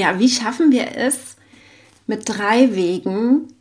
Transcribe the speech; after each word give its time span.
Ja, 0.00 0.18
wie 0.18 0.30
schaffen 0.30 0.72
wir 0.72 0.96
es 0.96 1.36
mit 2.06 2.26
drei 2.26 2.74
Wegen 2.74 3.52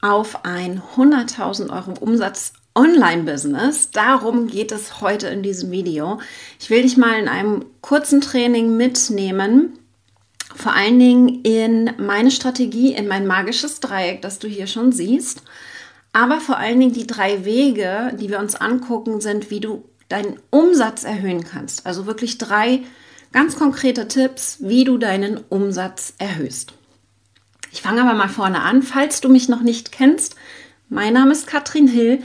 auf 0.00 0.46
ein 0.46 0.80
100.000 0.96 1.68
Euro 1.68 1.92
Umsatz 2.00 2.54
Online-Business. 2.74 3.90
Darum 3.90 4.46
geht 4.46 4.72
es 4.72 5.02
heute 5.02 5.26
in 5.26 5.42
diesem 5.42 5.70
Video. 5.70 6.20
Ich 6.58 6.70
will 6.70 6.80
dich 6.80 6.96
mal 6.96 7.20
in 7.20 7.28
einem 7.28 7.66
kurzen 7.82 8.22
Training 8.22 8.78
mitnehmen, 8.78 9.78
vor 10.56 10.72
allen 10.72 10.98
Dingen 10.98 11.42
in 11.42 11.92
meine 11.98 12.30
Strategie, 12.30 12.94
in 12.94 13.06
mein 13.06 13.26
magisches 13.26 13.80
Dreieck, 13.80 14.22
das 14.22 14.38
du 14.38 14.48
hier 14.48 14.68
schon 14.68 14.90
siehst. 14.90 15.42
Aber 16.14 16.40
vor 16.40 16.56
allen 16.56 16.80
Dingen 16.80 16.94
die 16.94 17.06
drei 17.06 17.44
Wege, 17.44 18.16
die 18.18 18.30
wir 18.30 18.38
uns 18.38 18.54
angucken, 18.54 19.20
sind, 19.20 19.50
wie 19.50 19.60
du 19.60 19.84
deinen 20.08 20.40
Umsatz 20.48 21.04
erhöhen 21.04 21.44
kannst. 21.44 21.84
Also 21.84 22.06
wirklich 22.06 22.38
drei 22.38 22.84
ganz 23.32 23.56
konkrete 23.56 24.08
Tipps, 24.08 24.58
wie 24.60 24.84
du 24.84 24.98
deinen 24.98 25.38
Umsatz 25.48 26.14
erhöhst. 26.18 26.72
Ich 27.70 27.82
fange 27.82 28.02
aber 28.02 28.14
mal 28.14 28.28
vorne 28.28 28.62
an. 28.62 28.82
Falls 28.82 29.20
du 29.20 29.28
mich 29.28 29.48
noch 29.48 29.62
nicht 29.62 29.92
kennst, 29.92 30.36
mein 30.88 31.12
Name 31.12 31.32
ist 31.32 31.46
Katrin 31.46 31.88
Hill. 31.88 32.22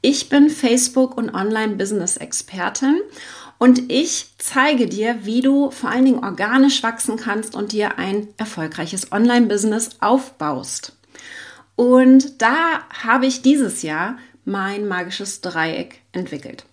Ich 0.00 0.28
bin 0.28 0.48
Facebook- 0.48 1.16
und 1.16 1.34
Online-Business-Expertin 1.34 3.00
und 3.58 3.90
ich 3.90 4.34
zeige 4.38 4.86
dir, 4.86 5.24
wie 5.24 5.40
du 5.40 5.70
vor 5.70 5.90
allen 5.90 6.04
Dingen 6.04 6.24
organisch 6.24 6.82
wachsen 6.82 7.16
kannst 7.16 7.54
und 7.54 7.72
dir 7.72 7.98
ein 7.98 8.28
erfolgreiches 8.36 9.12
Online-Business 9.12 9.90
aufbaust. 10.00 10.96
Und 11.74 12.40
da 12.40 12.80
habe 13.02 13.26
ich 13.26 13.42
dieses 13.42 13.82
Jahr 13.82 14.18
mein 14.44 14.86
magisches 14.86 15.40
Dreieck 15.40 16.00
entwickelt. 16.12 16.64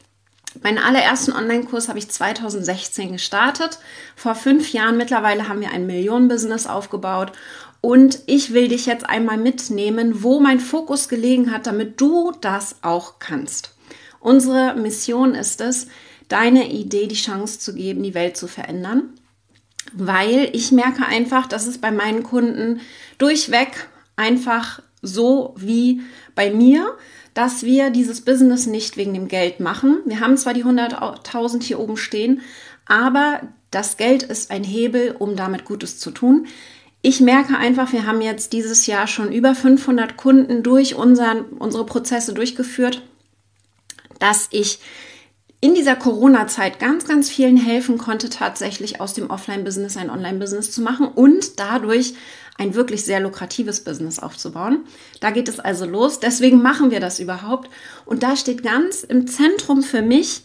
Meinen 0.63 0.77
allerersten 0.77 1.33
Online-Kurs 1.33 1.89
habe 1.89 1.99
ich 1.99 2.09
2016 2.09 3.11
gestartet. 3.11 3.79
Vor 4.15 4.33
fünf 4.33 4.71
Jahren 4.71 4.97
mittlerweile 4.97 5.49
haben 5.49 5.59
wir 5.59 5.71
ein 5.71 5.85
Millionen-Business 5.85 6.67
aufgebaut 6.67 7.33
und 7.81 8.19
ich 8.27 8.53
will 8.53 8.69
dich 8.69 8.85
jetzt 8.85 9.05
einmal 9.05 9.37
mitnehmen, 9.37 10.23
wo 10.23 10.39
mein 10.39 10.61
Fokus 10.61 11.09
gelegen 11.09 11.51
hat, 11.51 11.67
damit 11.67 11.99
du 11.99 12.31
das 12.39 12.77
auch 12.81 13.19
kannst. 13.19 13.75
Unsere 14.21 14.75
Mission 14.75 15.35
ist 15.35 15.59
es, 15.59 15.87
deine 16.29 16.71
Idee 16.71 17.07
die 17.07 17.15
Chance 17.15 17.59
zu 17.59 17.75
geben, 17.75 18.01
die 18.01 18.13
Welt 18.13 18.37
zu 18.37 18.47
verändern. 18.47 19.09
Weil 19.91 20.49
ich 20.53 20.71
merke 20.71 21.05
einfach, 21.05 21.45
dass 21.45 21.67
es 21.67 21.77
bei 21.77 21.91
meinen 21.91 22.23
Kunden 22.23 22.79
durchweg 23.17 23.89
einfach 24.15 24.81
so 25.01 25.53
wie 25.57 26.01
bei 26.35 26.51
mir, 26.51 26.97
dass 27.33 27.63
wir 27.63 27.89
dieses 27.89 28.21
Business 28.21 28.67
nicht 28.67 28.97
wegen 28.97 29.13
dem 29.13 29.27
Geld 29.27 29.59
machen. 29.59 29.99
Wir 30.05 30.19
haben 30.19 30.37
zwar 30.37 30.53
die 30.53 30.63
100.000 30.63 31.63
hier 31.63 31.79
oben 31.79 31.97
stehen, 31.97 32.41
aber 32.85 33.41
das 33.71 33.97
Geld 33.97 34.23
ist 34.23 34.51
ein 34.51 34.63
Hebel, 34.63 35.15
um 35.17 35.35
damit 35.35 35.65
Gutes 35.65 35.99
zu 35.99 36.11
tun 36.11 36.47
ich 37.05 37.19
merke 37.19 37.57
einfach, 37.57 37.91
wir 37.91 38.07
haben 38.07 38.21
jetzt 38.21 38.53
dieses 38.53 38.87
Jahr 38.87 39.07
schon 39.07 39.31
über 39.31 39.53
500 39.53 40.15
Kunden 40.15 40.63
durch 40.63 40.95
unseren, 40.95 41.43
unsere 41.59 41.85
Prozesse 41.85 42.33
durchgeführt, 42.33 43.03
dass 44.19 44.47
ich 44.51 44.79
in 45.63 45.75
dieser 45.75 45.95
Corona-Zeit 45.95 46.77
ganz, 46.77 47.07
ganz 47.07 47.29
vielen 47.29 47.55
helfen 47.55 47.97
konnte, 47.97 48.29
tatsächlich 48.29 48.99
aus 48.99 49.13
dem 49.13 49.29
Offline-Business 49.29 49.95
ein 49.95 50.09
Online-Business 50.09 50.71
zu 50.71 50.81
machen 50.81 51.07
und 51.07 51.57
dadurch 51.57 52.15
ein 52.57 52.75
wirklich 52.75 53.05
sehr 53.05 53.21
lukratives 53.21 53.81
Business 53.81 54.19
aufzubauen. 54.19 54.83
Da 55.21 55.31
geht 55.31 55.47
es 55.47 55.61
also 55.61 55.85
los. 55.85 56.19
Deswegen 56.19 56.61
machen 56.61 56.91
wir 56.91 56.99
das 56.99 57.21
überhaupt. 57.21 57.69
Und 58.03 58.23
da 58.23 58.35
steht 58.35 58.61
ganz 58.61 59.03
im 59.03 59.25
Zentrum 59.25 59.83
für 59.83 60.01
mich 60.01 60.41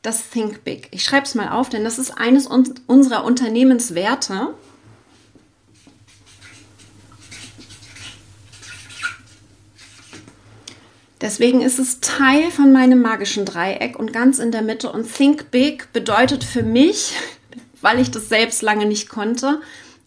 das 0.00 0.30
Think 0.30 0.62
Big. 0.62 0.86
Ich 0.92 1.02
schreibe 1.02 1.26
es 1.26 1.34
mal 1.34 1.48
auf, 1.48 1.68
denn 1.68 1.82
das 1.82 1.98
ist 1.98 2.16
eines 2.16 2.46
unserer 2.46 3.24
Unternehmenswerte. 3.24 4.54
Deswegen 11.22 11.62
ist 11.62 11.78
es 11.78 12.00
Teil 12.00 12.50
von 12.50 12.72
meinem 12.72 13.00
magischen 13.00 13.44
Dreieck 13.44 13.96
und 13.96 14.12
ganz 14.12 14.40
in 14.40 14.50
der 14.50 14.62
Mitte. 14.62 14.90
Und 14.90 15.10
Think 15.10 15.52
Big 15.52 15.92
bedeutet 15.92 16.42
für 16.42 16.64
mich, 16.64 17.14
weil 17.80 18.00
ich 18.00 18.10
das 18.10 18.28
selbst 18.28 18.60
lange 18.60 18.86
nicht 18.86 19.08
konnte, 19.08 19.60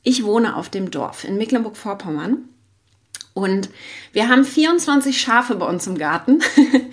ich 0.03 0.23
wohne 0.23 0.55
auf 0.55 0.69
dem 0.69 0.91
Dorf 0.91 1.23
in 1.23 1.37
Mecklenburg-Vorpommern. 1.37 2.49
Und 3.33 3.69
wir 4.11 4.27
haben 4.27 4.45
24 4.45 5.19
Schafe 5.19 5.55
bei 5.55 5.65
uns 5.65 5.87
im 5.87 5.97
Garten. 5.97 6.41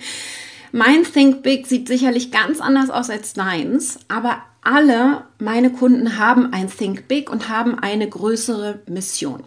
mein 0.71 1.03
Think 1.03 1.43
Big 1.43 1.67
sieht 1.67 1.87
sicherlich 1.87 2.31
ganz 2.31 2.59
anders 2.59 2.89
aus 2.89 3.09
als 3.09 3.33
deins, 3.33 3.99
aber 4.07 4.41
alle 4.63 5.25
meine 5.37 5.69
Kunden 5.69 6.17
haben 6.17 6.53
ein 6.53 6.69
Think 6.69 7.09
Big 7.09 7.29
und 7.29 7.49
haben 7.49 7.77
eine 7.77 8.09
größere 8.09 8.81
Mission. 8.87 9.43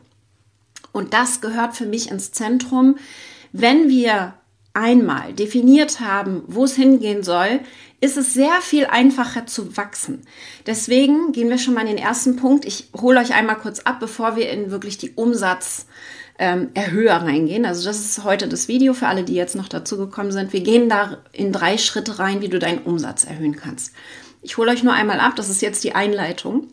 Und 0.92 1.14
das 1.14 1.40
gehört 1.40 1.74
für 1.74 1.86
mich 1.86 2.10
ins 2.10 2.32
Zentrum. 2.32 2.96
Wenn 3.52 3.88
wir 3.88 4.34
einmal 4.76 5.32
definiert 5.32 6.00
haben, 6.00 6.42
wo 6.46 6.64
es 6.64 6.76
hingehen 6.76 7.22
soll, 7.22 7.60
ist 8.00 8.18
es 8.18 8.34
sehr 8.34 8.60
viel 8.60 8.84
einfacher 8.84 9.46
zu 9.46 9.76
wachsen. 9.76 10.20
Deswegen 10.66 11.32
gehen 11.32 11.48
wir 11.48 11.58
schon 11.58 11.74
mal 11.74 11.80
in 11.80 11.96
den 11.96 11.98
ersten 11.98 12.36
Punkt. 12.36 12.66
Ich 12.66 12.90
hole 12.94 13.18
euch 13.18 13.34
einmal 13.34 13.56
kurz 13.56 13.80
ab, 13.80 14.00
bevor 14.00 14.36
wir 14.36 14.50
in 14.50 14.70
wirklich 14.70 14.98
die 14.98 15.12
Umsatz 15.12 15.86
ähm, 16.38 16.68
Erhöher 16.74 17.16
reingehen. 17.16 17.64
Also 17.64 17.86
das 17.86 18.00
ist 18.00 18.22
heute 18.22 18.48
das 18.48 18.68
Video 18.68 18.92
für 18.92 19.06
alle, 19.06 19.24
die 19.24 19.34
jetzt 19.34 19.56
noch 19.56 19.68
dazu 19.68 19.96
gekommen 19.96 20.30
sind. 20.30 20.52
Wir 20.52 20.60
gehen 20.60 20.90
da 20.90 21.18
in 21.32 21.52
drei 21.52 21.78
Schritte 21.78 22.18
rein, 22.18 22.42
wie 22.42 22.48
du 22.48 22.58
deinen 22.58 22.82
Umsatz 22.82 23.24
erhöhen 23.24 23.56
kannst. 23.56 23.92
Ich 24.42 24.58
hole 24.58 24.70
euch 24.70 24.82
nur 24.82 24.92
einmal 24.92 25.18
ab, 25.18 25.34
das 25.36 25.48
ist 25.48 25.62
jetzt 25.62 25.82
die 25.82 25.94
Einleitung. 25.94 26.68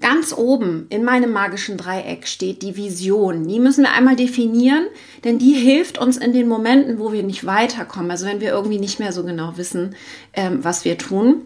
Ganz 0.00 0.32
oben 0.32 0.86
in 0.88 1.04
meinem 1.04 1.30
magischen 1.30 1.76
Dreieck 1.76 2.26
steht 2.26 2.62
die 2.62 2.76
Vision. 2.76 3.46
Die 3.46 3.60
müssen 3.60 3.84
wir 3.84 3.92
einmal 3.92 4.16
definieren, 4.16 4.86
denn 5.24 5.38
die 5.38 5.52
hilft 5.52 5.98
uns 5.98 6.16
in 6.16 6.32
den 6.32 6.48
Momenten, 6.48 6.98
wo 6.98 7.12
wir 7.12 7.22
nicht 7.22 7.44
weiterkommen. 7.44 8.10
Also 8.10 8.24
wenn 8.24 8.40
wir 8.40 8.50
irgendwie 8.50 8.78
nicht 8.78 8.98
mehr 8.98 9.12
so 9.12 9.24
genau 9.24 9.58
wissen, 9.58 9.94
ähm, 10.32 10.64
was 10.64 10.86
wir 10.86 10.96
tun. 10.96 11.42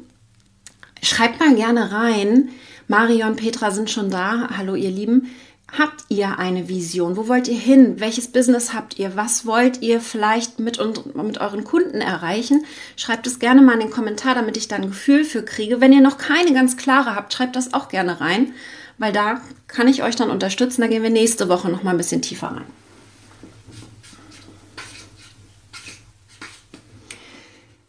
Schreibt 1.02 1.40
mal 1.40 1.56
gerne 1.56 1.90
rein. 1.90 2.50
Mario 2.86 3.26
und 3.26 3.36
Petra 3.36 3.72
sind 3.72 3.90
schon 3.90 4.10
da. 4.10 4.48
Hallo 4.56 4.76
ihr 4.76 4.90
Lieben. 4.90 5.34
Habt 5.76 6.04
ihr 6.08 6.38
eine 6.38 6.68
Vision? 6.68 7.16
Wo 7.16 7.26
wollt 7.26 7.48
ihr 7.48 7.58
hin? 7.58 7.98
Welches 7.98 8.28
Business 8.28 8.72
habt 8.72 8.96
ihr? 9.00 9.16
Was 9.16 9.44
wollt 9.44 9.82
ihr 9.82 10.00
vielleicht 10.00 10.60
mit, 10.60 10.78
und, 10.78 11.16
mit 11.16 11.38
euren 11.38 11.64
Kunden 11.64 12.00
erreichen? 12.00 12.64
Schreibt 12.96 13.26
es 13.26 13.40
gerne 13.40 13.60
mal 13.60 13.74
in 13.74 13.80
den 13.80 13.90
Kommentar, 13.90 14.36
damit 14.36 14.56
ich 14.56 14.68
da 14.68 14.76
ein 14.76 14.86
Gefühl 14.86 15.24
für 15.24 15.42
kriege. 15.42 15.80
Wenn 15.80 15.92
ihr 15.92 16.00
noch 16.00 16.16
keine 16.16 16.52
ganz 16.52 16.76
klare 16.76 17.16
habt, 17.16 17.32
schreibt 17.32 17.56
das 17.56 17.74
auch 17.74 17.88
gerne 17.88 18.20
rein, 18.20 18.52
weil 18.98 19.12
da 19.12 19.40
kann 19.66 19.88
ich 19.88 20.04
euch 20.04 20.14
dann 20.14 20.30
unterstützen. 20.30 20.80
Da 20.80 20.86
gehen 20.86 21.02
wir 21.02 21.10
nächste 21.10 21.48
Woche 21.48 21.68
noch 21.68 21.82
mal 21.82 21.90
ein 21.90 21.96
bisschen 21.96 22.22
tiefer 22.22 22.48
rein. 22.48 22.83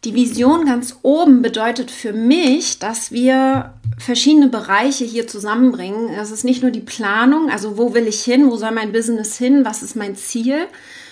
Die 0.06 0.14
Vision 0.14 0.66
ganz 0.66 1.00
oben 1.02 1.42
bedeutet 1.42 1.90
für 1.90 2.12
mich, 2.12 2.78
dass 2.78 3.10
wir 3.10 3.74
verschiedene 3.98 4.46
Bereiche 4.46 5.04
hier 5.04 5.26
zusammenbringen. 5.26 6.10
Es 6.10 6.30
ist 6.30 6.44
nicht 6.44 6.62
nur 6.62 6.70
die 6.70 6.78
Planung, 6.78 7.50
also 7.50 7.76
wo 7.76 7.92
will 7.92 8.06
ich 8.06 8.22
hin, 8.22 8.48
wo 8.48 8.56
soll 8.56 8.70
mein 8.70 8.92
Business 8.92 9.36
hin, 9.36 9.64
was 9.64 9.82
ist 9.82 9.96
mein 9.96 10.14
Ziel. 10.14 10.68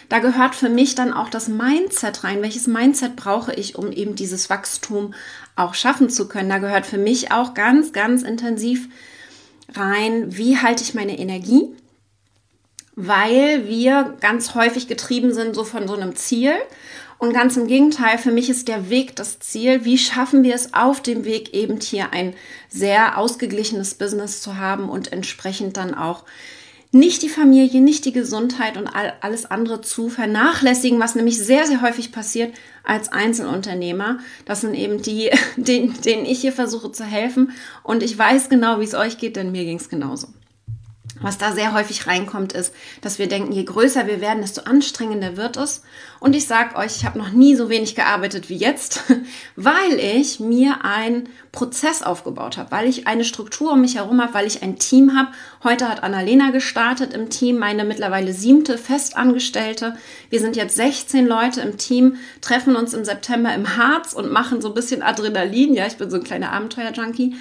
Da 0.08 0.20
gehört 0.20 0.54
für 0.54 0.68
mich 0.68 0.94
dann 0.94 1.12
auch 1.12 1.28
das 1.28 1.48
Mindset 1.48 2.22
rein. 2.22 2.40
Welches 2.40 2.68
Mindset 2.68 3.16
brauche 3.16 3.52
ich, 3.52 3.76
um 3.76 3.90
eben 3.90 4.14
dieses 4.14 4.48
Wachstum 4.48 5.12
auch 5.56 5.74
schaffen 5.74 6.08
zu 6.08 6.28
können? 6.28 6.50
Da 6.50 6.58
gehört 6.58 6.86
für 6.86 6.98
mich 6.98 7.32
auch 7.32 7.52
ganz, 7.54 7.92
ganz 7.92 8.22
intensiv 8.22 8.88
rein, 9.74 10.36
wie 10.36 10.58
halte 10.58 10.84
ich 10.84 10.94
meine 10.94 11.18
Energie? 11.18 11.66
Weil 12.94 13.66
wir 13.66 14.14
ganz 14.20 14.54
häufig 14.54 14.86
getrieben 14.86 15.34
sind 15.34 15.56
so 15.56 15.64
von 15.64 15.88
so 15.88 15.94
einem 15.94 16.14
Ziel 16.14 16.52
und 17.24 17.32
ganz 17.32 17.56
im 17.56 17.66
Gegenteil, 17.66 18.18
für 18.18 18.30
mich 18.30 18.50
ist 18.50 18.68
der 18.68 18.90
Weg 18.90 19.16
das 19.16 19.38
Ziel. 19.38 19.86
Wie 19.86 19.96
schaffen 19.96 20.42
wir 20.42 20.54
es 20.54 20.74
auf 20.74 21.00
dem 21.00 21.24
Weg 21.24 21.54
eben 21.54 21.80
hier 21.80 22.12
ein 22.12 22.34
sehr 22.68 23.16
ausgeglichenes 23.16 23.94
Business 23.94 24.42
zu 24.42 24.58
haben 24.58 24.90
und 24.90 25.10
entsprechend 25.10 25.78
dann 25.78 25.94
auch 25.94 26.24
nicht 26.92 27.22
die 27.22 27.30
Familie, 27.30 27.80
nicht 27.80 28.04
die 28.04 28.12
Gesundheit 28.12 28.76
und 28.76 28.88
all, 28.88 29.14
alles 29.22 29.46
andere 29.46 29.80
zu 29.80 30.10
vernachlässigen, 30.10 31.00
was 31.00 31.14
nämlich 31.14 31.38
sehr, 31.38 31.66
sehr 31.66 31.80
häufig 31.80 32.12
passiert 32.12 32.54
als 32.84 33.10
Einzelunternehmer. 33.10 34.18
Das 34.44 34.60
sind 34.60 34.74
eben 34.74 35.00
die, 35.00 35.30
denen, 35.56 35.98
denen 36.02 36.26
ich 36.26 36.42
hier 36.42 36.52
versuche 36.52 36.92
zu 36.92 37.04
helfen. 37.04 37.52
Und 37.82 38.02
ich 38.02 38.18
weiß 38.18 38.50
genau, 38.50 38.80
wie 38.80 38.84
es 38.84 38.94
euch 38.94 39.16
geht, 39.16 39.36
denn 39.36 39.50
mir 39.50 39.64
ging 39.64 39.78
es 39.78 39.88
genauso. 39.88 40.28
Was 41.20 41.38
da 41.38 41.52
sehr 41.52 41.72
häufig 41.72 42.06
reinkommt, 42.08 42.52
ist, 42.52 42.74
dass 43.00 43.18
wir 43.18 43.28
denken, 43.28 43.52
je 43.52 43.64
größer 43.64 44.06
wir 44.08 44.20
werden, 44.20 44.40
desto 44.40 44.62
anstrengender 44.62 45.36
wird 45.36 45.56
es. 45.56 45.82
Und 46.18 46.34
ich 46.34 46.46
sage 46.46 46.74
euch, 46.76 46.96
ich 46.96 47.04
habe 47.04 47.18
noch 47.18 47.30
nie 47.30 47.54
so 47.54 47.68
wenig 47.68 47.94
gearbeitet 47.94 48.48
wie 48.48 48.56
jetzt, 48.56 49.02
weil 49.56 49.98
ich 50.00 50.40
mir 50.40 50.84
einen 50.84 51.28
Prozess 51.52 52.02
aufgebaut 52.02 52.56
habe, 52.56 52.72
weil 52.72 52.88
ich 52.88 53.06
eine 53.06 53.24
Struktur 53.24 53.72
um 53.72 53.82
mich 53.82 53.96
herum 53.96 54.20
habe, 54.20 54.34
weil 54.34 54.46
ich 54.46 54.62
ein 54.62 54.78
Team 54.78 55.16
habe. 55.16 55.28
Heute 55.62 55.88
hat 55.88 56.02
Annalena 56.02 56.50
gestartet 56.50 57.14
im 57.14 57.30
Team, 57.30 57.58
meine 57.58 57.84
mittlerweile 57.84 58.32
siebte 58.32 58.76
Festangestellte. 58.76 59.96
Wir 60.30 60.40
sind 60.40 60.56
jetzt 60.56 60.74
16 60.74 61.26
Leute 61.26 61.60
im 61.60 61.78
Team, 61.78 62.16
treffen 62.40 62.74
uns 62.74 62.92
im 62.92 63.04
September 63.04 63.54
im 63.54 63.76
Harz 63.76 64.14
und 64.14 64.32
machen 64.32 64.60
so 64.60 64.68
ein 64.68 64.74
bisschen 64.74 65.02
Adrenalin. 65.02 65.74
Ja, 65.74 65.86
ich 65.86 65.96
bin 65.96 66.10
so 66.10 66.16
ein 66.16 66.24
kleiner 66.24 66.52
Abenteuer-Junkie 66.52 67.36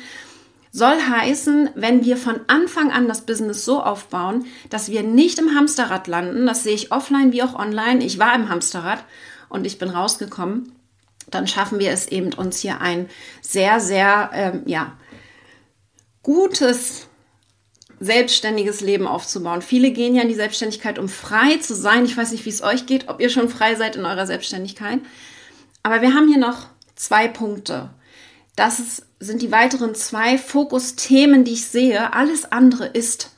Soll 0.76 1.00
heißen, 1.00 1.70
wenn 1.76 2.04
wir 2.04 2.18
von 2.18 2.42
Anfang 2.48 2.92
an 2.92 3.08
das 3.08 3.22
Business 3.22 3.64
so 3.64 3.84
aufbauen, 3.84 4.48
dass 4.72 4.90
wir 4.90 5.04
nicht 5.04 5.38
im 5.38 5.54
Hamsterrad 5.54 6.08
landen, 6.08 6.48
das 6.48 6.64
sehe 6.64 6.74
ich 6.74 6.92
offline 6.92 7.32
wie 7.32 7.44
auch 7.44 7.54
online. 7.54 8.04
Ich 8.04 8.18
war 8.18 8.34
im 8.34 8.50
Hamsterrad 8.50 9.06
und 9.50 9.66
ich 9.66 9.78
bin 9.78 9.90
rausgekommen. 9.90 10.72
Dann 11.30 11.46
schaffen 11.46 11.78
wir 11.78 11.92
es 11.92 12.08
eben, 12.08 12.34
uns 12.34 12.58
hier 12.60 12.82
ein 12.82 13.08
sehr, 13.40 13.80
sehr, 13.80 14.32
ähm, 14.34 14.64
ja, 14.66 14.98
gutes 16.24 17.08
selbstständiges 18.00 18.82
Leben 18.82 19.06
aufzubauen. 19.06 19.62
Viele 19.62 19.92
gehen 19.92 20.16
ja 20.16 20.24
in 20.24 20.28
die 20.28 20.34
Selbstständigkeit, 20.34 20.98
um 20.98 21.08
frei 21.08 21.58
zu 21.58 21.76
sein. 21.76 22.06
Ich 22.06 22.18
weiß 22.18 22.32
nicht, 22.32 22.46
wie 22.46 22.50
es 22.50 22.64
euch 22.64 22.88
geht, 22.88 23.10
ob 23.10 23.22
ihr 23.22 23.30
schon 23.30 23.48
frei 23.48 23.76
seid 23.76 23.96
in 23.96 24.08
eurer 24.08 24.26
Selbstständigkeit. 24.26 25.02
Aber 25.84 26.02
wir 26.02 26.16
haben 26.16 26.28
hier 26.28 26.40
noch 26.40 26.66
zwei 26.96 27.28
Punkte. 27.28 27.92
Das 28.56 29.04
sind 29.20 29.42
die 29.42 29.52
weiteren 29.52 29.96
zwei 29.96 30.38
Fokusthemen, 30.38 31.44
die 31.44 31.54
ich 31.54 31.66
sehe. 31.66 32.14
Alles 32.14 32.52
andere 32.52 32.86
ist 32.86 33.32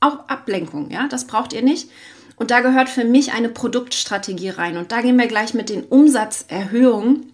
auch 0.00 0.28
Ablenkung, 0.28 0.90
ja, 0.90 1.08
das 1.08 1.26
braucht 1.26 1.52
ihr 1.52 1.62
nicht. 1.62 1.90
Und 2.36 2.50
da 2.50 2.60
gehört 2.60 2.88
für 2.88 3.04
mich 3.04 3.32
eine 3.32 3.48
Produktstrategie 3.48 4.50
rein. 4.50 4.76
Und 4.76 4.92
da 4.92 5.00
gehen 5.00 5.18
wir 5.18 5.26
gleich 5.26 5.54
mit 5.54 5.70
den 5.70 5.84
Umsatzerhöhungen, 5.84 7.32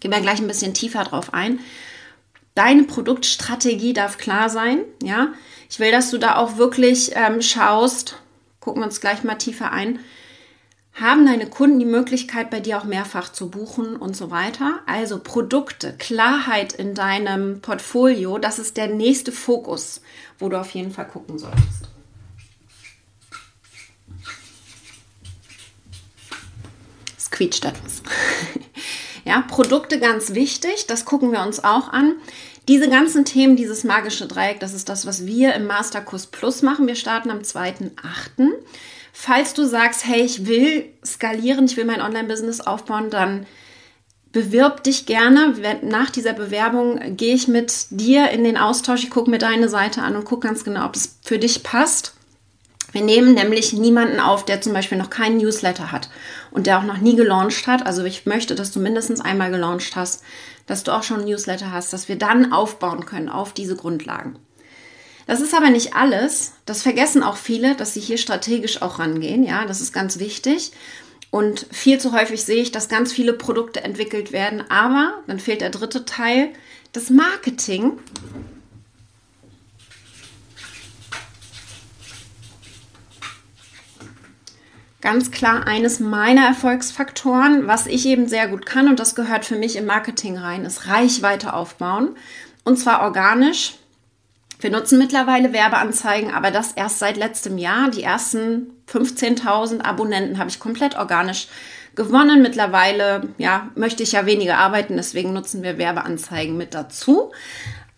gehen 0.00 0.10
wir 0.10 0.20
gleich 0.20 0.40
ein 0.40 0.46
bisschen 0.46 0.74
tiefer 0.74 1.04
drauf 1.04 1.34
ein. 1.34 1.60
Deine 2.54 2.84
Produktstrategie 2.84 3.92
darf 3.92 4.18
klar 4.18 4.48
sein, 4.48 4.80
ja. 5.02 5.28
Ich 5.70 5.78
will, 5.78 5.92
dass 5.92 6.10
du 6.10 6.18
da 6.18 6.36
auch 6.36 6.56
wirklich 6.56 7.12
ähm, 7.14 7.42
schaust, 7.42 8.16
gucken 8.58 8.80
wir 8.80 8.86
uns 8.86 9.02
gleich 9.02 9.22
mal 9.22 9.34
tiefer 9.34 9.70
ein, 9.70 10.00
haben 11.00 11.26
deine 11.26 11.46
Kunden 11.46 11.78
die 11.78 11.84
Möglichkeit, 11.84 12.50
bei 12.50 12.60
dir 12.60 12.78
auch 12.78 12.84
mehrfach 12.84 13.30
zu 13.30 13.50
buchen 13.50 13.96
und 13.96 14.16
so 14.16 14.30
weiter. 14.30 14.80
Also 14.86 15.20
Produkte, 15.20 15.94
Klarheit 15.96 16.72
in 16.72 16.94
deinem 16.94 17.60
Portfolio, 17.60 18.38
das 18.38 18.58
ist 18.58 18.76
der 18.76 18.88
nächste 18.88 19.30
Fokus, 19.30 20.00
wo 20.38 20.48
du 20.48 20.58
auf 20.58 20.70
jeden 20.70 20.92
Fall 20.92 21.06
gucken 21.06 21.38
solltest. 21.38 21.88
Es 27.16 27.30
quietscht 27.30 27.64
etwas. 27.64 28.02
ja, 29.24 29.42
Produkte 29.42 30.00
ganz 30.00 30.34
wichtig, 30.34 30.86
das 30.86 31.04
gucken 31.04 31.30
wir 31.30 31.42
uns 31.42 31.62
auch 31.62 31.92
an. 31.92 32.14
Diese 32.66 32.90
ganzen 32.90 33.24
Themen, 33.24 33.56
dieses 33.56 33.84
magische 33.84 34.26
Dreieck, 34.26 34.60
das 34.60 34.74
ist 34.74 34.88
das, 34.90 35.06
was 35.06 35.24
wir 35.24 35.54
im 35.54 35.66
Masterkurs 35.66 36.26
Plus 36.26 36.60
machen. 36.60 36.86
Wir 36.86 36.96
starten 36.96 37.30
am 37.30 37.38
2.8. 37.38 38.50
Falls 39.20 39.52
du 39.52 39.64
sagst, 39.64 40.06
hey, 40.06 40.20
ich 40.22 40.46
will 40.46 40.92
skalieren, 41.04 41.64
ich 41.64 41.76
will 41.76 41.84
mein 41.84 42.00
Online-Business 42.00 42.60
aufbauen, 42.60 43.10
dann 43.10 43.46
bewirb 44.30 44.84
dich 44.84 45.06
gerne. 45.06 45.56
Nach 45.82 46.08
dieser 46.10 46.34
Bewerbung 46.34 47.16
gehe 47.16 47.34
ich 47.34 47.48
mit 47.48 47.86
dir 47.90 48.30
in 48.30 48.44
den 48.44 48.56
Austausch. 48.56 49.02
Ich 49.02 49.10
gucke 49.10 49.28
mir 49.28 49.38
deine 49.38 49.68
Seite 49.68 50.02
an 50.02 50.14
und 50.14 50.24
gucke 50.24 50.46
ganz 50.46 50.62
genau, 50.62 50.86
ob 50.86 50.94
es 50.94 51.18
für 51.24 51.40
dich 51.40 51.64
passt. 51.64 52.14
Wir 52.92 53.02
nehmen 53.02 53.34
nämlich 53.34 53.72
niemanden 53.72 54.20
auf, 54.20 54.44
der 54.44 54.60
zum 54.60 54.72
Beispiel 54.72 54.98
noch 54.98 55.10
keinen 55.10 55.38
Newsletter 55.38 55.90
hat 55.90 56.10
und 56.52 56.68
der 56.68 56.78
auch 56.78 56.84
noch 56.84 56.98
nie 56.98 57.16
gelauncht 57.16 57.66
hat. 57.66 57.84
Also 57.84 58.04
ich 58.04 58.24
möchte, 58.24 58.54
dass 58.54 58.70
du 58.70 58.78
mindestens 58.78 59.20
einmal 59.20 59.50
gelauncht 59.50 59.96
hast, 59.96 60.22
dass 60.66 60.84
du 60.84 60.92
auch 60.92 61.02
schon 61.02 61.18
einen 61.18 61.28
Newsletter 61.28 61.72
hast, 61.72 61.92
dass 61.92 62.08
wir 62.08 62.16
dann 62.16 62.52
aufbauen 62.52 63.04
können 63.04 63.28
auf 63.28 63.52
diese 63.52 63.74
Grundlagen. 63.74 64.38
Das 65.28 65.42
ist 65.42 65.52
aber 65.52 65.68
nicht 65.68 65.94
alles. 65.94 66.54
Das 66.64 66.82
vergessen 66.82 67.22
auch 67.22 67.36
viele, 67.36 67.76
dass 67.76 67.92
sie 67.92 68.00
hier 68.00 68.16
strategisch 68.16 68.80
auch 68.80 68.98
rangehen. 68.98 69.44
Ja, 69.44 69.66
das 69.66 69.82
ist 69.82 69.92
ganz 69.92 70.18
wichtig. 70.18 70.72
Und 71.30 71.66
viel 71.70 72.00
zu 72.00 72.12
häufig 72.12 72.42
sehe 72.42 72.62
ich, 72.62 72.72
dass 72.72 72.88
ganz 72.88 73.12
viele 73.12 73.34
Produkte 73.34 73.84
entwickelt 73.84 74.32
werden. 74.32 74.64
Aber 74.70 75.22
dann 75.26 75.38
fehlt 75.38 75.60
der 75.60 75.68
dritte 75.68 76.06
Teil, 76.06 76.48
das 76.92 77.10
Marketing. 77.10 77.98
Ganz 85.02 85.30
klar 85.30 85.66
eines 85.66 86.00
meiner 86.00 86.46
Erfolgsfaktoren, 86.46 87.66
was 87.66 87.86
ich 87.86 88.06
eben 88.06 88.28
sehr 88.28 88.48
gut 88.48 88.64
kann 88.64 88.88
und 88.88 88.98
das 88.98 89.14
gehört 89.14 89.44
für 89.44 89.56
mich 89.56 89.76
im 89.76 89.84
Marketing 89.84 90.38
rein, 90.38 90.64
ist 90.64 90.86
Reichweite 90.86 91.52
aufbauen. 91.52 92.16
Und 92.64 92.78
zwar 92.78 93.02
organisch, 93.02 93.74
wir 94.60 94.70
nutzen 94.70 94.98
mittlerweile 94.98 95.52
Werbeanzeigen, 95.52 96.32
aber 96.32 96.50
das 96.50 96.72
erst 96.72 96.98
seit 96.98 97.16
letztem 97.16 97.58
Jahr. 97.58 97.90
Die 97.90 98.02
ersten 98.02 98.72
15.000 98.92 99.82
Abonnenten 99.82 100.38
habe 100.38 100.50
ich 100.50 100.58
komplett 100.58 100.96
organisch 100.96 101.48
gewonnen. 101.94 102.42
Mittlerweile, 102.42 103.28
ja, 103.38 103.70
möchte 103.76 104.02
ich 104.02 104.12
ja 104.12 104.26
weniger 104.26 104.58
arbeiten, 104.58 104.96
deswegen 104.96 105.32
nutzen 105.32 105.62
wir 105.62 105.78
Werbeanzeigen 105.78 106.56
mit 106.56 106.74
dazu. 106.74 107.32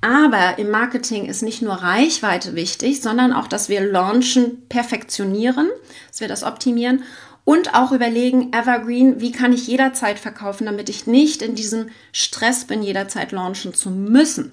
Aber 0.03 0.59
im 0.59 0.71
Marketing 0.71 1.27
ist 1.27 1.43
nicht 1.43 1.61
nur 1.63 1.75
Reichweite 1.75 2.55
wichtig, 2.55 3.03
sondern 3.03 3.33
auch, 3.33 3.47
dass 3.47 3.69
wir 3.69 3.81
launchen, 3.81 4.67
perfektionieren, 4.69 5.69
dass 6.11 6.21
wir 6.21 6.29
das 6.29 6.43
optimieren 6.43 7.05
und 7.45 7.75
auch 7.75 7.93
überlegen, 7.93 8.53
Evergreen, 8.53 9.21
wie 9.21 9.33
kann 9.33 9.53
ich 9.53 9.67
jederzeit 9.67 10.19
verkaufen, 10.19 10.67
damit 10.67 10.89
ich 10.89 11.07
nicht 11.07 11.43
in 11.43 11.55
diesem 11.55 11.89
Stress 12.13 12.65
bin, 12.65 12.83
jederzeit 12.83 13.33
launchen 13.33 13.75
zu 13.75 13.91
müssen. 13.91 14.53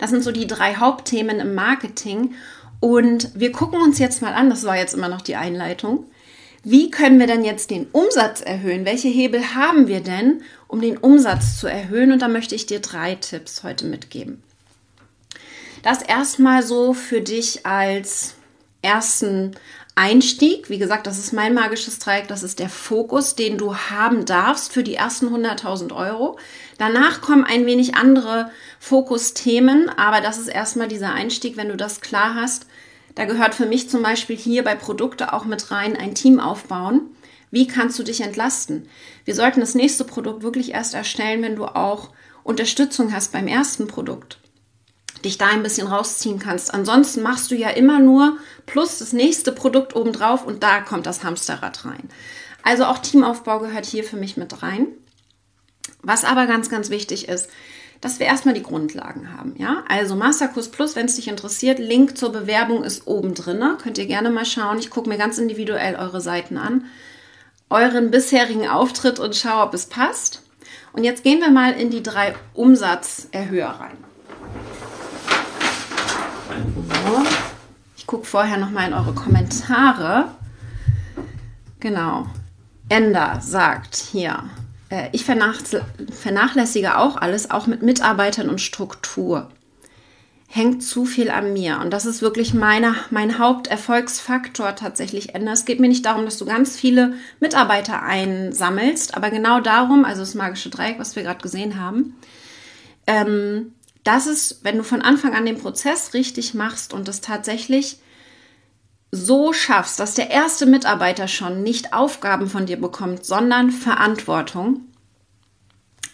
Das 0.00 0.10
sind 0.10 0.24
so 0.24 0.32
die 0.32 0.46
drei 0.46 0.76
Hauptthemen 0.76 1.38
im 1.38 1.54
Marketing. 1.54 2.34
Und 2.80 3.30
wir 3.34 3.52
gucken 3.52 3.80
uns 3.80 3.98
jetzt 3.98 4.22
mal 4.22 4.32
an, 4.32 4.48
das 4.48 4.64
war 4.64 4.76
jetzt 4.76 4.94
immer 4.94 5.08
noch 5.08 5.20
die 5.20 5.36
Einleitung, 5.36 6.06
wie 6.62 6.90
können 6.90 7.18
wir 7.18 7.26
denn 7.26 7.44
jetzt 7.44 7.70
den 7.70 7.86
Umsatz 7.92 8.42
erhöhen? 8.42 8.84
Welche 8.84 9.08
Hebel 9.08 9.54
haben 9.54 9.86
wir 9.86 10.00
denn, 10.00 10.42
um 10.68 10.80
den 10.80 10.98
Umsatz 10.98 11.58
zu 11.58 11.66
erhöhen? 11.66 12.12
Und 12.12 12.20
da 12.20 12.28
möchte 12.28 12.54
ich 12.54 12.66
dir 12.66 12.80
drei 12.80 13.14
Tipps 13.14 13.62
heute 13.62 13.86
mitgeben. 13.86 14.42
Das 15.82 16.02
erstmal 16.02 16.62
so 16.62 16.92
für 16.92 17.22
dich 17.22 17.64
als 17.64 18.34
ersten 18.82 19.52
Einstieg. 19.94 20.68
Wie 20.68 20.78
gesagt, 20.78 21.06
das 21.06 21.18
ist 21.18 21.32
mein 21.32 21.54
magisches 21.54 21.98
Dreieck. 21.98 22.28
Das 22.28 22.42
ist 22.42 22.58
der 22.58 22.68
Fokus, 22.68 23.34
den 23.34 23.56
du 23.56 23.74
haben 23.74 24.26
darfst 24.26 24.72
für 24.72 24.82
die 24.82 24.94
ersten 24.94 25.28
100.000 25.28 25.94
Euro. 25.94 26.38
Danach 26.76 27.22
kommen 27.22 27.44
ein 27.44 27.64
wenig 27.64 27.94
andere 27.94 28.50
Fokusthemen, 28.80 29.90
aber 29.90 30.22
das 30.22 30.38
ist 30.38 30.48
erstmal 30.48 30.88
dieser 30.88 31.12
Einstieg, 31.12 31.58
wenn 31.58 31.68
du 31.68 31.76
das 31.76 32.00
klar 32.00 32.34
hast. 32.34 32.66
Da 33.14 33.26
gehört 33.26 33.54
für 33.54 33.66
mich 33.66 33.90
zum 33.90 34.02
Beispiel 34.02 34.36
hier 34.36 34.64
bei 34.64 34.74
Produkte 34.74 35.34
auch 35.34 35.44
mit 35.44 35.70
rein 35.70 35.96
ein 35.96 36.14
Team 36.14 36.40
aufbauen. 36.40 37.02
Wie 37.50 37.66
kannst 37.66 37.98
du 37.98 38.02
dich 38.02 38.22
entlasten? 38.22 38.88
Wir 39.26 39.34
sollten 39.34 39.60
das 39.60 39.74
nächste 39.74 40.04
Produkt 40.04 40.42
wirklich 40.42 40.72
erst 40.72 40.94
erstellen, 40.94 41.42
wenn 41.42 41.56
du 41.56 41.66
auch 41.66 42.08
Unterstützung 42.42 43.12
hast 43.12 43.32
beim 43.32 43.46
ersten 43.46 43.86
Produkt. 43.86 44.38
Dich 45.24 45.36
da 45.36 45.48
ein 45.48 45.62
bisschen 45.62 45.86
rausziehen 45.86 46.38
kannst. 46.38 46.72
Ansonsten 46.72 47.20
machst 47.20 47.50
du 47.50 47.56
ja 47.56 47.68
immer 47.68 47.98
nur 47.98 48.38
plus 48.64 48.98
das 48.98 49.12
nächste 49.12 49.52
Produkt 49.52 49.94
obendrauf 49.94 50.46
und 50.46 50.62
da 50.62 50.80
kommt 50.80 51.04
das 51.04 51.22
Hamsterrad 51.22 51.84
rein. 51.84 52.08
Also 52.62 52.86
auch 52.86 52.98
Teamaufbau 52.98 53.58
gehört 53.58 53.84
hier 53.84 54.04
für 54.04 54.16
mich 54.16 54.38
mit 54.38 54.62
rein. 54.62 54.86
Was 56.02 56.24
aber 56.24 56.46
ganz, 56.46 56.70
ganz 56.70 56.88
wichtig 56.88 57.28
ist, 57.28 57.50
dass 58.00 58.18
wir 58.18 58.26
erstmal 58.26 58.54
die 58.54 58.62
Grundlagen 58.62 59.36
haben. 59.36 59.54
Ja, 59.58 59.84
also 59.88 60.14
Masterkurs 60.16 60.68
Plus, 60.68 60.96
wenn 60.96 61.06
es 61.06 61.16
dich 61.16 61.28
interessiert, 61.28 61.78
Link 61.78 62.16
zur 62.16 62.32
Bewerbung 62.32 62.82
ist 62.82 63.06
oben 63.06 63.34
drin. 63.34 63.62
Könnt 63.82 63.98
ihr 63.98 64.06
gerne 64.06 64.30
mal 64.30 64.46
schauen. 64.46 64.78
Ich 64.78 64.90
gucke 64.90 65.08
mir 65.08 65.18
ganz 65.18 65.38
individuell 65.38 65.96
eure 65.96 66.20
Seiten 66.20 66.56
an, 66.56 66.84
euren 67.68 68.10
bisherigen 68.10 68.68
Auftritt 68.68 69.18
und 69.18 69.36
schaue, 69.36 69.62
ob 69.62 69.74
es 69.74 69.86
passt. 69.86 70.42
Und 70.92 71.04
jetzt 71.04 71.22
gehen 71.22 71.40
wir 71.40 71.50
mal 71.50 71.72
in 71.72 71.90
die 71.90 72.02
drei 72.02 72.34
Umsatzerhöher 72.54 73.68
rein. 73.68 73.96
Ich 77.96 78.06
gucke 78.06 78.26
vorher 78.26 78.58
noch 78.58 78.70
mal 78.70 78.88
in 78.88 78.94
eure 78.94 79.14
Kommentare. 79.14 80.28
Genau. 81.78 82.26
Ender 82.88 83.40
sagt 83.40 83.94
hier, 83.94 84.50
ich 85.12 85.24
vernachlässige 85.24 86.98
auch 86.98 87.16
alles, 87.16 87.50
auch 87.50 87.66
mit 87.66 87.82
Mitarbeitern 87.82 88.48
und 88.48 88.60
Struktur. 88.60 89.48
Hängt 90.48 90.82
zu 90.82 91.04
viel 91.04 91.30
an 91.30 91.52
mir. 91.52 91.78
Und 91.78 91.92
das 91.92 92.06
ist 92.06 92.22
wirklich 92.22 92.54
meine, 92.54 92.96
mein 93.10 93.38
Haupterfolgsfaktor 93.38 94.74
tatsächlich. 94.74 95.32
Es 95.34 95.64
geht 95.64 95.78
mir 95.78 95.86
nicht 95.86 96.04
darum, 96.06 96.24
dass 96.24 96.38
du 96.38 96.44
ganz 96.44 96.76
viele 96.76 97.14
Mitarbeiter 97.38 98.02
einsammelst, 98.02 99.16
aber 99.16 99.30
genau 99.30 99.60
darum, 99.60 100.04
also 100.04 100.22
das 100.22 100.34
magische 100.34 100.70
Dreieck, 100.70 100.98
was 100.98 101.14
wir 101.14 101.22
gerade 101.22 101.40
gesehen 101.40 101.80
haben, 101.80 102.16
ähm, 103.06 103.74
das 104.02 104.26
ist, 104.26 104.64
wenn 104.64 104.76
du 104.76 104.82
von 104.82 105.02
Anfang 105.02 105.34
an 105.34 105.46
den 105.46 105.58
Prozess 105.58 106.14
richtig 106.14 106.54
machst 106.54 106.92
und 106.92 107.06
das 107.06 107.20
tatsächlich 107.20 107.98
so 109.12 109.52
schaffst, 109.52 109.98
dass 109.98 110.14
der 110.14 110.30
erste 110.30 110.66
Mitarbeiter 110.66 111.26
schon 111.28 111.62
nicht 111.62 111.92
Aufgaben 111.92 112.48
von 112.48 112.66
dir 112.66 112.80
bekommt, 112.80 113.24
sondern 113.24 113.70
Verantwortung, 113.70 114.82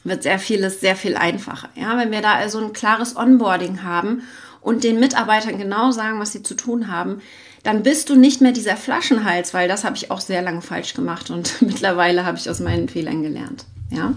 wird 0.05 0.23
sehr 0.23 0.39
vieles 0.39 0.81
sehr 0.81 0.97
viel 0.97 1.17
einfacher. 1.17 1.69
Ja, 1.75 1.99
wenn 1.99 2.13
wir 2.13 2.23
da 2.23 2.35
also 2.35 2.61
ein 2.61 2.73
klares 2.73 3.17
Onboarding 3.17 3.83
haben 3.83 4.23
und 4.61 4.85
den 4.85 5.01
Mitarbeitern 5.01 5.59
genau 5.59 5.91
sagen, 5.91 6.21
was 6.21 6.33
sie 6.33 6.43
zu 6.43 6.55
tun 6.55 6.89
haben, 6.89 7.21
dann 7.65 7.83
bist 7.83 8.09
du 8.09 8.15
nicht 8.15 8.41
mehr 8.41 8.53
dieser 8.53 8.77
Flaschenhals, 8.77 9.53
weil 9.53 9.67
das 9.67 9.83
habe 9.83 9.97
ich 9.97 10.11
auch 10.11 10.21
sehr 10.21 10.43
lange 10.43 10.63
falsch 10.63 10.95
gemacht 10.95 11.31
und 11.31 11.57
mittlerweile 11.61 12.25
habe 12.25 12.39
ich 12.39 12.49
aus 12.49 12.61
meinen 12.61 12.89
Fehlern 12.89 13.23
gelernt. 13.23 13.65
Ja, 13.91 14.15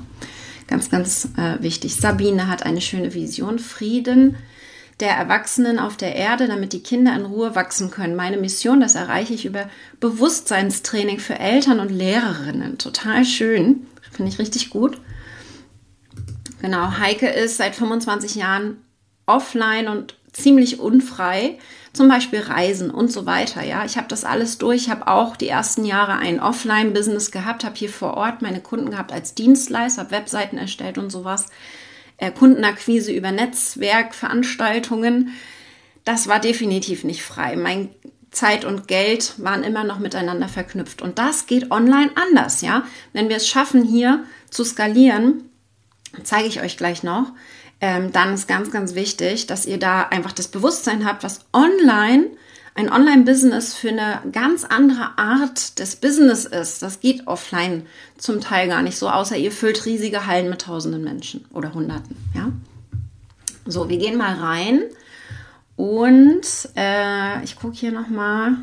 ganz, 0.67 0.89
ganz 0.89 1.29
äh, 1.38 1.62
wichtig. 1.62 1.95
Sabine 1.95 2.48
hat 2.48 2.63
eine 2.63 2.81
schöne 2.81 3.13
Vision. 3.13 3.59
Frieden 3.59 4.38
der 5.00 5.12
Erwachsenen 5.12 5.79
auf 5.79 5.96
der 5.96 6.15
Erde, 6.15 6.48
damit 6.48 6.74
die 6.74 6.84
Kinder 6.84 7.15
in 7.15 7.25
Ruhe 7.25 7.56
wachsen 7.56 7.89
können. 7.89 8.15
Meine 8.15 8.38
Mission, 8.38 8.82
das 8.82 8.96
erreiche 8.96 9.34
ich 9.34 9.46
über 9.46 9.70
Bewusstseinstraining 10.00 11.20
für 11.20 11.39
Eltern 11.39 11.79
und 11.79 11.89
Lehrerinnen. 11.89 12.77
Total 12.77 13.24
schön. 13.24 13.88
Finde 14.12 14.32
ich 14.32 14.39
richtig 14.39 14.70
gut. 14.70 15.00
Genau, 16.62 16.98
Heike 16.98 17.29
ist 17.29 17.58
seit 17.58 17.75
25 17.75 18.36
Jahren 18.36 18.77
offline 19.25 19.88
und 19.88 20.15
ziemlich 20.34 20.79
unfrei, 20.79 21.58
zum 21.94 22.08
Beispiel 22.08 22.39
Reisen 22.39 22.91
und 22.91 23.12
so 23.12 23.25
weiter. 23.25 23.63
Ja, 23.63 23.86
ich 23.86 23.98
habe 23.98 24.08
das 24.08 24.25
alles 24.25 24.58
durch. 24.58 24.84
Ich 24.84 24.89
habe 24.89 25.08
auch 25.08 25.36
die 25.36 25.48
ersten 25.48 25.86
Jahre 25.86 26.13
ein 26.13 26.39
Offline-Business 26.39 27.32
gehabt, 27.32 27.63
habe 27.63 27.75
hier 27.75 27.89
vor 27.89 28.15
Ort 28.15 28.41
meine 28.41 28.62
Kunden 28.62 28.91
gehabt 28.91 29.12
als 29.12 29.34
Dienstleister, 29.34 30.01
habe 30.01 30.12
Webseiten 30.12 30.58
erstellt 30.58 30.98
und 30.98 31.10
sowas. 31.10 31.48
Kundenakquise 32.32 33.12
über 33.12 33.32
Netzwerkveranstaltungen. 33.32 35.32
Das 36.04 36.28
war 36.28 36.40
definitiv 36.40 37.04
nicht 37.04 37.24
frei. 37.24 37.56
Mein 37.56 37.90
Zeit 38.32 38.66
und 38.66 38.88
Geld 38.88 39.34
waren 39.38 39.64
immer 39.64 39.84
noch 39.84 40.00
miteinander 40.00 40.48
verknüpft. 40.48 41.02
Und 41.02 41.18
das 41.18 41.48
geht 41.48 41.72
online 41.72 42.12
anders, 42.16 42.62
ja. 42.62 42.84
Wenn 43.14 43.30
wir 43.30 43.38
es 43.38 43.48
schaffen, 43.48 43.84
hier 43.84 44.24
zu 44.50 44.64
skalieren, 44.64 45.50
zeige 46.24 46.48
ich 46.48 46.62
euch 46.62 46.78
gleich 46.78 47.04
noch, 47.04 47.32
ähm, 47.82 48.12
dann 48.12 48.34
ist 48.34 48.48
ganz, 48.48 48.72
ganz 48.72 48.94
wichtig, 48.94 49.48
dass 49.48 49.66
ihr 49.66 49.80
da 49.80 50.04
einfach 50.04 50.32
das 50.32 50.50
Bewusstsein 50.50 51.06
habt, 51.06 51.24
was 51.24 51.46
online, 51.54 52.28
ein 52.76 52.92
Online-Business 52.92 53.74
für 53.74 53.90
eine 53.90 54.22
ganz 54.32 54.64
andere 54.64 55.18
Art 55.18 55.80
des 55.80 55.96
Business 55.96 56.46
ist. 56.46 56.82
Das 56.82 57.00
geht 57.00 57.28
offline 57.28 57.86
zum 58.18 58.42
Teil 58.42 58.68
gar 58.68 58.82
nicht 58.82 58.98
so, 58.98 59.10
außer 59.10 59.38
ihr 59.38 59.52
füllt 59.52 59.86
riesige 59.86 60.26
Hallen 60.26 60.50
mit 60.50 60.62
tausenden 60.62 61.04
Menschen 61.04 61.46
oder 61.54 61.74
Hunderten. 61.74 62.16
Ja? 62.34 62.52
So, 63.66 63.90
wir 63.90 63.98
gehen 63.98 64.18
mal 64.18 64.36
rein 64.36 64.84
und 65.76 66.42
äh, 66.76 67.44
ich 67.44 67.56
gucke 67.56 67.76
hier 67.76 67.92
nochmal. 67.92 68.56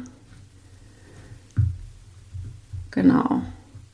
Genau. 2.90 3.42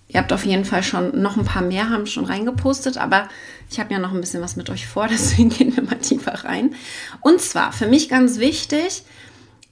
Ihr 0.09 0.21
habt 0.21 0.33
auf 0.33 0.45
jeden 0.45 0.65
Fall 0.65 0.83
schon 0.83 1.23
noch 1.23 1.37
ein 1.39 1.45
paar 1.45 1.63
mehr, 1.63 1.89
haben 1.89 2.07
schon 2.07 2.27
reingepostet, 2.27 2.99
aber 2.99 3.29
ich 3.71 3.81
habe 3.81 3.93
ja 3.93 3.99
noch 3.99 4.13
ein 4.13 4.21
bisschen 4.21 4.43
was 4.43 4.57
mit 4.57 4.69
euch 4.69 4.87
vor, 4.87 5.09
deswegen 5.11 5.49
gehen 5.49 5.75
wir 5.75 5.83
mal 5.83 5.97
tiefer 5.97 6.45
rein. 6.45 6.75
Und 7.21 7.41
zwar 7.41 7.73
für 7.73 7.87
mich 7.87 8.09
ganz 8.09 8.39
wichtig, 8.39 9.05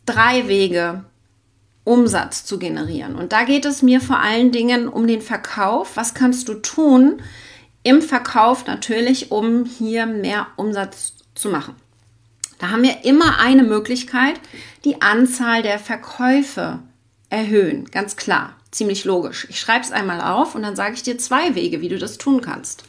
drei 0.06 0.48
Wege, 0.48 1.04
Umsatz 1.84 2.44
zu 2.44 2.58
generieren. 2.58 3.16
Und 3.16 3.32
da 3.32 3.44
geht 3.44 3.64
es 3.64 3.82
mir 3.82 4.00
vor 4.00 4.20
allen 4.20 4.52
Dingen 4.52 4.88
um 4.88 5.06
den 5.06 5.22
Verkauf. 5.22 5.96
Was 5.96 6.14
kannst 6.14 6.48
du 6.48 6.54
tun 6.54 7.22
im 7.82 8.02
Verkauf 8.02 8.66
natürlich, 8.66 9.32
um 9.32 9.64
hier 9.64 10.06
mehr 10.06 10.46
Umsatz 10.56 11.14
zu 11.34 11.48
machen? 11.48 11.74
Da 12.58 12.70
haben 12.70 12.82
wir 12.82 13.04
immer 13.04 13.40
eine 13.40 13.62
Möglichkeit, 13.62 14.38
die 14.84 15.00
Anzahl 15.00 15.62
der 15.62 15.78
Verkäufe 15.78 16.80
erhöhen. 17.30 17.86
Ganz 17.86 18.16
klar, 18.16 18.54
ziemlich 18.70 19.04
logisch. 19.04 19.46
Ich 19.48 19.58
schreibe 19.58 19.84
es 19.84 19.92
einmal 19.92 20.20
auf 20.20 20.54
und 20.54 20.62
dann 20.62 20.76
sage 20.76 20.94
ich 20.94 21.02
dir 21.02 21.16
zwei 21.16 21.54
Wege, 21.54 21.80
wie 21.80 21.88
du 21.88 21.98
das 21.98 22.18
tun 22.18 22.42
kannst. 22.42 22.84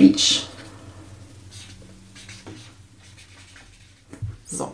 Reach. 0.00 0.46
So. 4.46 4.72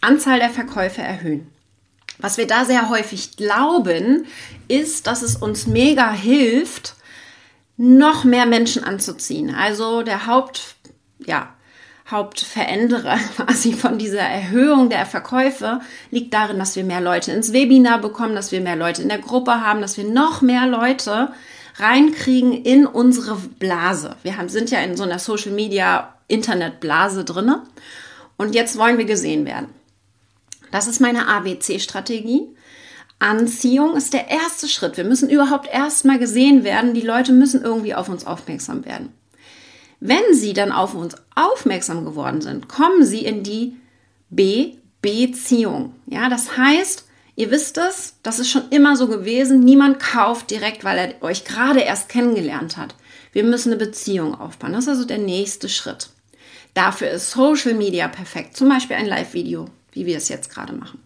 Anzahl 0.00 0.38
der 0.38 0.48
Verkäufe 0.48 1.02
erhöhen. 1.02 1.50
Was 2.18 2.38
wir 2.38 2.46
da 2.46 2.64
sehr 2.64 2.88
häufig 2.88 3.36
glauben, 3.36 4.26
ist, 4.68 5.06
dass 5.06 5.20
es 5.20 5.36
uns 5.36 5.66
mega 5.66 6.10
hilft, 6.10 6.94
noch 7.76 8.24
mehr 8.24 8.46
Menschen 8.46 8.82
anzuziehen. 8.82 9.54
Also 9.54 10.02
der 10.02 10.26
Haupt, 10.26 10.76
ja, 11.18 11.50
Hauptveränderer 12.10 13.18
quasi 13.36 13.74
von 13.74 13.98
dieser 13.98 14.20
Erhöhung 14.20 14.88
der 14.88 15.04
Verkäufe 15.04 15.80
liegt 16.10 16.32
darin, 16.32 16.58
dass 16.58 16.76
wir 16.76 16.84
mehr 16.84 17.02
Leute 17.02 17.32
ins 17.32 17.52
Webinar 17.52 18.00
bekommen, 18.00 18.34
dass 18.34 18.52
wir 18.52 18.62
mehr 18.62 18.76
Leute 18.76 19.02
in 19.02 19.08
der 19.08 19.18
Gruppe 19.18 19.60
haben, 19.60 19.82
dass 19.82 19.98
wir 19.98 20.04
noch 20.04 20.40
mehr 20.40 20.66
Leute 20.66 21.28
reinkriegen 21.78 22.52
in 22.52 22.86
unsere 22.86 23.36
Blase. 23.36 24.16
Wir 24.22 24.36
haben, 24.36 24.48
sind 24.48 24.70
ja 24.70 24.80
in 24.80 24.96
so 24.96 25.02
einer 25.02 25.18
Social 25.18 25.52
Media 25.52 26.14
Internetblase 26.28 27.24
drinne 27.24 27.62
und 28.36 28.54
jetzt 28.54 28.78
wollen 28.78 28.98
wir 28.98 29.04
gesehen 29.04 29.44
werden. 29.44 29.68
Das 30.70 30.86
ist 30.86 31.00
meine 31.00 31.28
ABC-Strategie. 31.28 32.48
Anziehung 33.18 33.96
ist 33.96 34.12
der 34.12 34.28
erste 34.28 34.68
Schritt. 34.68 34.96
Wir 34.96 35.04
müssen 35.04 35.30
überhaupt 35.30 35.72
erstmal 35.72 36.18
gesehen 36.18 36.64
werden. 36.64 36.92
Die 36.92 37.00
Leute 37.00 37.32
müssen 37.32 37.62
irgendwie 37.62 37.94
auf 37.94 38.08
uns 38.08 38.26
aufmerksam 38.26 38.84
werden. 38.84 39.12
Wenn 40.00 40.34
sie 40.34 40.52
dann 40.52 40.72
auf 40.72 40.94
uns 40.94 41.14
aufmerksam 41.34 42.04
geworden 42.04 42.42
sind, 42.42 42.68
kommen 42.68 43.04
sie 43.04 43.24
in 43.24 43.42
die 43.42 43.76
B-Beziehung. 44.28 45.94
Ja, 46.06 46.28
das 46.28 46.58
heißt, 46.58 47.05
ihr 47.36 47.50
wisst 47.50 47.78
es, 47.78 48.14
das 48.22 48.38
ist 48.38 48.50
schon 48.50 48.68
immer 48.70 48.96
so 48.96 49.06
gewesen. 49.06 49.60
Niemand 49.60 50.00
kauft 50.00 50.50
direkt, 50.50 50.82
weil 50.84 50.98
er 50.98 51.22
euch 51.22 51.44
gerade 51.44 51.80
erst 51.80 52.08
kennengelernt 52.08 52.76
hat. 52.76 52.94
Wir 53.32 53.44
müssen 53.44 53.72
eine 53.72 53.84
Beziehung 53.84 54.34
aufbauen. 54.34 54.72
Das 54.72 54.84
ist 54.84 54.88
also 54.88 55.04
der 55.04 55.18
nächste 55.18 55.68
Schritt. 55.68 56.10
Dafür 56.74 57.10
ist 57.10 57.30
Social 57.30 57.74
Media 57.74 58.08
perfekt. 58.08 58.56
Zum 58.56 58.68
Beispiel 58.68 58.96
ein 58.96 59.06
Live-Video, 59.06 59.66
wie 59.92 60.06
wir 60.06 60.16
es 60.16 60.28
jetzt 60.28 60.50
gerade 60.50 60.72
machen 60.72 61.00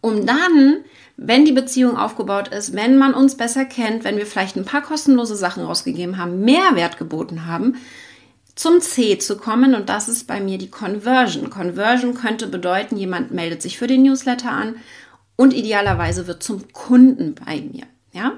um 0.00 0.26
dann, 0.26 0.78
wenn 1.16 1.44
die 1.44 1.52
Beziehung 1.52 1.96
aufgebaut 1.96 2.48
ist, 2.48 2.74
wenn 2.74 2.96
man 2.96 3.14
uns 3.14 3.36
besser 3.36 3.64
kennt, 3.64 4.04
wenn 4.04 4.16
wir 4.16 4.26
vielleicht 4.26 4.56
ein 4.56 4.64
paar 4.64 4.82
kostenlose 4.82 5.36
Sachen 5.36 5.64
rausgegeben 5.64 6.16
haben, 6.16 6.44
Mehrwert 6.44 6.96
geboten 6.96 7.46
haben, 7.46 7.76
zum 8.54 8.80
C 8.80 9.18
zu 9.18 9.36
kommen 9.36 9.74
und 9.74 9.88
das 9.88 10.08
ist 10.08 10.26
bei 10.26 10.40
mir 10.40 10.58
die 10.58 10.70
Conversion. 10.70 11.50
Conversion 11.50 12.14
könnte 12.14 12.46
bedeuten, 12.46 12.96
jemand 12.96 13.32
meldet 13.32 13.62
sich 13.62 13.78
für 13.78 13.86
den 13.86 14.02
Newsletter 14.02 14.50
an 14.50 14.76
und 15.38 15.54
idealerweise 15.54 16.26
wird 16.26 16.42
zum 16.42 16.72
Kunden 16.72 17.36
bei 17.36 17.60
mir. 17.60 17.86
Ja? 18.12 18.32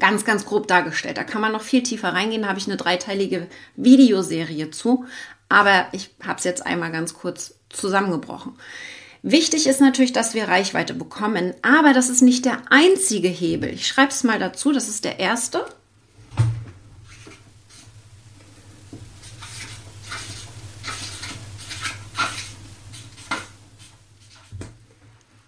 Ganz, 0.00 0.24
ganz 0.24 0.46
grob 0.46 0.66
dargestellt. 0.66 1.18
Da 1.18 1.24
kann 1.24 1.42
man 1.42 1.52
noch 1.52 1.60
viel 1.60 1.82
tiefer 1.82 2.14
reingehen. 2.14 2.42
Da 2.42 2.48
habe 2.48 2.58
ich 2.58 2.66
eine 2.66 2.78
dreiteilige 2.78 3.46
Videoserie 3.76 4.70
zu. 4.70 5.04
Aber 5.50 5.86
ich 5.92 6.10
habe 6.24 6.38
es 6.38 6.44
jetzt 6.44 6.64
einmal 6.64 6.90
ganz 6.90 7.12
kurz 7.12 7.58
zusammengebrochen. 7.68 8.54
Wichtig 9.22 9.66
ist 9.66 9.82
natürlich, 9.82 10.14
dass 10.14 10.32
wir 10.32 10.48
Reichweite 10.48 10.94
bekommen, 10.94 11.54
aber 11.62 11.92
das 11.92 12.10
ist 12.10 12.22
nicht 12.22 12.44
der 12.44 12.62
einzige 12.70 13.28
Hebel. 13.28 13.70
Ich 13.70 13.86
schreibe 13.86 14.10
es 14.10 14.24
mal 14.24 14.38
dazu, 14.38 14.72
das 14.72 14.88
ist 14.88 15.04
der 15.04 15.18
erste. 15.18 15.66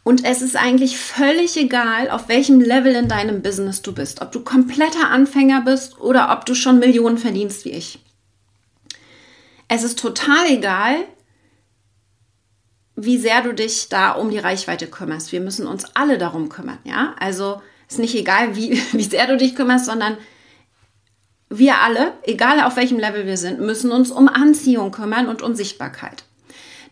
Und 0.07 0.25
es 0.25 0.41
ist 0.41 0.55
eigentlich 0.55 0.99
völlig 0.99 1.57
egal, 1.57 2.11
auf 2.11 2.29
welchem 2.29 2.61
Level 2.61 2.95
in 2.95 3.09
deinem 3.09 3.43
Business 3.43 3.83
du 3.83 3.93
bist. 3.93 4.23
Ob 4.23 4.31
du 4.31 4.39
kompletter 4.39 5.11
Anfänger 5.11 5.63
bist 5.63 6.01
oder 6.01 6.31
ob 6.31 6.47
du 6.47 6.55
schon 6.55 6.79
Millionen 6.79 7.19
verdienst 7.19 7.65
wie 7.65 7.73
ich. 7.73 7.99
Es 9.67 9.83
ist 9.83 9.99
total 9.99 10.47
egal, 10.49 10.95
wie 12.95 13.19
sehr 13.19 13.43
du 13.43 13.53
dich 13.53 13.89
da 13.89 14.13
um 14.13 14.31
die 14.31 14.39
Reichweite 14.39 14.87
kümmerst. 14.87 15.33
Wir 15.33 15.41
müssen 15.41 15.67
uns 15.67 15.97
alle 15.97 16.19
darum 16.19 16.51
kümmern, 16.51 16.79
ja? 16.85 17.17
Also 17.19 17.61
ist 17.89 17.99
nicht 17.99 18.15
egal, 18.15 18.55
wie, 18.55 18.81
wie 18.93 19.03
sehr 19.03 19.27
du 19.27 19.37
dich 19.37 19.57
kümmerst, 19.57 19.87
sondern 19.87 20.19
wir 21.49 21.81
alle, 21.81 22.13
egal 22.23 22.61
auf 22.61 22.77
welchem 22.77 23.01
Level 23.01 23.27
wir 23.27 23.39
sind, 23.39 23.59
müssen 23.59 23.91
uns 23.91 24.13
um 24.13 24.29
Anziehung 24.29 24.93
kümmern 24.93 25.27
und 25.27 25.43
um 25.43 25.57
Sichtbarkeit. 25.57 26.26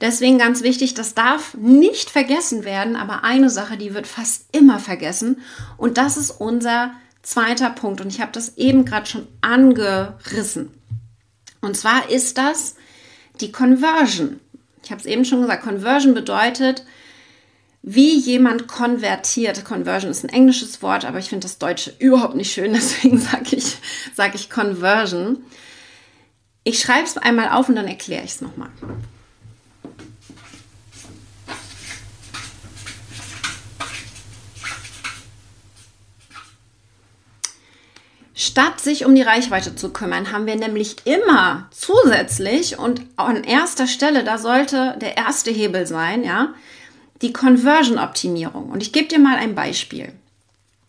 Deswegen 0.00 0.38
ganz 0.38 0.62
wichtig, 0.62 0.94
das 0.94 1.14
darf 1.14 1.54
nicht 1.54 2.10
vergessen 2.10 2.64
werden, 2.64 2.96
aber 2.96 3.24
eine 3.24 3.50
Sache, 3.50 3.76
die 3.76 3.94
wird 3.94 4.06
fast 4.06 4.46
immer 4.52 4.78
vergessen 4.78 5.40
und 5.76 5.98
das 5.98 6.16
ist 6.16 6.30
unser 6.30 6.92
zweiter 7.22 7.70
Punkt 7.70 8.00
und 8.00 8.08
ich 8.08 8.20
habe 8.20 8.32
das 8.32 8.56
eben 8.56 8.84
gerade 8.84 9.06
schon 9.06 9.26
angerissen. 9.40 10.70
Und 11.60 11.76
zwar 11.76 12.10
ist 12.10 12.38
das 12.38 12.74
die 13.40 13.50
Conversion. 13.50 14.40
Ich 14.82 14.90
habe 14.90 15.00
es 15.00 15.06
eben 15.06 15.24
schon 15.24 15.40
gesagt, 15.40 15.64
Conversion 15.64 16.12
bedeutet, 16.12 16.84
wie 17.82 18.18
jemand 18.18 18.66
konvertiert. 18.66 19.64
Conversion 19.64 20.10
ist 20.10 20.24
ein 20.24 20.30
englisches 20.30 20.82
Wort, 20.82 21.04
aber 21.04 21.18
ich 21.18 21.28
finde 21.28 21.44
das 21.44 21.58
Deutsche 21.58 21.94
überhaupt 21.98 22.34
nicht 22.34 22.52
schön, 22.52 22.72
deswegen 22.74 23.18
sage 23.18 23.56
ich, 23.56 23.76
sag 24.14 24.34
ich 24.34 24.50
Conversion. 24.50 25.44
Ich 26.64 26.80
schreibe 26.80 27.04
es 27.04 27.18
einmal 27.18 27.50
auf 27.50 27.68
und 27.68 27.76
dann 27.76 27.86
erkläre 27.86 28.24
ich 28.24 28.32
es 28.32 28.40
nochmal. 28.40 28.70
Statt 38.44 38.78
sich 38.78 39.06
um 39.06 39.14
die 39.14 39.22
Reichweite 39.22 39.74
zu 39.74 39.88
kümmern, 39.88 40.30
haben 40.30 40.44
wir 40.44 40.56
nämlich 40.56 40.96
immer 41.06 41.66
zusätzlich 41.70 42.78
und 42.78 43.00
an 43.16 43.42
erster 43.42 43.86
Stelle, 43.86 44.22
da 44.22 44.36
sollte 44.36 44.98
der 45.00 45.16
erste 45.16 45.50
Hebel 45.50 45.86
sein, 45.86 46.24
ja, 46.24 46.52
die 47.22 47.32
Conversion-Optimierung. 47.32 48.68
Und 48.68 48.82
ich 48.82 48.92
gebe 48.92 49.08
dir 49.08 49.18
mal 49.18 49.36
ein 49.36 49.54
Beispiel. 49.54 50.12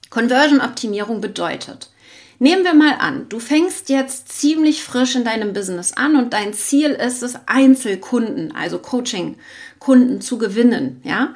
Conversion-Optimierung 0.10 1.22
bedeutet, 1.22 1.92
Nehmen 2.40 2.66
wir 2.66 2.74
mal 2.74 2.98
an, 3.00 3.30
du 3.30 3.40
fängst 3.40 3.88
jetzt 3.88 4.28
ziemlich 4.38 4.84
frisch 4.84 5.16
in 5.16 5.24
deinem 5.24 5.54
Business 5.54 5.94
an 5.94 6.18
und 6.18 6.34
dein 6.34 6.52
Ziel 6.52 6.90
ist 6.90 7.24
es, 7.24 7.38
Einzelkunden, 7.46 8.54
also 8.54 8.80
Coaching-Kunden 8.80 10.20
zu 10.20 10.38
gewinnen, 10.38 11.00
ja? 11.06 11.34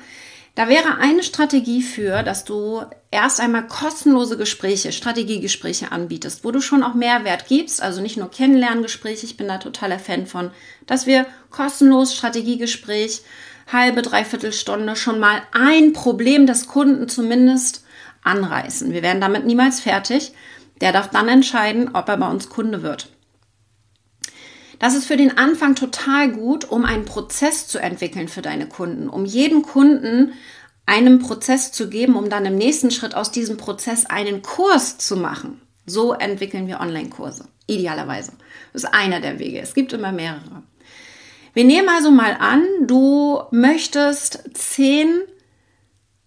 Da 0.56 0.68
wäre 0.68 0.98
eine 0.98 1.24
Strategie 1.24 1.82
für, 1.82 2.24
dass 2.24 2.44
du 2.44 2.82
erst 3.12 3.40
einmal 3.40 3.68
kostenlose 3.68 4.38
Gespräche, 4.38 4.92
Strategiegespräche 4.92 5.92
anbietest, 5.92 6.44
wo 6.44 6.52
du 6.52 6.62
schon 6.62 6.84
auch 6.84 6.94
Mehrwert 6.94 7.48
gibst, 7.48 7.82
also 7.82 8.02
nicht 8.02 8.18
nur 8.18 8.30
Kennenlerngespräche, 8.30 9.26
ich 9.26 9.38
bin 9.38 9.48
da 9.48 9.58
totaler 9.58 10.00
Fan 10.00 10.28
von, 10.28 10.52
dass 10.86 11.08
wir 11.08 11.26
kostenlos 11.50 12.14
Strategiegespräch, 12.16 13.22
halbe, 13.72 14.02
dreiviertel 14.02 14.54
Stunde 14.54 14.96
schon 14.96 15.20
mal 15.20 15.42
ein 15.52 15.94
Problem 15.94 16.46
des 16.46 16.68
Kunden 16.68 17.08
zumindest 17.08 17.84
anreißen. 18.24 18.92
Wir 18.94 19.02
werden 19.02 19.22
damit 19.22 19.46
niemals 19.46 19.80
fertig, 19.80 20.34
der 20.82 20.92
darf 20.92 21.10
dann 21.10 21.28
entscheiden, 21.28 21.92
ob 21.94 22.08
er 22.10 22.18
bei 22.18 22.30
uns 22.30 22.50
Kunde 22.50 22.84
wird. 22.84 23.10
Das 24.80 24.96
ist 24.96 25.06
für 25.06 25.18
den 25.18 25.38
Anfang 25.38 25.76
total 25.76 26.32
gut, 26.32 26.70
um 26.70 26.86
einen 26.86 27.04
Prozess 27.04 27.68
zu 27.68 27.80
entwickeln 27.80 28.30
für 28.30 28.42
deine 28.42 28.66
Kunden, 28.66 29.10
um 29.10 29.26
jedem 29.26 29.62
Kunden 29.62 30.34
einen 30.90 31.20
Prozess 31.20 31.72
zu 31.72 31.88
geben, 31.88 32.16
um 32.16 32.32
dann 32.32 32.48
im 32.48 32.56
nächsten 32.56 32.90
Schritt 32.90 33.14
aus 33.14 33.30
diesem 33.32 33.58
Prozess 33.58 34.08
einen 34.08 34.42
Kurs 34.42 34.98
zu 34.98 35.18
machen. 35.18 35.62
So 35.86 36.14
entwickeln 36.14 36.66
wir 36.66 36.80
Online-Kurse, 36.80 37.46
idealerweise. 37.68 38.32
Das 38.74 38.84
ist 38.84 38.90
einer 38.92 39.20
der 39.20 39.38
Wege. 39.38 39.60
Es 39.60 39.76
gibt 39.76 39.94
immer 39.94 40.12
mehrere. 40.12 40.64
Wir 41.54 41.64
nehmen 41.64 41.90
also 41.90 42.10
mal 42.10 42.36
an, 42.40 42.64
du 42.88 43.40
möchtest 43.52 44.50
zehn 44.56 45.22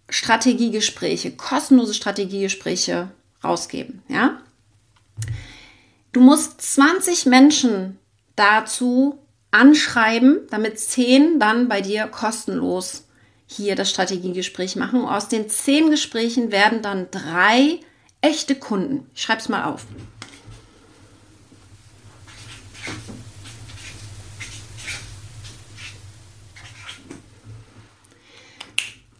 Strategiegespräche, 0.08 1.32
kostenlose 1.32 1.94
Strategiegespräche 1.94 3.10
rausgeben, 3.42 4.02
ja? 4.06 4.40
Du 6.12 6.20
musst 6.20 6.60
20 6.60 7.26
Menschen 7.26 7.98
dazu 8.36 9.18
anschreiben, 9.50 10.40
damit 10.50 10.78
10 10.78 11.40
dann 11.40 11.68
bei 11.68 11.80
dir 11.80 12.06
kostenlos 12.06 13.08
hier 13.52 13.76
das 13.76 13.90
Strategiegespräch 13.90 14.76
machen. 14.76 15.04
Aus 15.04 15.28
den 15.28 15.48
10 15.48 15.90
Gesprächen 15.90 16.50
werden 16.50 16.82
dann 16.82 17.08
drei 17.10 17.80
echte 18.20 18.54
Kunden. 18.54 19.06
Ich 19.14 19.22
schreibe 19.22 19.40
es 19.40 19.48
mal 19.48 19.64
auf. 19.64 19.86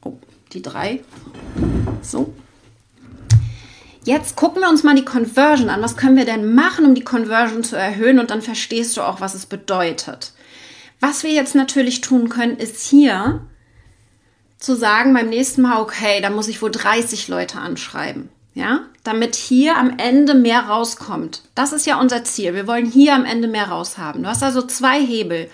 Oh, 0.05 0.19
die 0.53 0.63
drei. 0.63 1.03
So. 2.01 2.35
Jetzt 4.05 4.35
gucken 4.35 4.63
wir 4.63 4.69
uns 4.69 4.83
mal 4.83 4.97
die 4.97 5.05
Conversion 5.05 5.69
an. 5.69 5.81
Was 5.81 5.97
können 5.97 6.17
wir 6.17 6.25
denn 6.25 6.55
machen, 6.55 6.85
um 6.85 6.95
die 6.95 7.05
Conversion 7.05 7.63
zu 7.63 7.77
erhöhen? 7.77 8.19
Und 8.19 8.31
dann 8.31 8.43
verstehst 8.43 8.97
du 8.97 9.03
auch, 9.03 9.21
was 9.21 9.35
es 9.35 9.47
bedeutet. 9.47 10.33
Was 10.99 11.23
wir 11.23 11.33
jetzt 11.33 11.55
natürlich 11.55 12.01
tun 12.01 12.29
können, 12.29 12.57
ist 12.57 12.81
hier 12.81 13.47
zu 14.63 14.77
sagen 14.77 15.13
beim 15.13 15.29
nächsten 15.29 15.63
Mal, 15.63 15.81
okay, 15.81 16.21
da 16.21 16.31
muss 16.31 16.49
ich 16.49 16.63
wohl 16.63 16.71
30 16.71 17.29
Leute 17.29 17.59
anschreiben. 17.59 18.29
Ja, 18.55 18.81
damit 19.03 19.35
hier 19.35 19.77
am 19.77 19.97
Ende 19.99 20.35
mehr 20.35 20.61
rauskommt. 20.61 21.43
Das 21.55 21.73
ist 21.73 21.87
ja 21.87 21.99
unser 21.99 22.23
Ziel. 22.23 22.55
Wir 22.55 22.67
wollen 22.67 22.85
hier 22.85 23.15
am 23.15 23.25
Ende 23.25 23.49
mehr 23.49 23.69
raushaben. 23.69 24.23
Du 24.23 24.29
hast 24.29 24.43
also 24.43 24.63
zwei 24.63 25.01
Hebel. 25.01 25.51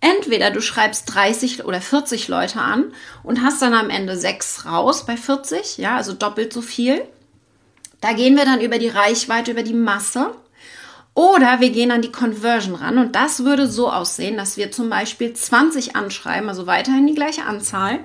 Entweder 0.00 0.50
du 0.50 0.62
schreibst 0.62 1.14
30 1.14 1.66
oder 1.66 1.82
40 1.82 2.28
Leute 2.28 2.60
an 2.60 2.92
und 3.22 3.42
hast 3.42 3.60
dann 3.60 3.74
am 3.74 3.90
Ende 3.90 4.16
sechs 4.16 4.64
raus 4.64 5.04
bei 5.04 5.18
40, 5.18 5.76
ja, 5.76 5.96
also 5.96 6.14
doppelt 6.14 6.54
so 6.54 6.62
viel. 6.62 7.02
Da 8.00 8.14
gehen 8.14 8.36
wir 8.36 8.46
dann 8.46 8.62
über 8.62 8.78
die 8.78 8.88
Reichweite, 8.88 9.50
über 9.50 9.62
die 9.62 9.74
Masse. 9.74 10.34
Oder 11.12 11.60
wir 11.60 11.68
gehen 11.70 11.90
an 11.90 12.00
die 12.00 12.12
Conversion 12.12 12.76
ran 12.76 12.96
und 12.96 13.14
das 13.14 13.44
würde 13.44 13.66
so 13.66 13.92
aussehen, 13.92 14.38
dass 14.38 14.56
wir 14.56 14.72
zum 14.72 14.88
Beispiel 14.88 15.34
20 15.34 15.94
anschreiben, 15.94 16.48
also 16.48 16.66
weiterhin 16.66 17.06
die 17.06 17.14
gleiche 17.14 17.44
Anzahl. 17.44 17.98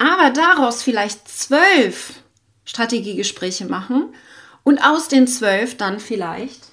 Aber 0.00 0.30
daraus 0.30 0.82
vielleicht 0.82 1.28
zwölf 1.28 2.14
Strategiegespräche 2.64 3.66
machen 3.66 4.14
und 4.64 4.82
aus 4.82 5.08
den 5.08 5.26
zwölf 5.26 5.76
dann 5.76 6.00
vielleicht 6.00 6.68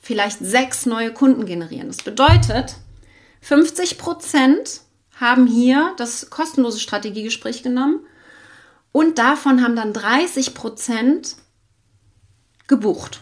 vielleicht 0.00 0.38
sechs 0.40 0.86
neue 0.86 1.12
Kunden 1.12 1.44
generieren. 1.44 1.88
Das 1.88 1.98
bedeutet, 1.98 2.76
50 3.42 3.98
Prozent 3.98 4.80
haben 5.20 5.46
hier 5.46 5.92
das 5.98 6.30
kostenlose 6.30 6.80
Strategiegespräch 6.80 7.62
genommen 7.62 8.00
und 8.92 9.18
davon 9.18 9.62
haben 9.62 9.76
dann 9.76 9.92
30 9.92 10.54
Prozent 10.54 11.36
gebucht 12.66 13.20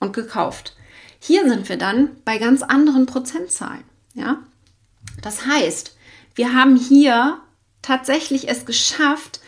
und 0.00 0.12
gekauft. 0.12 0.74
Hier 1.20 1.48
sind 1.48 1.68
wir 1.68 1.78
dann 1.78 2.16
bei 2.24 2.38
ganz 2.38 2.62
anderen 2.62 3.06
Prozentzahlen. 3.06 3.84
Ja? 4.14 4.42
Das 5.22 5.46
heißt, 5.46 5.96
wir 6.34 6.54
haben 6.54 6.76
hier 6.76 7.40
tatsächlich 7.82 8.48
es 8.48 8.66
geschafft, 8.66 9.40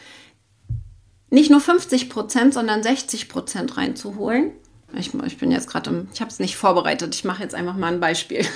nicht 1.31 1.51
nur 1.51 1.61
50 1.61 2.11
Prozent, 2.11 2.53
sondern 2.53 2.83
60 2.83 3.29
Prozent 3.29 3.77
reinzuholen. 3.77 4.53
Ich, 4.95 5.15
ich 5.15 5.39
bin 5.39 5.51
jetzt 5.51 5.69
gerade, 5.69 6.07
ich 6.13 6.21
habe 6.21 6.31
es 6.31 6.39
nicht 6.39 6.57
vorbereitet. 6.57 7.15
Ich 7.15 7.25
mache 7.25 7.43
jetzt 7.43 7.55
einfach 7.55 7.77
mal 7.77 7.93
ein 7.93 8.01
Beispiel. 8.01 8.47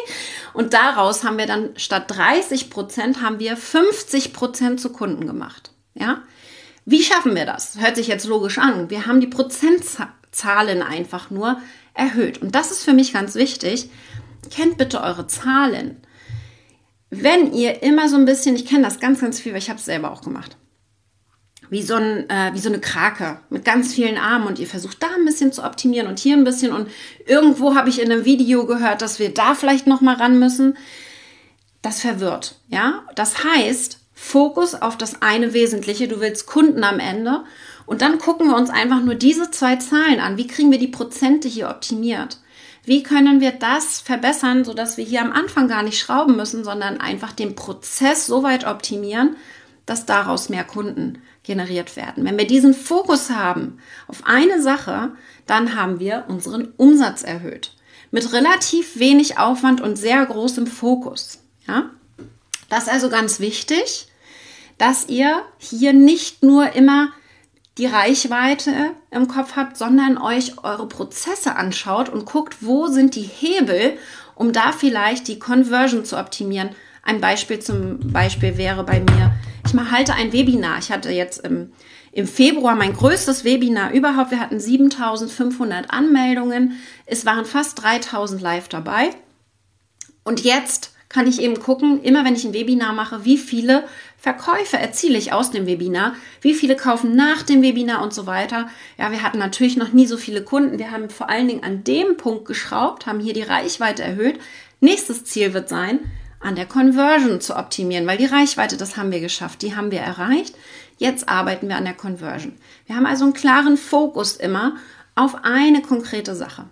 Und 0.52 0.74
daraus 0.74 1.24
haben 1.24 1.38
wir 1.38 1.46
dann 1.46 1.70
statt 1.76 2.04
30 2.08 2.70
Prozent 2.70 3.22
haben 3.22 3.38
wir 3.38 3.56
50 3.56 4.32
Prozent 4.32 4.80
zu 4.80 4.90
Kunden 4.90 5.26
gemacht. 5.26 5.70
Ja? 5.94 6.22
Wie 6.84 7.02
schaffen 7.02 7.34
wir 7.34 7.46
das? 7.46 7.78
Hört 7.80 7.96
sich 7.96 8.06
jetzt 8.06 8.26
logisch 8.26 8.58
an. 8.58 8.90
Wir 8.90 9.06
haben 9.06 9.20
die 9.20 9.26
Prozentzahlen 9.26 10.82
einfach 10.82 11.30
nur 11.30 11.60
erhöht. 11.94 12.42
Und 12.42 12.54
das 12.54 12.70
ist 12.70 12.84
für 12.84 12.92
mich 12.92 13.12
ganz 13.12 13.34
wichtig. 13.34 13.90
Kennt 14.50 14.78
bitte 14.78 15.00
eure 15.00 15.26
Zahlen. 15.26 16.00
Wenn 17.22 17.52
ihr 17.52 17.82
immer 17.82 18.08
so 18.08 18.16
ein 18.16 18.24
bisschen, 18.24 18.56
ich 18.56 18.66
kenne 18.66 18.84
das 18.84 19.00
ganz, 19.00 19.20
ganz 19.20 19.40
viel, 19.40 19.52
weil 19.52 19.58
ich 19.58 19.70
habe 19.70 19.78
es 19.78 19.84
selber 19.84 20.10
auch 20.12 20.22
gemacht 20.22 20.56
wie 21.70 21.82
so, 21.82 21.94
ein, 21.94 22.28
äh, 22.30 22.52
wie 22.54 22.58
so 22.58 22.68
eine 22.68 22.80
Krake 22.80 23.40
mit 23.50 23.64
ganz 23.64 23.92
vielen 23.92 24.18
Armen 24.18 24.46
und 24.46 24.58
ihr 24.58 24.66
versucht 24.66 25.02
da 25.02 25.08
ein 25.16 25.24
bisschen 25.24 25.52
zu 25.52 25.64
optimieren 25.64 26.06
und 26.06 26.18
hier 26.18 26.36
ein 26.36 26.44
bisschen 26.44 26.72
und 26.72 26.88
irgendwo 27.26 27.74
habe 27.74 27.88
ich 27.88 28.00
in 28.00 28.10
einem 28.10 28.24
Video 28.24 28.66
gehört, 28.66 29.02
dass 29.02 29.18
wir 29.18 29.32
da 29.32 29.54
vielleicht 29.54 29.86
noch 29.86 30.00
mal 30.00 30.16
ran 30.16 30.38
müssen. 30.38 30.76
Das 31.82 32.00
verwirrt, 32.00 32.56
ja? 32.68 33.04
Das 33.14 33.44
heißt, 33.44 33.98
Fokus 34.12 34.74
auf 34.74 34.96
das 34.96 35.22
eine 35.22 35.52
Wesentliche, 35.52 36.08
du 36.08 36.20
willst 36.20 36.46
Kunden 36.46 36.84
am 36.84 37.00
Ende 37.00 37.44
und 37.84 38.00
dann 38.00 38.18
gucken 38.18 38.48
wir 38.48 38.56
uns 38.56 38.70
einfach 38.70 39.02
nur 39.02 39.14
diese 39.14 39.50
zwei 39.50 39.76
Zahlen 39.76 40.20
an. 40.20 40.36
Wie 40.36 40.46
kriegen 40.46 40.70
wir 40.70 40.78
die 40.78 40.88
Prozente 40.88 41.48
hier 41.48 41.68
optimiert? 41.68 42.38
Wie 42.86 43.02
können 43.02 43.40
wir 43.40 43.50
das 43.50 44.00
verbessern, 44.00 44.64
sodass 44.64 44.96
wir 44.96 45.04
hier 45.04 45.20
am 45.20 45.32
Anfang 45.32 45.66
gar 45.66 45.82
nicht 45.82 45.98
schrauben 45.98 46.36
müssen, 46.36 46.62
sondern 46.62 47.00
einfach 47.00 47.32
den 47.32 47.56
Prozess 47.56 48.26
so 48.26 48.44
weit 48.44 48.64
optimieren, 48.64 49.36
dass 49.86 50.06
daraus 50.06 50.48
mehr 50.48 50.62
Kunden 50.62 51.20
generiert 51.42 51.96
werden. 51.96 52.24
Wenn 52.24 52.38
wir 52.38 52.46
diesen 52.46 52.74
Fokus 52.74 53.30
haben 53.30 53.78
auf 54.06 54.22
eine 54.24 54.62
Sache, 54.62 55.10
dann 55.46 55.74
haben 55.74 55.98
wir 55.98 56.26
unseren 56.28 56.72
Umsatz 56.76 57.22
erhöht. 57.22 57.72
Mit 58.12 58.32
relativ 58.32 58.98
wenig 58.98 59.36
Aufwand 59.38 59.80
und 59.80 59.96
sehr 59.96 60.24
großem 60.24 60.68
Fokus. 60.68 61.40
Ja? 61.66 61.90
Das 62.68 62.84
ist 62.84 62.88
also 62.88 63.08
ganz 63.08 63.40
wichtig, 63.40 64.06
dass 64.78 65.08
ihr 65.08 65.42
hier 65.58 65.92
nicht 65.92 66.44
nur 66.44 66.72
immer 66.74 67.10
die 67.78 67.86
Reichweite 67.86 68.92
im 69.10 69.28
Kopf 69.28 69.56
habt, 69.56 69.76
sondern 69.76 70.18
euch 70.18 70.62
eure 70.64 70.88
Prozesse 70.88 71.56
anschaut 71.56 72.08
und 72.08 72.24
guckt, 72.24 72.56
wo 72.60 72.86
sind 72.86 73.14
die 73.14 73.22
Hebel, 73.22 73.98
um 74.34 74.52
da 74.52 74.72
vielleicht 74.72 75.28
die 75.28 75.38
Conversion 75.38 76.04
zu 76.04 76.18
optimieren. 76.18 76.70
Ein 77.02 77.20
Beispiel 77.20 77.60
zum 77.60 78.00
Beispiel 78.12 78.56
wäre 78.56 78.82
bei 78.84 79.00
mir 79.00 79.32
ich 79.66 79.74
mal 79.74 79.90
halte 79.90 80.14
ein 80.14 80.32
Webinar. 80.32 80.78
Ich 80.78 80.90
hatte 80.90 81.10
jetzt 81.10 81.44
im, 81.44 81.72
im 82.12 82.26
Februar 82.26 82.76
mein 82.76 82.92
größtes 82.92 83.44
Webinar 83.44 83.92
überhaupt. 83.92 84.30
Wir 84.30 84.40
hatten 84.40 84.60
7500 84.60 85.90
Anmeldungen. 85.90 86.80
Es 87.04 87.26
waren 87.26 87.44
fast 87.44 87.82
3000 87.82 88.40
live 88.40 88.68
dabei. 88.68 89.10
Und 90.24 90.44
jetzt 90.44 90.92
kann 91.08 91.26
ich 91.26 91.40
eben 91.40 91.60
gucken, 91.60 92.02
immer 92.02 92.24
wenn 92.24 92.34
ich 92.34 92.44
ein 92.44 92.54
Webinar 92.54 92.92
mache, 92.92 93.24
wie 93.24 93.38
viele 93.38 93.84
Verkäufe 94.18 94.78
erziele 94.78 95.18
ich 95.18 95.32
aus 95.32 95.50
dem 95.50 95.66
Webinar, 95.66 96.14
wie 96.40 96.54
viele 96.54 96.74
kaufen 96.74 97.14
nach 97.14 97.42
dem 97.42 97.62
Webinar 97.62 98.02
und 98.02 98.12
so 98.12 98.26
weiter. 98.26 98.68
Ja, 98.98 99.10
wir 99.10 99.22
hatten 99.22 99.38
natürlich 99.38 99.76
noch 99.76 99.92
nie 99.92 100.06
so 100.06 100.16
viele 100.16 100.42
Kunden. 100.42 100.78
Wir 100.78 100.90
haben 100.90 101.10
vor 101.10 101.28
allen 101.28 101.48
Dingen 101.48 101.62
an 101.62 101.84
dem 101.84 102.16
Punkt 102.16 102.44
geschraubt, 102.44 103.06
haben 103.06 103.20
hier 103.20 103.34
die 103.34 103.42
Reichweite 103.42 104.02
erhöht. 104.02 104.40
Nächstes 104.80 105.24
Ziel 105.24 105.54
wird 105.54 105.68
sein, 105.68 106.00
an 106.40 106.56
der 106.56 106.66
Conversion 106.66 107.40
zu 107.40 107.56
optimieren, 107.56 108.06
weil 108.06 108.18
die 108.18 108.26
Reichweite, 108.26 108.76
das 108.76 108.96
haben 108.96 109.12
wir 109.12 109.20
geschafft, 109.20 109.62
die 109.62 109.76
haben 109.76 109.90
wir 109.90 110.00
erreicht. 110.00 110.54
Jetzt 110.98 111.28
arbeiten 111.28 111.68
wir 111.68 111.76
an 111.76 111.84
der 111.84 111.94
Conversion. 111.94 112.54
Wir 112.86 112.96
haben 112.96 113.06
also 113.06 113.24
einen 113.24 113.34
klaren 113.34 113.76
Fokus 113.76 114.36
immer 114.36 114.76
auf 115.14 115.44
eine 115.44 115.82
konkrete 115.82 116.34
Sache. 116.34 116.64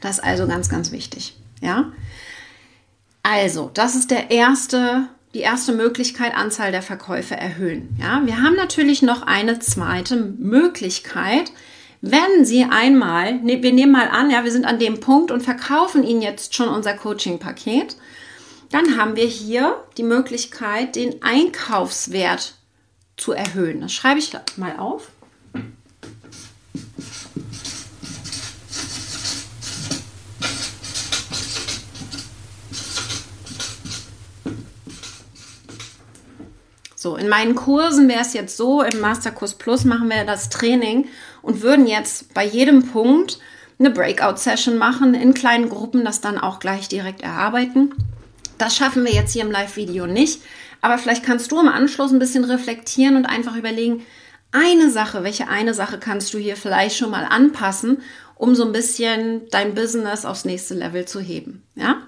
Das 0.00 0.18
ist 0.18 0.24
also 0.24 0.46
ganz, 0.46 0.68
ganz 0.68 0.92
wichtig. 0.92 1.36
Ja. 1.60 1.92
Also, 3.22 3.70
das 3.74 3.94
ist 3.94 4.10
der 4.10 4.30
erste, 4.30 5.08
die 5.34 5.40
erste 5.40 5.72
Möglichkeit, 5.72 6.36
Anzahl 6.36 6.72
der 6.72 6.82
Verkäufe 6.82 7.36
erhöhen. 7.36 7.96
Ja, 8.00 8.22
wir 8.24 8.42
haben 8.42 8.56
natürlich 8.56 9.02
noch 9.02 9.22
eine 9.22 9.58
zweite 9.60 10.16
Möglichkeit. 10.16 11.52
Wenn 12.00 12.44
Sie 12.44 12.64
einmal, 12.64 13.34
ne, 13.34 13.62
wir 13.62 13.72
nehmen 13.72 13.92
mal 13.92 14.08
an, 14.08 14.30
ja, 14.30 14.42
wir 14.42 14.50
sind 14.50 14.64
an 14.64 14.78
dem 14.78 15.00
Punkt 15.00 15.30
und 15.30 15.42
verkaufen 15.42 16.02
Ihnen 16.02 16.22
jetzt 16.22 16.54
schon 16.54 16.68
unser 16.68 16.94
Coaching-Paket, 16.94 17.96
dann 18.70 18.96
haben 18.96 19.16
wir 19.16 19.26
hier 19.26 19.84
die 19.96 20.02
Möglichkeit, 20.02 20.96
den 20.96 21.22
Einkaufswert 21.22 22.54
zu 23.16 23.32
erhöhen. 23.32 23.80
Das 23.80 23.92
schreibe 23.92 24.18
ich 24.18 24.32
mal 24.56 24.78
auf. 24.78 25.10
So, 37.00 37.16
in 37.16 37.30
meinen 37.30 37.54
Kursen 37.54 38.10
wäre 38.10 38.20
es 38.20 38.34
jetzt 38.34 38.58
so, 38.58 38.82
im 38.82 39.00
Masterkurs 39.00 39.54
Plus 39.54 39.86
machen 39.86 40.10
wir 40.10 40.24
das 40.24 40.50
Training 40.50 41.08
und 41.40 41.62
würden 41.62 41.86
jetzt 41.86 42.34
bei 42.34 42.44
jedem 42.44 42.88
Punkt 42.88 43.38
eine 43.78 43.88
Breakout-Session 43.88 44.76
machen, 44.76 45.14
in 45.14 45.32
kleinen 45.32 45.70
Gruppen 45.70 46.04
das 46.04 46.20
dann 46.20 46.36
auch 46.36 46.58
gleich 46.58 46.88
direkt 46.88 47.22
erarbeiten. 47.22 47.94
Das 48.58 48.76
schaffen 48.76 49.02
wir 49.06 49.14
jetzt 49.14 49.32
hier 49.32 49.40
im 49.40 49.50
Live-Video 49.50 50.06
nicht, 50.06 50.42
aber 50.82 50.98
vielleicht 50.98 51.24
kannst 51.24 51.50
du 51.50 51.58
im 51.58 51.68
Anschluss 51.68 52.12
ein 52.12 52.18
bisschen 52.18 52.44
reflektieren 52.44 53.16
und 53.16 53.24
einfach 53.24 53.56
überlegen, 53.56 54.04
eine 54.52 54.90
Sache, 54.90 55.24
welche 55.24 55.48
eine 55.48 55.72
Sache 55.72 55.98
kannst 55.98 56.34
du 56.34 56.38
hier 56.38 56.54
vielleicht 56.54 56.98
schon 56.98 57.10
mal 57.10 57.24
anpassen, 57.24 58.02
um 58.36 58.54
so 58.54 58.66
ein 58.66 58.72
bisschen 58.72 59.48
dein 59.50 59.74
Business 59.74 60.26
aufs 60.26 60.44
nächste 60.44 60.74
Level 60.74 61.06
zu 61.06 61.18
heben, 61.18 61.62
ja? 61.76 62.02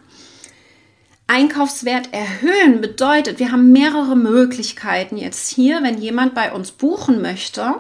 Einkaufswert 1.33 2.13
erhöhen 2.13 2.83
bedeutet, 2.83 3.39
wir 3.39 3.53
haben 3.53 3.73
mehrere 3.73 4.17
Möglichkeiten 4.17 5.17
jetzt 5.17 5.49
hier, 5.49 5.83
wenn 5.83 5.97
jemand 5.97 6.35
bei 6.35 6.53
uns 6.53 6.73
buchen 6.73 7.23
möchte, 7.23 7.77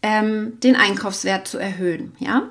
ähm, 0.00 0.60
den 0.60 0.76
Einkaufswert 0.76 1.48
zu 1.48 1.58
erhöhen. 1.58 2.14
Ja? 2.20 2.50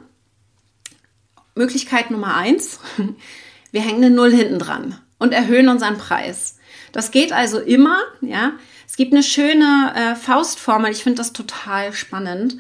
Möglichkeit 1.56 2.12
Nummer 2.12 2.36
eins, 2.36 2.82
wir 3.72 3.80
hängen 3.80 4.04
eine 4.04 4.14
Null 4.14 4.34
hinten 4.34 4.60
dran 4.60 5.00
und 5.18 5.32
erhöhen 5.32 5.70
unseren 5.70 5.98
Preis. 5.98 6.58
Das 6.92 7.12
geht 7.12 7.32
also 7.32 7.60
immer, 7.62 7.98
ja. 8.20 8.52
Es 8.86 8.98
gibt 8.98 9.14
eine 9.14 9.24
schöne 9.24 9.94
äh, 9.96 10.16
Faustformel, 10.16 10.92
ich 10.92 11.04
finde 11.04 11.20
das 11.20 11.32
total 11.32 11.94
spannend. 11.94 12.58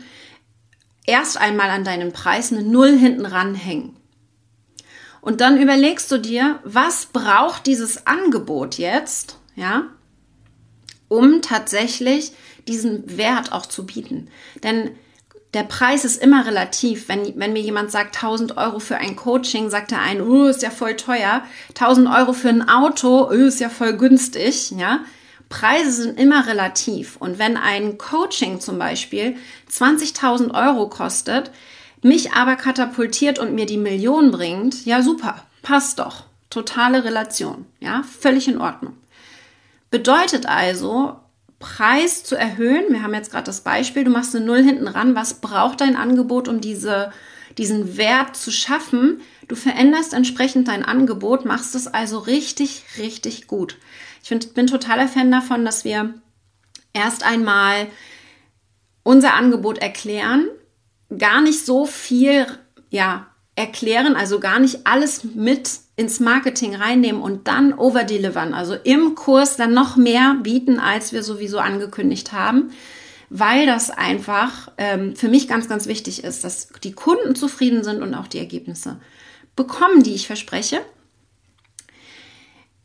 Erst 1.06 1.38
einmal 1.38 1.70
an 1.70 1.84
deinen 1.84 2.14
Preis 2.14 2.54
eine 2.54 2.64
Null 2.64 2.98
hinten 2.98 3.26
ranhängen. 3.26 3.98
Und 5.22 5.42
dann 5.42 5.62
überlegst 5.62 6.12
du 6.12 6.20
dir, 6.20 6.60
was 6.64 7.08
braucht 7.08 7.66
dieses 7.66 8.08
Angebot 8.08 8.78
jetzt, 8.78 9.38
ja, 9.56 9.84
um 11.10 11.42
tatsächlich 11.42 12.34
diesen 12.68 13.18
Wert 13.18 13.52
auch 13.52 13.66
zu 13.66 13.86
bieten. 13.86 14.30
Denn 14.64 14.92
der 15.54 15.64
Preis 15.64 16.06
ist 16.06 16.22
immer 16.22 16.46
relativ. 16.46 17.08
Wenn, 17.08 17.40
wenn 17.40 17.54
mir 17.54 17.62
jemand 17.62 17.92
sagt, 17.92 18.16
1000 18.16 18.58
Euro 18.58 18.80
für 18.80 18.98
ein 18.98 19.16
Coaching, 19.16 19.70
sagt 19.70 19.92
er 19.92 20.02
ein, 20.02 20.22
oh, 20.22 20.46
ist 20.46 20.62
ja 20.62 20.70
voll 20.70 20.96
teuer. 20.96 21.42
1000 21.70 22.10
Euro 22.10 22.34
für 22.34 22.50
ein 22.50 22.68
Auto, 22.68 23.28
oh, 23.28 23.32
ist 23.32 23.60
ja 23.60 23.70
voll 23.70 23.98
günstig, 23.98 24.72
ja. 24.72 25.00
Preise 25.50 25.92
sind 25.92 26.20
immer 26.20 26.46
relativ. 26.46 27.16
Und 27.16 27.40
wenn 27.40 27.56
ein 27.56 27.98
Coaching 27.98 28.60
zum 28.60 28.78
Beispiel 28.78 29.38
20.000 29.72 30.54
Euro 30.54 30.90
kostet, 30.90 31.52
mich 32.02 32.34
aber 32.34 32.56
katapultiert 32.56 33.40
und 33.40 33.54
mir 33.54 33.66
die 33.66 33.78
Million 33.78 34.32
bringt, 34.32 34.86
ja 34.86 35.02
super, 35.02 35.44
passt 35.62 36.00
doch. 36.00 36.26
Totale 36.50 37.04
Relation, 37.04 37.66
ja, 37.80 38.04
völlig 38.04 38.48
in 38.48 38.60
Ordnung. 38.60 38.96
Bedeutet 39.90 40.46
also, 40.46 41.18
Preis 41.60 42.24
zu 42.24 42.36
erhöhen, 42.36 42.86
wir 42.90 43.02
haben 43.02 43.14
jetzt 43.14 43.32
gerade 43.32 43.46
das 43.46 43.62
Beispiel, 43.62 44.04
du 44.04 44.12
machst 44.12 44.36
eine 44.36 44.46
Null 44.46 44.64
hinten 44.64 44.88
ran, 44.88 45.16
was 45.16 45.36
braucht 45.36 45.82
dein 45.82 45.96
Angebot, 45.96 46.48
um 46.48 46.62
diese, 46.62 47.12
diesen 47.58 47.98
Wert 47.98 48.36
zu 48.36 48.52
schaffen? 48.52 49.22
Du 49.48 49.56
veränderst 49.56 50.14
entsprechend 50.14 50.68
dein 50.68 50.86
Angebot, 50.86 51.46
machst 51.46 51.74
es 51.74 51.88
also 51.88 52.20
richtig, 52.20 52.84
richtig 53.00 53.48
gut. 53.48 53.78
Ich 54.22 54.30
find, 54.30 54.54
bin 54.54 54.68
totaler 54.68 55.08
Fan 55.08 55.32
davon, 55.32 55.66
dass 55.66 55.84
wir 55.84 56.14
erst 56.94 57.26
einmal 57.26 57.88
unser 59.04 59.34
Angebot 59.34 59.80
erklären, 59.80 60.48
gar 61.16 61.42
nicht 61.42 61.66
so 61.66 61.86
viel, 61.86 62.46
ja, 62.90 63.28
erklären, 63.56 64.16
also 64.16 64.40
gar 64.40 64.60
nicht 64.60 64.86
alles 64.86 65.24
mit 65.24 65.80
ins 65.96 66.20
Marketing 66.20 66.76
reinnehmen 66.76 67.22
und 67.22 67.48
dann 67.48 67.74
overdelivern, 67.74 68.54
also 68.54 68.76
im 68.76 69.16
Kurs 69.16 69.58
dann 69.58 69.74
noch 69.74 69.96
mehr 69.96 70.38
bieten, 70.44 70.80
als 70.80 71.12
wir 71.12 71.24
sowieso 71.24 71.58
angekündigt 71.58 72.34
haben, 72.34 72.70
weil 73.32 73.66
das 73.66 73.90
einfach 73.90 74.72
ähm, 74.78 75.16
für 75.16 75.28
mich 75.28 75.48
ganz, 75.48 75.68
ganz 75.68 75.88
wichtig 75.88 76.24
ist, 76.24 76.44
dass 76.44 76.70
die 76.84 76.92
Kunden 76.92 77.36
zufrieden 77.36 77.84
sind 77.84 78.04
und 78.04 78.14
auch 78.14 78.28
die 78.28 78.38
Ergebnisse 78.38 79.00
bekommen, 79.56 80.04
die 80.04 80.14
ich 80.14 80.28
verspreche. 80.28 80.82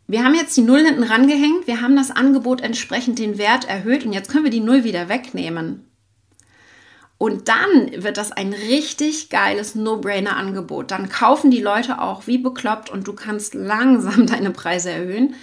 Wir 0.08 0.24
haben 0.24 0.34
jetzt 0.34 0.56
die 0.56 0.62
Null 0.62 0.84
hinten 0.84 1.04
rangehängt, 1.04 1.66
wir 1.66 1.82
haben 1.82 1.96
das 1.96 2.10
Angebot 2.10 2.62
entsprechend 2.62 3.18
den 3.18 3.36
Wert 3.36 3.68
erhöht 3.68 4.06
und 4.06 4.14
jetzt 4.14 4.30
können 4.30 4.44
wir 4.44 4.50
die 4.50 4.60
Null 4.60 4.84
wieder 4.84 5.10
wegnehmen. 5.10 5.86
Und 7.22 7.46
dann 7.46 8.02
wird 8.02 8.16
das 8.16 8.32
ein 8.32 8.52
richtig 8.52 9.28
geiles 9.30 9.76
No-Brainer-Angebot. 9.76 10.90
Dann 10.90 11.08
kaufen 11.08 11.52
die 11.52 11.60
Leute 11.60 12.00
auch 12.00 12.26
wie 12.26 12.36
bekloppt 12.36 12.90
und 12.90 13.06
du 13.06 13.12
kannst 13.12 13.54
langsam 13.54 14.26
deine 14.26 14.50
Preise 14.50 14.90
erhöhen. 14.90 15.36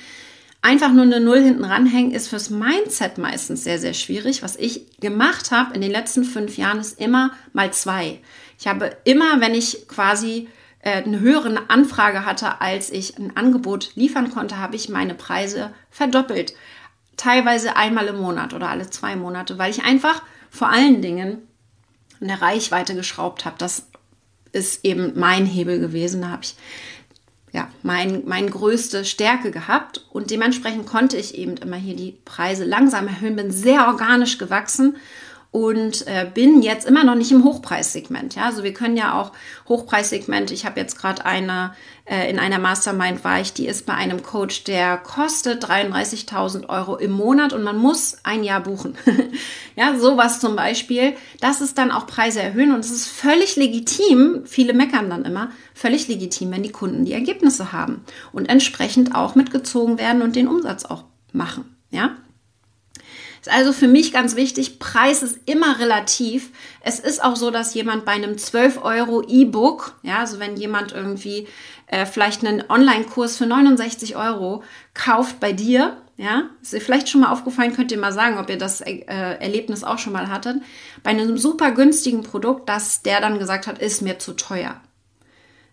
Einfach 0.61 0.91
nur 0.91 1.03
eine 1.03 1.21
Null 1.21 1.39
hinten 1.39 1.63
ranhängen 1.63 2.11
ist 2.11 2.27
fürs 2.27 2.49
Mindset 2.49 3.17
meistens 3.17 3.63
sehr, 3.63 3.79
sehr 3.79 3.93
schwierig. 3.93 4.43
Was 4.43 4.57
ich 4.57 4.99
gemacht 4.99 5.51
habe 5.51 5.73
in 5.73 5.79
den 5.79 5.91
letzten 5.91 6.25
fünf 6.25 6.57
Jahren 6.57 6.81
ist 6.81 6.99
immer 6.99 7.31
mal 7.53 7.71
zwei. 7.71 8.19
Ich 8.59 8.67
habe 8.67 8.97
immer, 9.05 9.39
wenn 9.39 9.55
ich 9.55 9.87
quasi 9.87 10.49
äh, 10.81 11.03
eine 11.03 11.21
höhere 11.21 11.61
Anfrage 11.69 12.25
hatte, 12.25 12.59
als 12.59 12.89
ich 12.89 13.17
ein 13.17 13.37
Angebot 13.37 13.91
liefern 13.95 14.31
konnte, 14.31 14.57
habe 14.57 14.75
ich 14.75 14.89
meine 14.89 15.13
Preise 15.13 15.71
verdoppelt. 15.91 16.55
Teilweise 17.15 17.77
einmal 17.77 18.07
im 18.07 18.19
Monat 18.19 18.53
oder 18.53 18.67
alle 18.67 18.89
zwei 18.89 19.15
Monate, 19.15 19.57
weil 19.57 19.71
ich 19.71 19.85
einfach 19.85 20.21
vor 20.49 20.69
allen 20.69 21.01
Dingen 21.01 21.43
an 22.21 22.27
der 22.27 22.41
Reichweite 22.41 22.95
geschraubt 22.95 23.45
habe. 23.45 23.55
Das 23.57 23.87
ist 24.51 24.83
eben 24.83 25.13
mein 25.19 25.45
Hebel 25.45 25.79
gewesen. 25.79 26.21
Da 26.21 26.29
habe 26.29 26.43
ich 26.43 26.55
ja 27.51 27.67
mein, 27.81 28.23
meine 28.25 28.49
größte 28.49 29.05
Stärke 29.05 29.51
gehabt 29.51 30.05
und 30.11 30.31
dementsprechend 30.31 30.85
konnte 30.85 31.17
ich 31.17 31.35
eben 31.35 31.57
immer 31.57 31.77
hier 31.77 31.95
die 31.95 32.17
Preise 32.25 32.63
langsam 32.63 33.07
erhöhen, 33.07 33.35
bin 33.35 33.51
sehr 33.51 33.87
organisch 33.87 34.37
gewachsen 34.37 34.97
und 35.51 36.05
äh, 36.07 36.29
bin 36.31 36.61
jetzt 36.61 36.87
immer 36.87 37.03
noch 37.03 37.15
nicht 37.15 37.31
im 37.31 37.43
Hochpreissegment. 37.43 38.35
Ja, 38.35 38.45
also 38.45 38.63
wir 38.63 38.73
können 38.73 38.97
ja 38.97 39.19
auch 39.19 39.31
Hochpreissegment. 39.67 40.51
Ich 40.51 40.65
habe 40.65 40.79
jetzt 40.79 40.97
gerade 40.99 41.25
eine 41.25 41.71
äh, 42.09 42.29
in 42.29 42.39
einer 42.39 42.57
Mastermind 42.57 43.23
war 43.23 43.39
ich, 43.39 43.53
die 43.53 43.67
ist 43.67 43.85
bei 43.85 43.93
einem 43.93 44.23
Coach, 44.23 44.63
der 44.63 44.97
kostet 44.97 45.63
33.000 45.65 46.67
Euro 46.67 46.97
im 46.97 47.11
Monat 47.11 47.53
und 47.53 47.63
man 47.63 47.77
muss 47.77 48.17
ein 48.23 48.43
Jahr 48.43 48.61
buchen. 48.61 48.97
ja, 49.75 49.97
sowas 49.97 50.39
zum 50.39 50.55
Beispiel. 50.55 51.13
Das 51.39 51.61
ist 51.61 51.77
dann 51.77 51.91
auch 51.91 52.07
Preise 52.07 52.41
erhöhen 52.41 52.73
und 52.73 52.79
es 52.79 52.91
ist 52.91 53.07
völlig 53.07 53.55
legitim. 53.55 54.41
Viele 54.45 54.73
meckern 54.73 55.09
dann 55.09 55.23
immer 55.23 55.51
völlig 55.75 56.07
legitim, 56.07 56.51
wenn 56.51 56.63
die 56.63 56.71
Kunden 56.71 57.05
die 57.05 57.13
Ergebnisse 57.13 57.71
haben 57.71 58.03
und 58.31 58.49
entsprechend 58.49 59.13
auch 59.13 59.35
mitgezogen 59.35 59.99
werden 59.99 60.23
und 60.23 60.35
den 60.35 60.47
Umsatz 60.47 60.85
auch 60.85 61.05
machen. 61.31 61.75
Ja, 61.91 62.17
also 63.51 63.73
für 63.73 63.87
mich 63.87 64.11
ganz 64.13 64.35
wichtig, 64.35 64.79
Preis 64.79 65.23
ist 65.23 65.39
immer 65.45 65.79
relativ. 65.79 66.51
Es 66.81 66.99
ist 66.99 67.23
auch 67.23 67.35
so, 67.35 67.51
dass 67.51 67.73
jemand 67.73 68.05
bei 68.05 68.13
einem 68.13 68.37
12 68.37 68.83
Euro 68.83 69.23
E-Book, 69.27 69.95
ja, 70.03 70.19
also 70.19 70.39
wenn 70.39 70.57
jemand 70.57 70.91
irgendwie 70.91 71.47
äh, 71.87 72.05
vielleicht 72.05 72.45
einen 72.45 72.63
Online-Kurs 72.69 73.37
für 73.37 73.45
69 73.45 74.15
Euro 74.15 74.63
kauft 74.93 75.39
bei 75.39 75.53
dir, 75.53 75.97
ja, 76.17 76.49
ist 76.61 76.73
dir 76.73 76.81
vielleicht 76.81 77.09
schon 77.09 77.21
mal 77.21 77.31
aufgefallen, 77.31 77.73
könnt 77.73 77.91
ihr 77.91 77.97
mal 77.97 78.11
sagen, 78.11 78.37
ob 78.37 78.49
ihr 78.49 78.57
das 78.57 78.81
äh, 78.81 79.05
Erlebnis 79.05 79.83
auch 79.83 79.97
schon 79.97 80.13
mal 80.13 80.27
hattet, 80.27 80.61
bei 81.01 81.11
einem 81.11 81.37
super 81.37 81.71
günstigen 81.71 82.23
Produkt, 82.23 82.67
dass 82.67 83.01
der 83.03 83.21
dann 83.21 83.39
gesagt 83.39 83.67
hat, 83.67 83.79
ist 83.79 84.01
mir 84.01 84.19
zu 84.19 84.33
teuer. 84.33 84.81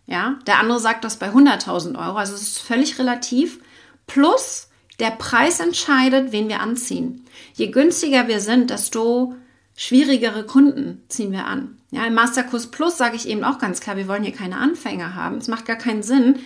Ja, 0.07 0.39
der 0.47 0.61
andere 0.61 0.79
sagt 0.79 1.03
das 1.05 1.17
bei 1.17 1.31
100.000 1.31 1.99
Euro, 1.99 2.17
also 2.17 2.35
es 2.35 2.43
ist 2.43 2.59
völlig 2.61 2.99
relativ. 3.01 3.61
Plus, 4.07 4.69
der 4.99 5.11
Preis 5.11 5.61
entscheidet, 5.61 6.33
wen 6.33 6.49
wir 6.49 6.61
anziehen. 6.61 7.25
Je 7.55 7.69
günstiger 7.69 8.29
wir 8.29 8.41
sind, 8.41 8.71
desto 8.71 9.35
schwierigere 9.77 10.45
Kunden 10.45 11.03
ziehen 11.09 11.33
wir 11.33 11.47
an. 11.47 11.79
Ja, 11.91 12.07
im 12.07 12.15
Masterkurs 12.15 12.69
Plus 12.69 12.97
sage 12.97 13.17
ich 13.17 13.29
eben 13.29 13.45
auch 13.45 13.59
ganz 13.59 13.81
klar, 13.81 13.97
wir 13.97 14.09
wollen 14.09 14.25
hier 14.25 14.33
keine 14.33 14.59
Anfänger 14.59 15.15
haben. 15.15 15.37
Es 15.37 15.49
macht 15.49 15.67
gar 15.67 15.77
keinen 15.77 16.03
Sinn. 16.03 16.41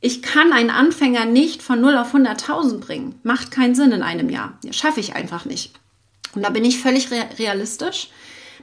Ich 0.00 0.22
kann 0.22 0.52
einen 0.52 0.70
Anfänger 0.70 1.26
nicht 1.26 1.62
von 1.62 1.80
0 1.80 1.96
auf 1.96 2.14
100.000 2.14 2.78
bringen. 2.78 3.14
Macht 3.22 3.50
keinen 3.50 3.74
Sinn 3.74 3.92
in 3.92 4.02
einem 4.02 4.30
Jahr. 4.30 4.58
Schaffe 4.70 5.00
ich 5.00 5.14
einfach 5.14 5.44
nicht. 5.44 5.74
Und 6.34 6.42
da 6.42 6.50
bin 6.50 6.64
ich 6.64 6.80
völlig 6.80 7.08
realistisch. 7.10 8.08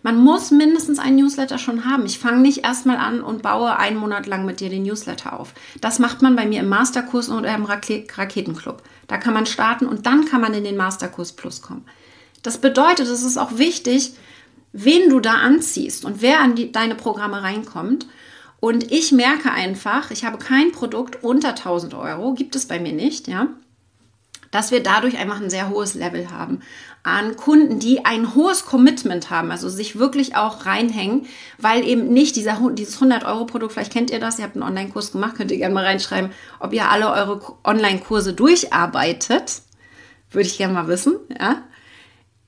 Man 0.01 0.23
muss 0.23 0.51
mindestens 0.51 0.99
einen 0.99 1.17
Newsletter 1.17 1.57
schon 1.57 1.85
haben. 1.85 2.05
Ich 2.05 2.19
fange 2.19 2.41
nicht 2.41 2.63
erstmal 2.63 2.97
an 2.97 3.21
und 3.21 3.41
baue 3.41 3.77
einen 3.77 3.97
Monat 3.97 4.27
lang 4.27 4.45
mit 4.45 4.59
dir 4.59 4.69
den 4.69 4.83
Newsletter 4.83 5.39
auf. 5.39 5.53
Das 5.81 5.99
macht 5.99 6.21
man 6.21 6.35
bei 6.35 6.45
mir 6.45 6.62
im 6.62 6.69
Masterkurs 6.69 7.29
oder 7.29 7.53
im 7.53 7.65
Raketenclub. 7.65 8.81
Da 9.07 9.17
kann 9.17 9.33
man 9.33 9.45
starten 9.45 9.85
und 9.85 10.05
dann 10.05 10.25
kann 10.25 10.41
man 10.41 10.53
in 10.53 10.63
den 10.63 10.77
Masterkurs 10.77 11.33
Plus 11.33 11.62
kommen. 11.62 11.85
Das 12.43 12.57
bedeutet, 12.57 13.07
es 13.07 13.23
ist 13.23 13.38
auch 13.38 13.57
wichtig, 13.57 14.13
wen 14.71 15.09
du 15.09 15.19
da 15.19 15.33
anziehst 15.33 16.05
und 16.05 16.21
wer 16.21 16.39
an 16.39 16.55
die, 16.55 16.71
deine 16.71 16.95
Programme 16.95 17.41
reinkommt. 17.43 18.07
Und 18.62 18.91
ich 18.91 19.12
merke 19.12 19.51
einfach, 19.51 20.12
ich 20.12 20.25
habe 20.25 20.38
kein 20.38 20.71
Produkt 20.71 21.23
unter 21.23 21.49
1000 21.49 21.93
Euro, 21.93 22.33
gibt 22.33 22.55
es 22.55 22.67
bei 22.67 22.79
mir 22.79 22.93
nicht, 22.93 23.27
ja 23.27 23.47
dass 24.51 24.71
wir 24.71 24.81
dadurch 24.81 25.17
einfach 25.17 25.41
ein 25.41 25.49
sehr 25.49 25.69
hohes 25.69 25.93
Level 25.93 26.31
haben 26.31 26.62
an 27.03 27.38
Kunden, 27.38 27.79
die 27.79 28.05
ein 28.05 28.35
hohes 28.35 28.65
Commitment 28.65 29.29
haben, 29.29 29.51
also 29.51 29.69
sich 29.69 29.97
wirklich 29.97 30.35
auch 30.35 30.65
reinhängen, 30.65 31.27
weil 31.57 31.88
eben 31.88 32.09
nicht 32.09 32.35
dieser, 32.35 32.59
dieses 32.73 33.01
100-Euro-Produkt, 33.01 33.73
vielleicht 33.73 33.93
kennt 33.93 34.12
ihr 34.12 34.19
das, 34.19 34.38
ihr 34.38 34.43
habt 34.43 34.55
einen 34.55 34.63
Online-Kurs 34.63 35.13
gemacht, 35.13 35.35
könnt 35.35 35.51
ihr 35.51 35.57
gerne 35.57 35.73
mal 35.73 35.85
reinschreiben, 35.85 36.31
ob 36.59 36.73
ihr 36.73 36.89
alle 36.89 37.09
eure 37.09 37.41
Online-Kurse 37.63 38.33
durcharbeitet. 38.33 39.62
Würde 40.31 40.47
ich 40.47 40.57
gerne 40.57 40.73
mal 40.73 40.88
wissen, 40.88 41.15
ja. 41.39 41.63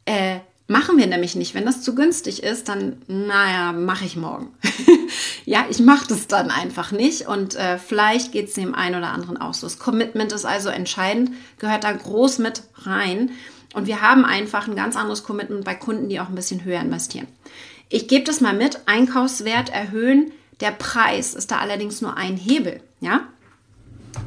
Äh, 0.06 0.40
Machen 0.72 0.98
wir 0.98 1.06
nämlich 1.06 1.36
nicht. 1.36 1.54
Wenn 1.54 1.66
das 1.66 1.82
zu 1.82 1.96
günstig 1.96 2.44
ist, 2.44 2.70
dann, 2.70 3.02
naja, 3.08 3.74
mache 3.74 4.06
ich 4.06 4.16
morgen. 4.16 4.54
ja, 5.46 5.66
ich 5.70 5.80
mache 5.80 6.08
das 6.08 6.28
dann 6.28 6.50
einfach 6.50 6.94
nicht 6.94 7.28
und 7.28 7.56
äh, 7.56 7.78
vielleicht 7.78 8.32
geht 8.32 8.48
es 8.48 8.54
dem 8.54 8.74
einen 8.74 8.96
oder 8.96 9.10
anderen 9.10 9.36
auch 9.36 9.54
so. 9.54 9.68
Das 9.68 9.80
Commitment 9.80 10.32
ist 10.32 10.46
also 10.46 10.70
entscheidend, 10.70 11.32
gehört 11.60 11.84
da 11.84 11.92
groß 11.92 12.40
mit 12.40 12.64
rein. 12.84 13.32
Und 13.74 13.86
wir 13.86 14.02
haben 14.02 14.24
einfach 14.24 14.70
ein 14.70 14.78
ganz 14.78 14.96
anderes 14.96 15.26
Commitment 15.26 15.66
bei 15.66 15.76
Kunden, 15.76 16.08
die 16.08 16.22
auch 16.22 16.30
ein 16.30 16.36
bisschen 16.36 16.64
höher 16.64 16.80
investieren. 16.80 17.28
Ich 17.90 18.08
gebe 18.08 18.24
das 18.24 18.40
mal 18.40 18.54
mit. 18.54 18.80
Einkaufswert 18.86 19.74
erhöhen. 19.74 20.32
Der 20.62 20.72
Preis 20.72 21.34
ist 21.34 21.52
da 21.52 21.58
allerdings 21.58 22.00
nur 22.00 22.16
ein 22.16 22.38
Hebel. 22.38 22.82
Ja? 23.02 23.28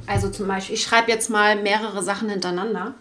Also 0.07 0.29
zum 0.29 0.47
Beispiel, 0.47 0.75
ich 0.75 0.83
schreibe 0.83 1.11
jetzt 1.11 1.31
mal 1.31 1.63
mehrere 1.63 2.03
Sachen 2.03 2.29
hintereinander. 2.29 2.97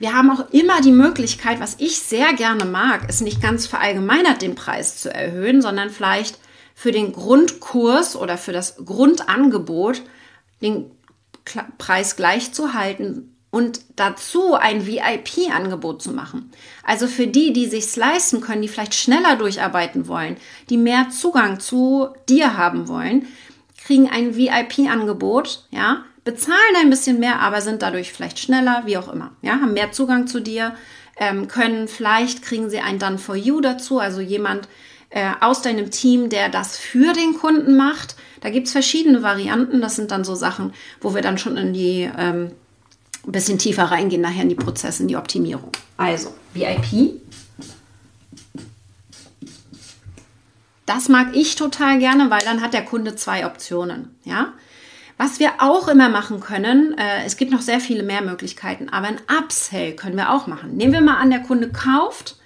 Wir 0.00 0.14
haben 0.14 0.30
auch 0.30 0.48
immer 0.50 0.80
die 0.80 0.92
Möglichkeit, 0.92 1.60
was 1.60 1.76
ich 1.78 1.98
sehr 1.98 2.32
gerne 2.32 2.64
mag, 2.64 3.06
ist 3.10 3.20
nicht 3.20 3.42
ganz 3.42 3.66
verallgemeinert 3.66 4.40
den 4.40 4.54
Preis 4.54 4.96
zu 4.96 5.12
erhöhen, 5.12 5.60
sondern 5.60 5.90
vielleicht 5.90 6.38
für 6.74 6.90
den 6.90 7.12
Grundkurs 7.12 8.16
oder 8.16 8.38
für 8.38 8.52
das 8.52 8.76
Grundangebot 8.82 10.00
den 10.62 10.90
Preis 11.76 12.16
gleich 12.16 12.54
zu 12.54 12.72
halten 12.72 13.36
und 13.50 13.80
dazu 13.96 14.54
ein 14.54 14.86
VIP-Angebot 14.86 16.00
zu 16.00 16.12
machen. 16.12 16.50
Also 16.82 17.06
für 17.06 17.26
die, 17.26 17.52
die 17.52 17.66
sich 17.66 17.94
leisten 17.94 18.40
können, 18.40 18.62
die 18.62 18.68
vielleicht 18.68 18.94
schneller 18.94 19.36
durcharbeiten 19.36 20.08
wollen, 20.08 20.38
die 20.70 20.78
mehr 20.78 21.10
Zugang 21.10 21.60
zu 21.60 22.08
dir 22.26 22.56
haben 22.56 22.88
wollen, 22.88 23.26
kriegen 23.84 24.08
ein 24.08 24.34
VIP-Angebot, 24.34 25.66
ja, 25.70 26.06
bezahlen 26.24 26.76
ein 26.76 26.90
bisschen 26.90 27.18
mehr, 27.18 27.40
aber 27.40 27.60
sind 27.60 27.82
dadurch 27.82 28.12
vielleicht 28.12 28.38
schneller, 28.38 28.82
wie 28.86 28.96
auch 28.96 29.12
immer. 29.12 29.32
Ja, 29.42 29.52
haben 29.52 29.72
mehr 29.72 29.92
Zugang 29.92 30.26
zu 30.26 30.40
dir, 30.40 30.74
ähm, 31.16 31.48
können 31.48 31.88
vielleicht 31.88 32.42
kriegen 32.42 32.70
sie 32.70 32.80
ein 32.80 32.98
Done 32.98 33.18
for 33.18 33.36
You 33.36 33.60
dazu, 33.60 33.98
also 33.98 34.20
jemand 34.20 34.68
äh, 35.10 35.30
aus 35.40 35.62
deinem 35.62 35.90
Team, 35.90 36.30
der 36.30 36.48
das 36.48 36.78
für 36.78 37.12
den 37.12 37.34
Kunden 37.34 37.76
macht. 37.76 38.16
Da 38.40 38.50
gibt 38.50 38.66
es 38.68 38.72
verschiedene 38.72 39.22
Varianten. 39.22 39.80
Das 39.80 39.96
sind 39.96 40.10
dann 40.10 40.24
so 40.24 40.34
Sachen, 40.34 40.72
wo 41.00 41.14
wir 41.14 41.22
dann 41.22 41.36
schon 41.36 41.56
in 41.56 41.72
die 41.72 42.10
ähm, 42.16 42.52
ein 43.26 43.32
bisschen 43.32 43.58
tiefer 43.58 43.84
reingehen, 43.84 44.22
nachher 44.22 44.42
in 44.42 44.48
die 44.48 44.54
Prozesse, 44.54 45.02
in 45.02 45.08
die 45.08 45.16
Optimierung. 45.16 45.72
Also 45.96 46.32
VIP. 46.54 47.20
Das 50.86 51.08
mag 51.08 51.36
ich 51.36 51.54
total 51.54 51.98
gerne, 51.98 52.30
weil 52.30 52.40
dann 52.40 52.62
hat 52.62 52.72
der 52.72 52.84
Kunde 52.84 53.14
zwei 53.14 53.46
Optionen. 53.46 54.16
Ja, 54.24 54.54
was 55.20 55.38
wir 55.38 55.52
auch 55.58 55.86
immer 55.88 56.08
machen 56.08 56.40
können, 56.40 56.96
äh, 56.96 57.26
es 57.26 57.36
gibt 57.36 57.52
noch 57.52 57.60
sehr 57.60 57.78
viele 57.78 58.02
mehr 58.02 58.22
Möglichkeiten, 58.22 58.88
aber 58.88 59.08
ein 59.08 59.20
Upsell 59.28 59.94
können 59.94 60.16
wir 60.16 60.32
auch 60.32 60.46
machen. 60.46 60.78
Nehmen 60.78 60.94
wir 60.94 61.02
mal 61.02 61.18
an, 61.18 61.28
der 61.28 61.40
Kunde 61.40 61.68
kauft 61.68 62.36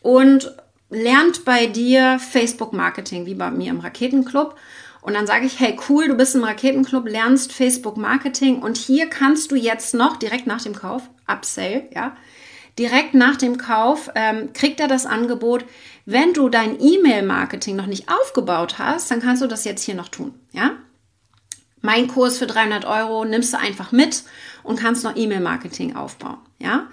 und 0.00 0.50
lernt 0.88 1.44
bei 1.44 1.66
dir 1.66 2.18
Facebook 2.18 2.72
Marketing, 2.72 3.26
wie 3.26 3.34
bei 3.34 3.50
mir 3.50 3.68
im 3.68 3.80
Raketenclub. 3.80 4.56
Und 5.02 5.12
dann 5.12 5.26
sage 5.26 5.44
ich, 5.44 5.60
hey, 5.60 5.78
cool, 5.90 6.08
du 6.08 6.14
bist 6.14 6.34
im 6.34 6.42
Raketenclub, 6.42 7.06
lernst 7.06 7.52
Facebook 7.52 7.98
Marketing 7.98 8.62
und 8.62 8.78
hier 8.78 9.10
kannst 9.10 9.50
du 9.50 9.56
jetzt 9.56 9.92
noch 9.92 10.16
direkt 10.16 10.46
nach 10.46 10.62
dem 10.62 10.74
Kauf, 10.74 11.02
Upsell, 11.30 11.82
ja, 11.94 12.16
direkt 12.78 13.12
nach 13.12 13.36
dem 13.36 13.58
Kauf 13.58 14.10
ähm, 14.14 14.54
kriegt 14.54 14.80
er 14.80 14.88
das 14.88 15.04
Angebot, 15.04 15.66
wenn 16.06 16.32
du 16.32 16.48
dein 16.48 16.80
E-Mail-Marketing 16.80 17.76
noch 17.76 17.84
nicht 17.84 18.08
aufgebaut 18.08 18.78
hast, 18.78 19.10
dann 19.10 19.20
kannst 19.20 19.42
du 19.42 19.46
das 19.46 19.66
jetzt 19.66 19.82
hier 19.82 19.94
noch 19.94 20.08
tun, 20.08 20.32
ja. 20.52 20.78
Mein 21.82 22.08
Kurs 22.08 22.38
für 22.38 22.46
300 22.46 22.84
Euro 22.84 23.24
nimmst 23.24 23.54
du 23.54 23.58
einfach 23.58 23.92
mit 23.92 24.22
und 24.62 24.78
kannst 24.78 25.04
noch 25.04 25.16
E-Mail-Marketing 25.16 25.96
aufbauen. 25.96 26.38
Ja, 26.58 26.88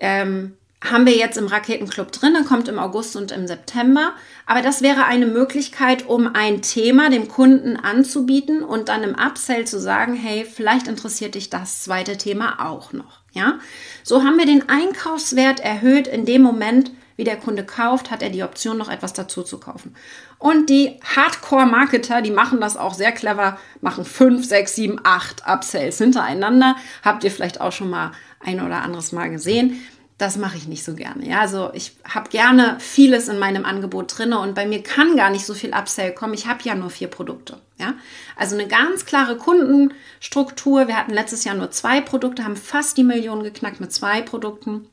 ähm, 0.00 0.56
haben 0.84 1.06
wir 1.06 1.16
jetzt 1.16 1.38
im 1.38 1.46
Raketenclub 1.46 2.12
drin, 2.12 2.36
kommt 2.46 2.68
im 2.68 2.78
August 2.78 3.16
und 3.16 3.32
im 3.32 3.46
September. 3.46 4.12
Aber 4.44 4.60
das 4.60 4.82
wäre 4.82 5.06
eine 5.06 5.26
Möglichkeit, 5.26 6.06
um 6.06 6.34
ein 6.34 6.60
Thema 6.60 7.08
dem 7.08 7.28
Kunden 7.28 7.76
anzubieten 7.76 8.62
und 8.62 8.90
dann 8.90 9.02
im 9.02 9.14
Upsell 9.14 9.66
zu 9.66 9.80
sagen, 9.80 10.14
hey, 10.14 10.44
vielleicht 10.44 10.86
interessiert 10.86 11.36
dich 11.36 11.48
das 11.48 11.82
zweite 11.82 12.18
Thema 12.18 12.66
auch 12.66 12.92
noch. 12.92 13.20
Ja, 13.32 13.58
so 14.02 14.22
haben 14.22 14.38
wir 14.38 14.46
den 14.46 14.68
Einkaufswert 14.68 15.58
erhöht 15.60 16.06
in 16.06 16.24
dem 16.24 16.42
Moment, 16.42 16.92
wie 17.16 17.24
der 17.24 17.36
Kunde 17.36 17.64
kauft, 17.64 18.10
hat 18.10 18.22
er 18.22 18.30
die 18.30 18.42
Option, 18.42 18.76
noch 18.76 18.90
etwas 18.90 19.12
dazu 19.12 19.42
zu 19.42 19.58
kaufen. 19.58 19.94
Und 20.38 20.68
die 20.68 20.98
Hardcore-Marketer, 21.16 22.22
die 22.22 22.30
machen 22.30 22.60
das 22.60 22.76
auch 22.76 22.94
sehr 22.94 23.12
clever, 23.12 23.58
machen 23.80 24.04
fünf, 24.04 24.46
sechs, 24.46 24.74
sieben, 24.74 25.00
acht 25.04 25.46
Upsells 25.46 25.98
hintereinander. 25.98 26.76
Habt 27.02 27.24
ihr 27.24 27.30
vielleicht 27.30 27.60
auch 27.60 27.72
schon 27.72 27.90
mal 27.90 28.12
ein 28.40 28.60
oder 28.60 28.82
anderes 28.82 29.12
Mal 29.12 29.30
gesehen. 29.30 29.80
Das 30.18 30.36
mache 30.36 30.56
ich 30.56 30.68
nicht 30.68 30.84
so 30.84 30.94
gerne. 30.94 31.28
Ja, 31.28 31.40
also 31.40 31.70
ich 31.74 31.96
habe 32.08 32.30
gerne 32.30 32.76
vieles 32.78 33.28
in 33.28 33.38
meinem 33.38 33.64
Angebot 33.64 34.16
drin 34.16 34.32
und 34.32 34.54
bei 34.54 34.64
mir 34.64 34.80
kann 34.80 35.16
gar 35.16 35.30
nicht 35.30 35.44
so 35.44 35.54
viel 35.54 35.74
Upsell 35.74 36.12
kommen. 36.12 36.34
Ich 36.34 36.46
habe 36.46 36.62
ja 36.62 36.76
nur 36.76 36.90
vier 36.90 37.08
Produkte. 37.08 37.58
Ja, 37.78 37.94
also 38.36 38.54
eine 38.54 38.68
ganz 38.68 39.06
klare 39.06 39.36
Kundenstruktur. 39.36 40.86
Wir 40.86 40.96
hatten 40.96 41.12
letztes 41.12 41.42
Jahr 41.42 41.56
nur 41.56 41.72
zwei 41.72 42.00
Produkte, 42.00 42.44
haben 42.44 42.56
fast 42.56 42.96
die 42.96 43.02
Million 43.02 43.42
geknackt 43.42 43.80
mit 43.80 43.92
zwei 43.92 44.22
Produkten 44.22 44.88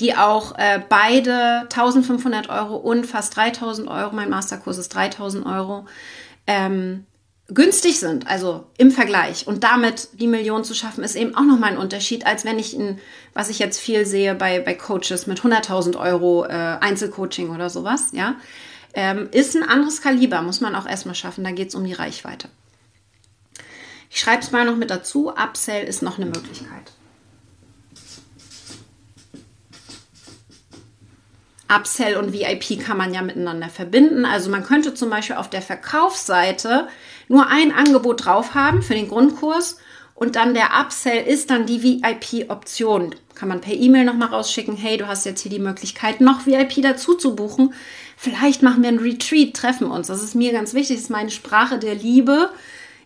die 0.00 0.16
auch 0.16 0.56
äh, 0.58 0.80
beide 0.88 1.62
1500 1.62 2.48
Euro 2.48 2.76
und 2.76 3.06
fast 3.06 3.36
3000 3.36 3.88
Euro, 3.88 4.14
mein 4.14 4.30
Masterkurs 4.30 4.78
ist 4.78 4.94
3000 4.94 5.44
Euro, 5.44 5.86
ähm, 6.46 7.04
günstig 7.48 7.98
sind, 7.98 8.26
also 8.26 8.66
im 8.76 8.90
Vergleich. 8.90 9.46
Und 9.46 9.64
damit 9.64 10.08
die 10.12 10.26
Million 10.26 10.64
zu 10.64 10.74
schaffen, 10.74 11.02
ist 11.02 11.16
eben 11.16 11.34
auch 11.34 11.42
nochmal 11.42 11.72
ein 11.72 11.78
Unterschied, 11.78 12.26
als 12.26 12.44
wenn 12.44 12.58
ich, 12.58 12.76
in, 12.76 12.98
was 13.32 13.48
ich 13.48 13.58
jetzt 13.58 13.80
viel 13.80 14.06
sehe 14.06 14.34
bei, 14.34 14.60
bei 14.60 14.74
Coaches 14.74 15.26
mit 15.26 15.40
100.000 15.40 15.98
Euro 15.98 16.44
äh, 16.44 16.48
Einzelcoaching 16.50 17.50
oder 17.50 17.70
sowas, 17.70 18.10
ja. 18.12 18.36
Ähm, 18.94 19.28
ist 19.32 19.54
ein 19.54 19.68
anderes 19.68 20.00
Kaliber, 20.00 20.42
muss 20.42 20.60
man 20.60 20.74
auch 20.74 20.86
erstmal 20.86 21.14
schaffen. 21.14 21.44
Da 21.44 21.50
geht 21.50 21.68
es 21.68 21.74
um 21.74 21.84
die 21.84 21.92
Reichweite. 21.92 22.48
Ich 24.10 24.18
schreibe 24.18 24.42
es 24.42 24.50
mal 24.50 24.64
noch 24.64 24.76
mit 24.76 24.90
dazu. 24.90 25.28
Upsell 25.28 25.86
ist 25.86 26.02
noch 26.02 26.16
eine 26.16 26.26
Möglichkeit. 26.26 26.92
Upsell 31.70 32.16
und 32.16 32.32
VIP 32.32 32.80
kann 32.80 32.96
man 32.96 33.12
ja 33.12 33.22
miteinander 33.22 33.68
verbinden. 33.68 34.24
Also 34.24 34.50
man 34.50 34.64
könnte 34.64 34.94
zum 34.94 35.10
Beispiel 35.10 35.36
auf 35.36 35.50
der 35.50 35.62
Verkaufsseite 35.62 36.88
nur 37.28 37.48
ein 37.48 37.72
Angebot 37.72 38.24
drauf 38.24 38.54
haben 38.54 38.82
für 38.82 38.94
den 38.94 39.08
Grundkurs 39.08 39.78
und 40.14 40.34
dann 40.34 40.54
der 40.54 40.70
Upsell 40.80 41.24
ist 41.26 41.50
dann 41.50 41.66
die 41.66 41.82
VIP-Option. 41.82 43.14
Kann 43.36 43.48
man 43.48 43.60
per 43.60 43.74
E-Mail 43.74 44.04
nochmal 44.04 44.28
rausschicken, 44.28 44.76
hey, 44.76 44.96
du 44.96 45.06
hast 45.06 45.24
jetzt 45.24 45.42
hier 45.42 45.50
die 45.50 45.60
Möglichkeit, 45.60 46.20
noch 46.20 46.44
VIP 46.44 46.82
dazu 46.82 47.14
zu 47.14 47.36
buchen. 47.36 47.72
Vielleicht 48.16 48.62
machen 48.62 48.82
wir 48.82 48.88
ein 48.88 48.98
Retreat, 48.98 49.54
treffen 49.54 49.88
uns. 49.92 50.08
Das 50.08 50.24
ist 50.24 50.34
mir 50.34 50.50
ganz 50.50 50.74
wichtig, 50.74 50.96
das 50.96 51.04
ist 51.04 51.10
meine 51.10 51.30
Sprache 51.30 51.78
der 51.78 51.94
Liebe, 51.94 52.50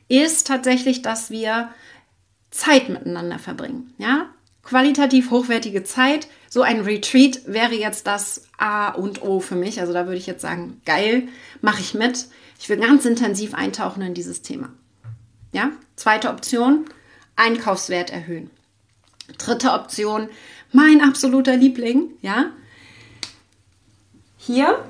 ist 0.08 0.46
tatsächlich, 0.46 1.02
dass 1.02 1.30
wir 1.30 1.68
Zeit 2.50 2.88
miteinander 2.88 3.38
verbringen. 3.38 3.92
Ja, 3.98 4.30
qualitativ 4.62 5.30
hochwertige 5.30 5.84
Zeit. 5.84 6.28
So 6.52 6.60
ein 6.60 6.80
Retreat 6.80 7.46
wäre 7.46 7.74
jetzt 7.74 8.06
das 8.06 8.42
A 8.58 8.90
und 8.90 9.22
O 9.22 9.40
für 9.40 9.54
mich. 9.54 9.80
Also 9.80 9.94
da 9.94 10.04
würde 10.04 10.18
ich 10.18 10.26
jetzt 10.26 10.42
sagen, 10.42 10.82
geil, 10.84 11.28
mache 11.62 11.80
ich 11.80 11.94
mit. 11.94 12.26
Ich 12.60 12.68
will 12.68 12.76
ganz 12.76 13.06
intensiv 13.06 13.54
eintauchen 13.54 14.02
in 14.02 14.12
dieses 14.12 14.42
Thema. 14.42 14.68
Ja, 15.52 15.70
zweite 15.96 16.28
Option, 16.28 16.84
Einkaufswert 17.36 18.10
erhöhen. 18.10 18.50
Dritte 19.38 19.72
Option, 19.72 20.28
mein 20.72 21.00
absoluter 21.00 21.56
Liebling, 21.56 22.10
ja. 22.20 22.50
Hier, 24.36 24.84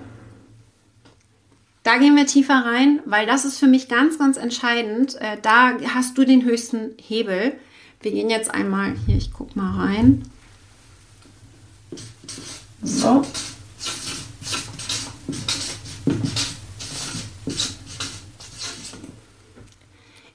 da 1.85 1.99
gehen 1.99 2.17
wir 2.17 2.27
tiefer 2.27 2.65
rein, 2.65 2.99
weil 3.05 3.25
das 3.25 3.45
ist 3.45 3.61
für 3.61 3.69
mich 3.69 3.87
ganz, 3.87 4.19
ganz 4.19 4.37
entscheidend. 4.37 5.15
Äh, 5.21 5.37
da 5.41 5.75
hast 5.95 6.19
du 6.19 6.25
den 6.25 6.45
höchsten 6.45 6.97
Hebel. 6.97 7.53
Wir 8.01 8.11
gehen 8.11 8.31
jetzt 8.31 8.53
einmal 8.53 8.97
hier, 9.07 9.17
ich 9.17 9.33
gucke 9.33 9.57
mal 9.57 9.87
rein. 9.87 10.25
So. 12.83 13.25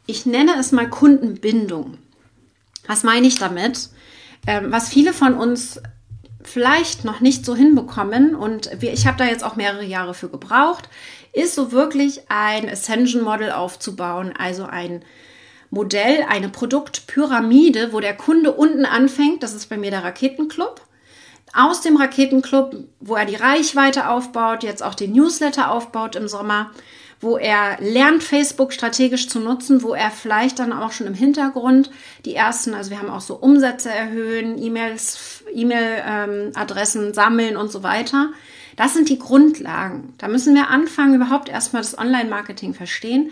Ich 0.06 0.26
nenne 0.26 0.56
es 0.58 0.72
mal 0.72 0.90
Kundenbindung. 0.90 1.98
Was 2.88 3.04
meine 3.04 3.28
ich 3.28 3.38
damit? 3.38 3.90
Ähm, 4.46 4.72
was 4.72 4.90
viele 4.90 5.14
von 5.14 5.34
uns 5.34 5.82
vielleicht 6.42 7.04
noch 7.04 7.20
nicht 7.20 7.46
so 7.46 7.56
hinbekommen 7.56 8.34
und 8.34 8.72
ich 8.82 9.06
habe 9.06 9.18
da 9.18 9.26
jetzt 9.26 9.44
auch 9.44 9.58
mehrere 9.58 9.84
Jahre 9.84 10.14
für 10.14 10.30
gebraucht, 10.30 10.88
ist 11.34 11.56
so 11.56 11.74
wirklich 11.74 12.22
ein 12.30 12.70
Ascension 12.70 13.22
Model 13.22 13.52
aufzubauen, 13.52 14.34
also 14.38 14.64
ein 14.64 15.04
Modell, 15.70 16.24
eine 16.30 16.48
Produktpyramide, 16.48 17.92
wo 17.92 18.00
der 18.00 18.16
Kunde 18.16 18.54
unten 18.54 18.86
anfängt, 18.86 19.44
das 19.44 19.54
ist 19.54 19.68
bei 19.68 19.76
mir 19.76 19.92
der 19.92 20.06
Raketenclub. 20.06 20.87
Aus 21.54 21.82
dem 21.82 21.98
Raketenclub, 21.98 22.76
wo 23.00 23.16
er 23.16 23.26
die 23.26 23.36
Reichweite 23.36 24.10
aufbaut, 24.10 24.64
jetzt 24.64 24.84
auch 24.84 24.96
den 24.96 25.14
Newsletter 25.14 25.72
aufbaut 25.72 26.16
im 26.16 26.28
Sommer, 26.28 26.72
wo 27.20 27.38
er 27.38 27.78
lernt, 27.80 28.24
Facebook 28.24 28.74
strategisch 28.74 29.28
zu 29.28 29.40
nutzen, 29.40 29.82
wo 29.82 29.94
er 29.94 30.12
vielleicht 30.12 30.60
dann 30.60 30.74
auch 30.74 30.92
schon 30.92 31.08
im 31.08 31.14
Hintergrund 31.14 31.90
die 32.26 32.36
ersten, 32.36 32.74
also 32.74 32.92
wir 32.92 33.00
haben 33.00 33.10
auch 33.10 33.22
so 33.22 33.36
Umsätze 33.36 33.90
erhöhen, 33.90 34.62
E-Mails, 34.62 35.44
E-Mail-Adressen 35.52 37.14
sammeln 37.14 37.58
und 37.58 37.72
so 37.72 37.82
weiter. 37.82 38.30
Das 38.76 38.94
sind 38.94 39.10
die 39.10 39.18
Grundlagen. 39.18 40.14
Da 40.20 40.28
müssen 40.28 40.54
wir 40.54 40.70
anfangen, 40.70 41.16
überhaupt 41.16 41.50
erstmal 41.50 41.82
das 41.82 41.98
Online-Marketing 41.98 42.76
verstehen. 42.76 43.32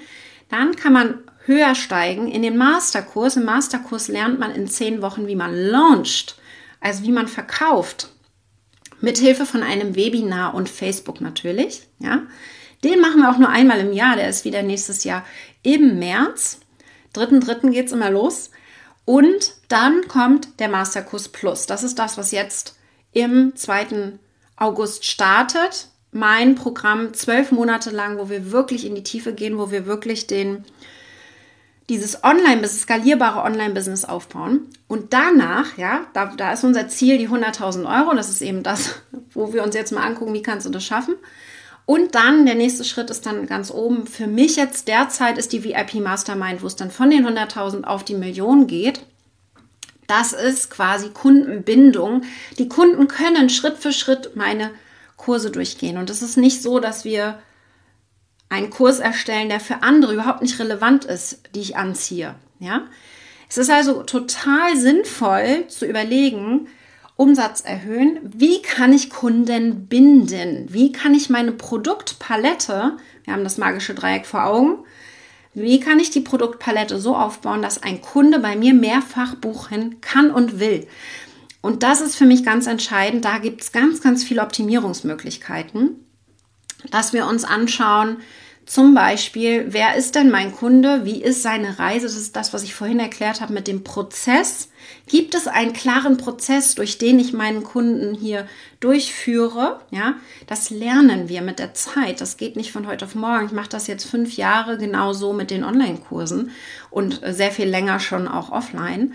Dann 0.50 0.76
kann 0.76 0.94
man 0.94 1.20
höher 1.46 1.76
steigen 1.76 2.28
in 2.28 2.42
den 2.42 2.58
Masterkurs. 2.58 3.38
Im 3.38 3.46
Masterkurs 3.46 4.08
lernt 4.08 4.40
man 4.40 4.52
in 4.52 4.68
zehn 4.68 5.04
Wochen, 5.04 5.28
wie 5.28 5.36
man 5.36 5.56
launcht, 5.56 6.38
also 6.86 7.04
wie 7.04 7.12
man 7.12 7.28
verkauft. 7.28 8.10
Mit 9.02 9.18
Hilfe 9.18 9.46
von 9.46 9.64
einem 9.64 9.96
Webinar 9.96 10.54
und 10.54 10.70
Facebook 10.70 11.20
natürlich. 11.20 11.82
Ja, 12.00 12.22
den 12.84 13.02
machen 13.02 13.22
wir 13.22 13.32
auch 13.32 13.40
nur 13.40 13.50
einmal 13.50 13.80
im 13.80 13.92
Jahr. 13.92 14.16
Der 14.16 14.30
ist 14.30 14.46
wieder 14.46 14.62
nächstes 14.62 15.04
Jahr 15.04 15.26
im 15.64 15.98
März. 15.98 16.60
Dritten, 17.12 17.42
dritten 17.42 17.72
geht's 17.72 17.92
immer 17.92 18.12
los. 18.12 18.52
Und 19.04 19.56
dann 19.68 20.08
kommt 20.08 20.60
der 20.60 20.70
Masterkurs 20.70 21.30
Plus. 21.30 21.66
Das 21.66 21.84
ist 21.84 21.98
das, 21.98 22.18
was 22.18 22.32
jetzt 22.32 22.78
im 23.12 23.56
2. 23.56 24.14
August 24.56 25.06
startet. 25.06 25.90
Mein 26.12 26.56
Programm 26.56 27.14
zwölf 27.14 27.52
Monate 27.52 27.90
lang, 27.90 28.20
wo 28.20 28.30
wir 28.30 28.52
wirklich 28.52 28.86
in 28.86 28.96
die 28.96 29.04
Tiefe 29.04 29.34
gehen, 29.34 29.58
wo 29.58 29.72
wir 29.72 29.88
wirklich 29.88 30.28
den 30.28 30.64
dieses 31.90 32.24
Online-Business, 32.24 32.82
skalierbare 32.82 33.44
Online-Business 33.44 34.06
aufbauen. 34.06 34.62
Und 34.88 35.14
danach, 35.14 35.78
ja, 35.78 36.08
da, 36.14 36.34
da 36.36 36.54
ist 36.54 36.64
unser 36.64 36.88
Ziel 36.88 37.18
die 37.18 37.30
100.000 37.30 37.86
Euro. 37.86 38.16
Das 38.16 38.30
ist 38.30 38.42
eben 38.42 38.64
das, 38.64 39.02
wo 39.34 39.54
wir 39.54 39.64
uns 39.64 39.76
jetzt 39.76 39.92
mal 39.92 40.06
angucken, 40.06 40.34
wie 40.34 40.42
kannst 40.42 40.66
du 40.66 40.72
das 40.72 40.84
schaffen. 40.84 41.16
Und 41.86 42.16
dann 42.16 42.48
der 42.48 42.56
nächste 42.56 42.84
Schritt 42.84 43.12
ist 43.12 43.28
dann 43.28 43.46
ganz 43.46 43.70
oben. 43.70 44.08
Für 44.08 44.26
mich 44.26 44.56
jetzt 44.56 44.88
derzeit 44.88 45.38
ist 45.38 45.54
die 45.54 45.64
VIP 45.64 45.96
Mastermind, 45.96 46.64
wo 46.64 46.68
es 46.68 46.76
dann 46.76 46.90
von 46.90 47.12
den 47.12 47.28
100.000 47.28 47.84
auf 47.84 48.04
die 48.04 48.16
Million 48.16 48.66
geht. 48.66 49.02
Das 50.08 50.34
ist 50.34 50.72
quasi 50.72 51.10
Kundenbindung. 51.10 52.24
Die 52.58 52.70
Kunden 52.70 53.08
können 53.08 53.50
Schritt 53.50 53.78
für 53.78 53.92
Schritt 53.92 54.36
meine 54.36 54.72
Kurse 55.18 55.52
durchgehen. 55.52 55.98
Und 55.98 56.10
es 56.10 56.24
ist 56.24 56.38
nicht 56.38 56.64
so, 56.64 56.80
dass 56.80 57.06
wir 57.06 57.40
einen 58.50 58.70
Kurs 58.70 59.00
erstellen, 59.00 59.50
der 59.50 59.60
für 59.60 59.84
andere 59.84 60.14
überhaupt 60.14 60.42
nicht 60.42 60.60
relevant 60.60 61.06
ist, 61.06 61.42
die 61.56 61.62
ich 61.62 61.78
anziehe. 61.78 62.36
Ja? 62.60 62.88
Es 63.50 63.58
ist 63.58 63.70
also 63.70 64.04
total 64.04 64.76
sinnvoll 64.78 65.68
zu 65.68 65.86
überlegen, 65.86 66.68
Umsatz 67.18 67.62
erhöhen, 67.62 68.20
wie 68.24 68.62
kann 68.62 68.92
ich 68.92 69.10
Kunden 69.10 69.88
binden? 69.88 70.68
Wie 70.70 70.92
kann 70.92 71.14
ich 71.14 71.30
meine 71.30 71.54
Produktpalette, 71.54 72.98
wir 73.24 73.34
haben 73.34 73.46
das 73.46 73.58
magische 73.58 73.94
Dreieck 73.94 74.26
vor 74.26 74.46
Augen, 74.46 74.80
wie 75.54 75.80
kann 75.80 76.00
ich 76.00 76.10
die 76.10 76.20
Produktpalette 76.20 77.00
so 77.00 77.16
aufbauen, 77.16 77.62
dass 77.62 77.82
ein 77.82 78.02
Kunde 78.02 78.40
bei 78.40 78.58
mir 78.58 78.74
mehrfach 78.74 79.36
buchen 79.36 80.02
kann 80.02 80.30
und 80.30 80.60
will? 80.60 80.88
Und 81.62 81.82
das 81.82 82.02
ist 82.02 82.18
für 82.18 82.26
mich 82.26 82.44
ganz 82.44 82.68
entscheidend. 82.68 83.24
Da 83.24 83.38
gibt 83.38 83.62
es 83.62 83.72
ganz, 83.72 84.02
ganz 84.02 84.24
viele 84.24 84.42
Optimierungsmöglichkeiten 84.42 86.05
dass 86.92 87.14
wir 87.14 87.26
uns 87.28 87.44
anschauen, 87.44 88.18
zum 88.66 88.96
Beispiel, 88.96 89.68
wer 89.70 89.96
ist 89.96 90.16
denn 90.16 90.32
mein 90.32 90.52
Kunde? 90.52 91.06
Wie 91.06 91.22
ist 91.22 91.44
seine 91.44 91.78
Reise? 91.78 92.08
Das 92.08 92.16
ist 92.16 92.36
das, 92.36 92.52
was 92.52 92.64
ich 92.64 92.74
vorhin 92.74 93.00
erklärt 93.00 93.40
habe 93.40 93.54
mit 93.54 93.68
dem 93.68 93.84
Prozess. 93.84 94.70
Gibt 95.08 95.36
es 95.36 95.46
einen 95.46 95.74
klaren 95.74 96.18
Prozess, 96.18 96.74
durch 96.74 96.98
den 96.98 97.20
ich 97.20 97.32
meinen 97.32 97.64
Kunden 97.64 98.16
hier 98.16 98.48
durchführe? 98.80 99.82
Ja, 99.92 100.16
das 100.48 100.72
lernen 100.72 101.30
wir 101.30 101.44
mit 101.44 101.60
der 101.60 101.76
Zeit. 101.76 102.22
Das 102.22 102.38
geht 102.38 102.56
nicht 102.56 102.72
von 102.72 102.88
heute 102.88 103.06
auf 103.06 103.14
morgen. 103.14 103.46
Ich 103.46 103.52
mache 103.52 103.70
das 103.70 103.86
jetzt 103.86 104.06
fünf 104.06 104.36
Jahre 104.36 104.80
genauso 104.80 105.32
mit 105.32 105.52
den 105.52 105.64
Online-Kursen 105.64 106.50
und 106.90 107.22
sehr 107.24 107.52
viel 107.52 107.68
länger 107.68 108.00
schon 108.00 108.28
auch 108.28 108.52
offline. 108.52 109.14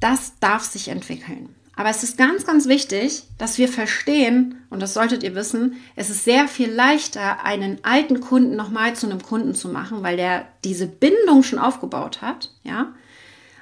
Das 0.00 0.38
darf 0.40 0.62
sich 0.62 0.88
entwickeln. 0.88 1.54
Aber 1.78 1.90
es 1.90 2.02
ist 2.02 2.18
ganz, 2.18 2.44
ganz 2.44 2.66
wichtig, 2.66 3.22
dass 3.38 3.56
wir 3.56 3.68
verstehen, 3.68 4.56
und 4.68 4.82
das 4.82 4.94
solltet 4.94 5.22
ihr 5.22 5.36
wissen, 5.36 5.76
es 5.94 6.10
ist 6.10 6.24
sehr 6.24 6.48
viel 6.48 6.72
leichter, 6.72 7.44
einen 7.44 7.78
alten 7.84 8.20
Kunden 8.20 8.56
nochmal 8.56 8.96
zu 8.96 9.06
einem 9.06 9.22
Kunden 9.22 9.54
zu 9.54 9.68
machen, 9.68 10.02
weil 10.02 10.16
der 10.16 10.48
diese 10.64 10.88
Bindung 10.88 11.44
schon 11.44 11.60
aufgebaut 11.60 12.20
hat, 12.20 12.50
ja, 12.64 12.94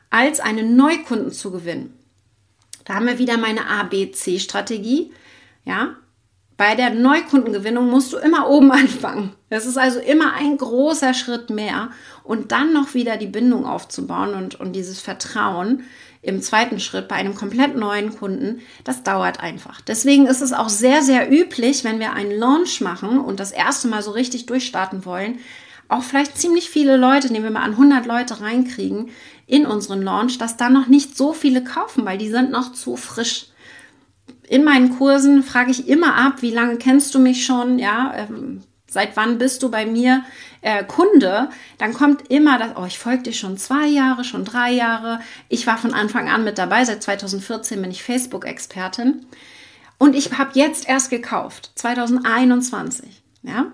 als 0.09 0.41
einen 0.41 0.77
Neukunden 0.77 1.31
zu 1.31 1.51
gewinnen. 1.51 1.93
Da 2.87 2.95
haben 2.95 3.07
wir 3.07 3.19
wieder 3.19 3.37
meine 3.37 3.69
ABC-Strategie, 3.69 5.13
ja. 5.67 5.97
Bei 6.57 6.75
der 6.75 6.95
Neukundengewinnung 6.95 7.91
musst 7.91 8.15
du 8.15 8.17
immer 8.17 8.49
oben 8.49 8.73
anfangen. 8.73 9.35
Das 9.51 9.67
ist 9.67 9.77
also 9.77 10.01
immer 10.01 10.33
ein 10.33 10.57
großer 10.57 11.13
Schritt 11.13 11.51
mehr 11.51 11.91
und 12.25 12.51
dann 12.51 12.73
noch 12.73 12.95
wieder 12.95 13.19
die 13.19 13.27
Bindung 13.27 13.67
aufzubauen 13.67 14.33
und, 14.33 14.59
und 14.59 14.73
dieses 14.73 15.03
Vertrauen 15.03 15.83
im 16.27 16.43
zweiten 16.43 16.81
Schritt 16.81 17.09
bei 17.09 17.15
einem 17.15 17.35
komplett 17.35 17.77
neuen 17.77 18.17
Kunden, 18.17 18.61
das 18.85 19.03
dauert 19.03 19.41
einfach. 19.41 19.81
Deswegen 19.81 20.27
ist 20.27 20.43
es 20.43 20.53
auch 20.53 20.69
sehr, 20.69 21.03
sehr 21.03 21.31
üblich, 21.31 21.85
wenn 21.85 22.01
wir 22.01 22.13
einen 22.13 22.33
Launch 22.33 22.81
machen 22.81 23.21
und 23.21 23.39
das 23.39 23.53
erste 23.53 23.89
Mal 23.89 24.03
so 24.03 24.11
richtig 24.11 24.47
durchstarten 24.47 25.05
wollen, 25.05 25.39
auch 25.89 26.03
vielleicht 26.03 26.37
ziemlich 26.37 26.69
viele 26.69 26.97
Leute, 26.97 27.33
nehmen 27.33 27.45
wir 27.45 27.53
mal 27.53 27.63
an 27.63 27.73
100 27.73 28.07
Leute 28.07 28.41
reinkriegen 28.41 29.11
in 29.47 29.67
unseren 29.67 30.03
Launch, 30.03 30.37
dass 30.39 30.57
da 30.57 30.69
noch 30.69 30.89
nicht 30.89 31.17
so 31.17 31.33
viele 31.33 31.63
kaufen, 31.63 32.05
weil 32.05 32.19
die 32.19 32.29
sind 32.29 32.51
noch 32.51 32.73
zu 32.73 32.97
frisch. 32.97 33.47
In 34.49 34.65
meinen 34.65 34.99
Kursen 34.99 35.45
frage 35.45 35.71
ich 35.71 35.89
immer 35.89 36.17
ab, 36.17 36.43
wie 36.43 36.51
lange 36.51 36.77
kennst 36.77 37.15
du 37.15 37.21
mich 37.21 37.47
schon? 37.47 37.79
Ja, 37.79 38.13
ähm, 38.17 38.63
seit 38.97 39.15
wann 39.15 39.37
bist 39.37 39.63
du 39.63 39.71
bei 39.71 39.85
mir 39.85 40.25
äh, 40.63 40.83
Kunde, 40.83 41.51
dann 41.77 41.93
kommt 41.93 42.31
immer 42.31 42.59
das, 42.59 42.71
oh, 42.77 42.87
ich 42.87 42.99
folge 42.99 43.25
dir 43.25 43.35
schon 43.35 43.59
zwei 43.59 43.87
Jahre, 43.87 44.25
schon 44.25 44.47
drei 44.47 44.73
Jahre. 44.73 45.21
Ich 45.51 45.67
war 45.67 45.77
von 45.77 45.93
Anfang 45.93 46.31
an 46.31 46.45
mit 46.45 46.57
dabei, 46.57 46.83
seit 46.87 47.03
2014 47.03 47.83
bin 47.83 47.91
ich 47.91 48.03
Facebook-Expertin. 48.03 49.27
Und 49.99 50.17
ich 50.17 50.39
habe 50.39 50.53
jetzt 50.55 50.89
erst 50.89 51.11
gekauft, 51.11 51.73
2021. 51.75 53.23
Ja, 53.43 53.67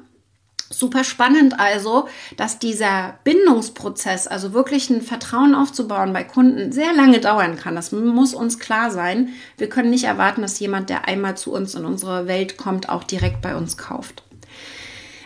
Super 0.73 1.05
spannend 1.05 1.61
also, 1.61 2.09
dass 2.37 2.59
dieser 2.59 3.19
Bindungsprozess, 3.25 4.27
also 4.27 4.53
wirklich 4.53 4.91
ein 4.91 5.03
Vertrauen 5.03 5.55
aufzubauen 5.55 6.13
bei 6.13 6.25
Kunden, 6.25 6.73
sehr 6.73 6.93
lange 6.95 7.21
dauern 7.21 7.57
kann. 7.57 7.75
Das 7.75 7.93
muss 7.93 8.35
uns 8.35 8.59
klar 8.59 8.91
sein. 8.91 9.31
Wir 9.59 9.69
können 9.69 9.91
nicht 9.91 10.05
erwarten, 10.05 10.43
dass 10.43 10.59
jemand, 10.59 10.89
der 10.89 11.07
einmal 11.07 11.37
zu 11.37 11.53
uns 11.53 11.75
in 11.75 11.85
unsere 11.85 12.27
Welt 12.27 12.57
kommt, 12.57 12.89
auch 12.89 13.05
direkt 13.05 13.43
bei 13.43 13.55
uns 13.55 13.77
kauft. 13.77 14.25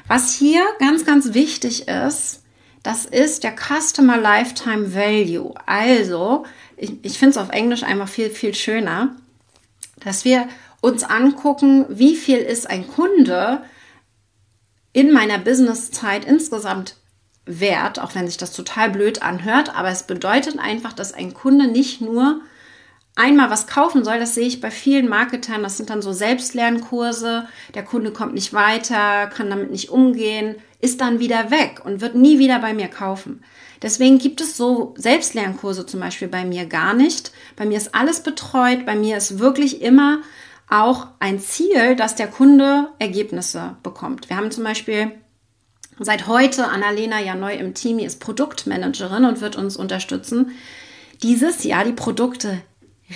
Was 0.08 0.34
hier 0.34 0.64
ganz, 0.78 1.04
ganz 1.04 1.34
wichtig 1.34 1.88
ist, 1.88 2.42
das 2.82 3.04
ist 3.04 3.42
der 3.42 3.56
Customer 3.56 4.16
Lifetime 4.16 4.94
Value. 4.94 5.52
Also, 5.66 6.44
ich, 6.76 6.92
ich 7.02 7.18
finde 7.18 7.30
es 7.30 7.36
auf 7.36 7.50
Englisch 7.50 7.82
einfach 7.82 8.08
viel, 8.08 8.30
viel 8.30 8.54
schöner, 8.54 9.16
dass 9.98 10.24
wir 10.24 10.46
uns 10.80 11.02
angucken, 11.02 11.86
wie 11.88 12.14
viel 12.14 12.38
ist 12.38 12.70
ein 12.70 12.86
Kunde 12.86 13.62
in 14.92 15.12
meiner 15.12 15.38
Businesszeit 15.38 16.24
insgesamt 16.24 16.96
wert, 17.44 17.98
auch 17.98 18.14
wenn 18.14 18.26
sich 18.26 18.36
das 18.36 18.52
total 18.52 18.90
blöd 18.90 19.22
anhört, 19.22 19.74
aber 19.74 19.88
es 19.88 20.04
bedeutet 20.04 20.58
einfach, 20.58 20.92
dass 20.92 21.12
ein 21.12 21.34
Kunde 21.34 21.66
nicht 21.66 22.00
nur 22.00 22.40
einmal 23.16 23.50
was 23.50 23.66
kaufen 23.66 24.04
soll, 24.04 24.20
das 24.20 24.34
sehe 24.34 24.46
ich 24.46 24.60
bei 24.60 24.70
vielen 24.70 25.08
Marketern, 25.08 25.62
das 25.62 25.76
sind 25.76 25.90
dann 25.90 26.02
so 26.02 26.12
Selbstlernkurse, 26.12 27.48
der 27.74 27.82
Kunde 27.82 28.12
kommt 28.12 28.34
nicht 28.34 28.52
weiter, 28.52 29.26
kann 29.26 29.50
damit 29.50 29.70
nicht 29.70 29.90
umgehen, 29.90 30.56
ist 30.80 31.00
dann 31.00 31.18
wieder 31.18 31.50
weg 31.50 31.80
und 31.84 32.00
wird 32.00 32.14
nie 32.14 32.38
wieder 32.38 32.60
bei 32.60 32.74
mir 32.74 32.88
kaufen. 32.88 33.42
Deswegen 33.82 34.18
gibt 34.18 34.40
es 34.40 34.56
so 34.56 34.94
Selbstlernkurse 34.96 35.86
zum 35.86 36.00
Beispiel 36.00 36.28
bei 36.28 36.44
mir 36.44 36.66
gar 36.66 36.94
nicht. 36.94 37.32
Bei 37.56 37.66
mir 37.66 37.76
ist 37.76 37.94
alles 37.94 38.20
betreut, 38.20 38.86
bei 38.86 38.94
mir 38.94 39.16
ist 39.16 39.38
wirklich 39.38 39.82
immer 39.82 40.20
auch 40.68 41.08
ein 41.20 41.38
Ziel, 41.38 41.96
dass 41.96 42.14
der 42.14 42.28
Kunde 42.28 42.88
Ergebnisse 42.98 43.76
bekommt. 43.82 44.28
Wir 44.28 44.36
haben 44.36 44.50
zum 44.50 44.64
Beispiel 44.64 45.12
seit 45.98 46.26
heute 46.26 46.68
Annalena 46.68 47.20
ja 47.20 47.34
neu 47.34 47.54
im 47.54 47.74
Team, 47.74 47.98
die 47.98 48.04
ist 48.04 48.20
Produktmanagerin 48.20 49.24
und 49.24 49.40
wird 49.40 49.56
uns 49.56 49.76
unterstützen, 49.76 50.50
dieses 51.22 51.64
Jahr 51.64 51.84
die 51.84 51.92
Produkte 51.92 52.60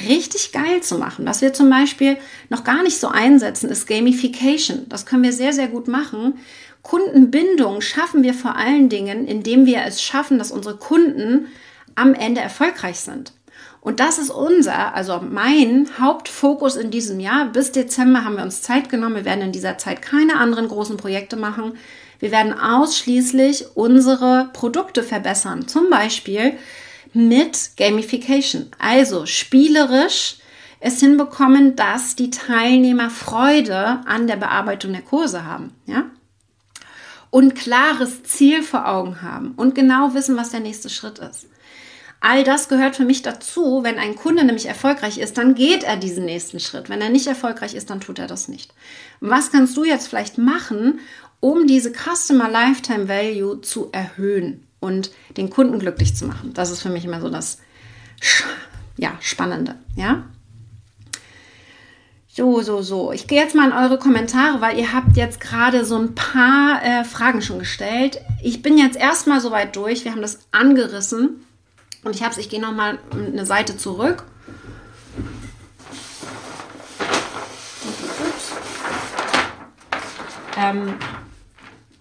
richtig 0.08 0.52
geil 0.52 0.82
zu 0.82 0.98
machen. 0.98 1.26
Was 1.26 1.42
wir 1.42 1.52
zum 1.52 1.68
Beispiel 1.68 2.16
noch 2.48 2.64
gar 2.64 2.82
nicht 2.82 2.98
so 2.98 3.08
einsetzen, 3.08 3.70
ist 3.70 3.86
Gamification. 3.86 4.88
Das 4.88 5.06
können 5.06 5.22
wir 5.22 5.32
sehr, 5.32 5.52
sehr 5.52 5.68
gut 5.68 5.88
machen. 5.88 6.38
Kundenbindung 6.82 7.80
schaffen 7.80 8.22
wir 8.22 8.34
vor 8.34 8.56
allen 8.56 8.88
Dingen, 8.88 9.26
indem 9.26 9.66
wir 9.66 9.82
es 9.84 10.02
schaffen, 10.02 10.38
dass 10.38 10.52
unsere 10.52 10.76
Kunden 10.76 11.48
am 11.94 12.14
Ende 12.14 12.40
erfolgreich 12.40 13.00
sind. 13.00 13.32
Und 13.82 13.98
das 13.98 14.18
ist 14.18 14.30
unser, 14.30 14.94
also 14.94 15.20
mein 15.22 15.88
Hauptfokus 15.98 16.76
in 16.76 16.90
diesem 16.90 17.18
Jahr. 17.18 17.46
Bis 17.46 17.72
Dezember 17.72 18.24
haben 18.24 18.36
wir 18.36 18.42
uns 18.42 18.62
Zeit 18.62 18.90
genommen. 18.90 19.16
Wir 19.16 19.24
werden 19.24 19.42
in 19.42 19.52
dieser 19.52 19.78
Zeit 19.78 20.02
keine 20.02 20.36
anderen 20.36 20.68
großen 20.68 20.98
Projekte 20.98 21.36
machen. 21.36 21.78
Wir 22.18 22.30
werden 22.30 22.52
ausschließlich 22.52 23.76
unsere 23.76 24.50
Produkte 24.52 25.02
verbessern. 25.02 25.66
Zum 25.66 25.88
Beispiel 25.88 26.58
mit 27.12 27.72
Gamification. 27.76 28.70
Also 28.78 29.26
spielerisch 29.26 30.36
es 30.80 31.00
hinbekommen, 31.00 31.76
dass 31.76 32.16
die 32.16 32.30
Teilnehmer 32.30 33.10
Freude 33.10 34.00
an 34.06 34.26
der 34.26 34.36
Bearbeitung 34.36 34.92
der 34.92 35.02
Kurse 35.02 35.44
haben. 35.44 35.74
Ja? 35.86 36.06
Und 37.30 37.54
klares 37.54 38.22
Ziel 38.24 38.62
vor 38.62 38.88
Augen 38.88 39.22
haben 39.22 39.52
und 39.56 39.74
genau 39.74 40.14
wissen, 40.14 40.36
was 40.36 40.50
der 40.50 40.60
nächste 40.60 40.88
Schritt 40.88 41.18
ist. 41.18 41.46
All 42.22 42.44
das 42.44 42.68
gehört 42.68 42.96
für 42.96 43.04
mich 43.04 43.22
dazu. 43.22 43.82
Wenn 43.82 43.98
ein 43.98 44.14
Kunde 44.14 44.44
nämlich 44.44 44.66
erfolgreich 44.66 45.18
ist, 45.18 45.38
dann 45.38 45.54
geht 45.54 45.84
er 45.84 45.96
diesen 45.96 46.26
nächsten 46.26 46.60
Schritt. 46.60 46.90
Wenn 46.90 47.00
er 47.00 47.08
nicht 47.08 47.26
erfolgreich 47.26 47.74
ist, 47.74 47.88
dann 47.88 48.00
tut 48.00 48.18
er 48.18 48.26
das 48.26 48.48
nicht. 48.48 48.74
Was 49.20 49.50
kannst 49.50 49.76
du 49.76 49.84
jetzt 49.84 50.08
vielleicht 50.08 50.36
machen, 50.36 51.00
um 51.40 51.66
diese 51.66 51.92
Customer 51.92 52.50
Lifetime 52.50 53.08
Value 53.08 53.62
zu 53.62 53.88
erhöhen 53.92 54.66
und 54.80 55.10
den 55.36 55.50
Kunden 55.50 55.78
glücklich 55.78 56.16
zu 56.16 56.26
machen? 56.26 56.52
Das 56.54 56.70
ist 56.70 56.82
für 56.82 56.90
mich 56.90 57.04
immer 57.04 57.20
so 57.20 57.28
das 57.30 57.58
ja, 58.96 59.12
Spannende. 59.20 59.76
Ja? 59.96 60.24
So, 62.32 62.62
so, 62.62 62.80
so. 62.80 63.12
Ich 63.12 63.26
gehe 63.26 63.40
jetzt 63.40 63.54
mal 63.54 63.66
in 63.66 63.76
eure 63.76 63.98
Kommentare, 63.98 64.60
weil 64.60 64.78
ihr 64.78 64.92
habt 64.92 65.16
jetzt 65.16 65.40
gerade 65.40 65.84
so 65.84 65.96
ein 65.96 66.14
paar 66.14 66.82
äh, 66.82 67.04
Fragen 67.04 67.42
schon 67.42 67.58
gestellt. 67.58 68.20
Ich 68.42 68.62
bin 68.62 68.78
jetzt 68.78 68.96
erstmal 68.96 69.40
soweit 69.40 69.74
durch. 69.74 70.04
Wir 70.04 70.12
haben 70.12 70.22
das 70.22 70.38
angerissen. 70.52 71.44
Und 72.04 72.14
ich 72.14 72.22
habe 72.22 72.32
es, 72.32 72.38
ich 72.38 72.48
gehe 72.48 72.60
nochmal 72.60 72.98
eine 73.12 73.44
Seite 73.44 73.76
zurück. 73.76 74.24
Ähm, 80.56 80.94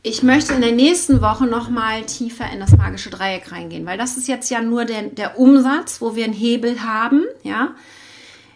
ich 0.02 0.24
möchte 0.24 0.54
in 0.54 0.62
der 0.62 0.72
nächsten 0.72 1.22
Woche 1.22 1.46
nochmal 1.46 2.04
tiefer 2.04 2.50
in 2.52 2.60
das 2.60 2.76
magische 2.78 3.10
Dreieck 3.10 3.52
reingehen, 3.52 3.86
weil 3.86 3.98
das 3.98 4.18
ist 4.18 4.28
jetzt 4.28 4.50
ja 4.50 4.62
nur 4.62 4.86
der, 4.86 5.04
der 5.04 5.38
Umsatz, 5.38 6.02
wo 6.02 6.16
wir 6.16 6.24
einen 6.24 6.34
Hebel 6.34 6.84
haben. 6.84 7.26
Ja, 7.44 7.76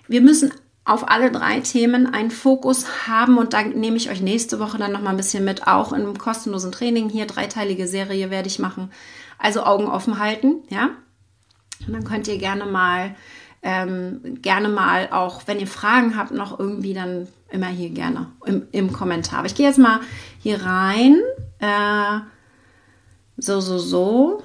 wir 0.07 0.21
müssen 0.21 0.53
auf 0.85 1.09
alle 1.09 1.31
drei 1.31 1.59
Themen 1.59 2.13
einen 2.13 2.31
Fokus 2.31 3.07
haben 3.07 3.37
und 3.37 3.53
da 3.53 3.63
nehme 3.63 3.97
ich 3.97 4.09
euch 4.09 4.21
nächste 4.21 4.59
Woche 4.59 4.77
dann 4.77 4.91
nochmal 4.91 5.13
ein 5.13 5.17
bisschen 5.17 5.45
mit, 5.45 5.67
auch 5.67 5.93
in 5.93 6.01
einem 6.01 6.17
kostenlosen 6.17 6.71
Training 6.71 7.09
hier 7.09 7.25
dreiteilige 7.25 7.87
Serie 7.87 8.29
werde 8.29 8.47
ich 8.47 8.59
machen. 8.59 8.91
Also 9.37 9.63
Augen 9.63 9.87
offen 9.87 10.19
halten, 10.19 10.63
ja. 10.69 10.91
Und 11.85 11.93
dann 11.93 12.03
könnt 12.05 12.27
ihr 12.27 12.37
gerne 12.37 12.65
mal, 12.65 13.15
ähm, 13.61 14.37
gerne 14.41 14.69
mal 14.69 15.09
auch, 15.11 15.43
wenn 15.47 15.59
ihr 15.59 15.67
Fragen 15.67 16.17
habt, 16.17 16.31
noch 16.31 16.57
irgendwie 16.57 16.93
dann 16.93 17.27
immer 17.53 17.67
hier 17.67 17.89
gerne 17.89 18.27
im, 18.45 18.67
im 18.71 18.91
Kommentar. 18.91 19.39
Aber 19.39 19.47
ich 19.47 19.55
gehe 19.55 19.67
jetzt 19.67 19.79
mal 19.79 19.99
hier 20.39 20.61
rein. 20.63 21.21
Äh, 21.59 22.19
so, 23.37 23.61
so, 23.61 23.77
so. 23.77 24.43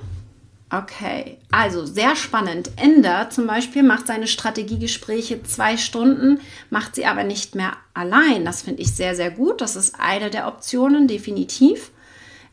Okay, 0.70 1.38
also 1.50 1.86
sehr 1.86 2.14
spannend. 2.14 2.70
Ender 2.76 3.30
zum 3.30 3.46
Beispiel 3.46 3.82
macht 3.82 4.06
seine 4.06 4.26
Strategiegespräche 4.26 5.42
zwei 5.42 5.78
Stunden, 5.78 6.40
macht 6.68 6.94
sie 6.94 7.06
aber 7.06 7.24
nicht 7.24 7.54
mehr 7.54 7.72
allein. 7.94 8.44
Das 8.44 8.62
finde 8.62 8.82
ich 8.82 8.94
sehr, 8.94 9.16
sehr 9.16 9.30
gut. 9.30 9.62
Das 9.62 9.76
ist 9.76 9.98
eine 9.98 10.28
der 10.28 10.46
Optionen, 10.46 11.08
definitiv 11.08 11.90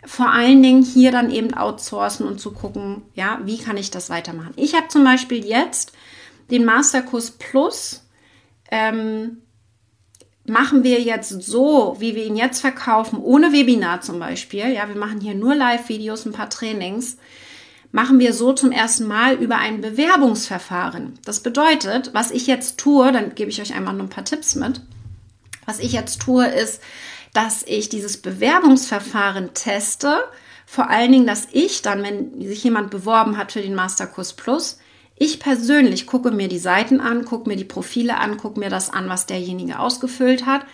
vor 0.05 0.29
allen 0.31 0.61
Dingen 0.61 0.83
hier 0.83 1.11
dann 1.11 1.31
eben 1.31 1.53
outsourcen 1.53 2.27
und 2.27 2.39
zu 2.39 2.51
gucken, 2.51 3.01
ja, 3.15 3.39
wie 3.43 3.57
kann 3.57 3.77
ich 3.77 3.91
das 3.91 4.09
weitermachen. 4.09 4.53
Ich 4.55 4.75
habe 4.75 4.87
zum 4.87 5.03
Beispiel 5.03 5.43
jetzt 5.43 5.93
den 6.51 6.65
Masterkurs 6.65 7.31
Plus. 7.31 8.03
Ähm, 8.71 9.41
machen 10.47 10.83
wir 10.83 11.01
jetzt 11.01 11.29
so, 11.29 11.95
wie 11.99 12.15
wir 12.15 12.25
ihn 12.25 12.35
jetzt 12.35 12.61
verkaufen, 12.61 13.19
ohne 13.19 13.51
Webinar 13.51 14.01
zum 14.01 14.19
Beispiel. 14.19 14.67
Ja, 14.73 14.87
wir 14.87 14.95
machen 14.95 15.19
hier 15.19 15.35
nur 15.35 15.55
Live-Videos, 15.55 16.25
ein 16.25 16.33
paar 16.33 16.49
Trainings. 16.49 17.17
Machen 17.91 18.19
wir 18.19 18.33
so 18.33 18.53
zum 18.53 18.71
ersten 18.71 19.07
Mal 19.07 19.35
über 19.35 19.57
ein 19.57 19.81
Bewerbungsverfahren. 19.81 21.17
Das 21.23 21.39
bedeutet, 21.39 22.11
was 22.13 22.31
ich 22.31 22.45
jetzt 22.45 22.77
tue, 22.77 23.11
dann 23.11 23.35
gebe 23.35 23.49
ich 23.49 23.61
euch 23.61 23.73
einmal 23.73 23.93
noch 23.93 24.03
ein 24.03 24.09
paar 24.09 24.25
Tipps 24.25 24.55
mit. 24.55 24.81
Was 25.65 25.79
ich 25.79 25.93
jetzt 25.93 26.21
tue, 26.21 26.45
ist, 26.45 26.81
dass 27.33 27.63
ich 27.63 27.89
dieses 27.89 28.17
Bewerbungsverfahren 28.17 29.53
teste. 29.53 30.17
Vor 30.65 30.89
allen 30.89 31.11
Dingen, 31.11 31.27
dass 31.27 31.47
ich 31.51 31.81
dann, 31.81 32.03
wenn 32.03 32.41
sich 32.41 32.63
jemand 32.63 32.91
beworben 32.91 33.37
hat 33.37 33.51
für 33.51 33.61
den 33.61 33.75
Masterkurs 33.75 34.33
Plus, 34.33 34.79
ich 35.17 35.39
persönlich 35.39 36.07
gucke 36.07 36.31
mir 36.31 36.47
die 36.47 36.59
Seiten 36.59 36.99
an, 36.99 37.25
gucke 37.25 37.49
mir 37.49 37.55
die 37.55 37.63
Profile 37.63 38.17
an, 38.17 38.37
gucke 38.37 38.59
mir 38.59 38.69
das 38.69 38.89
an, 38.89 39.07
was 39.07 39.25
derjenige 39.25 39.79
ausgefüllt 39.79 40.45
hat. 40.45 40.65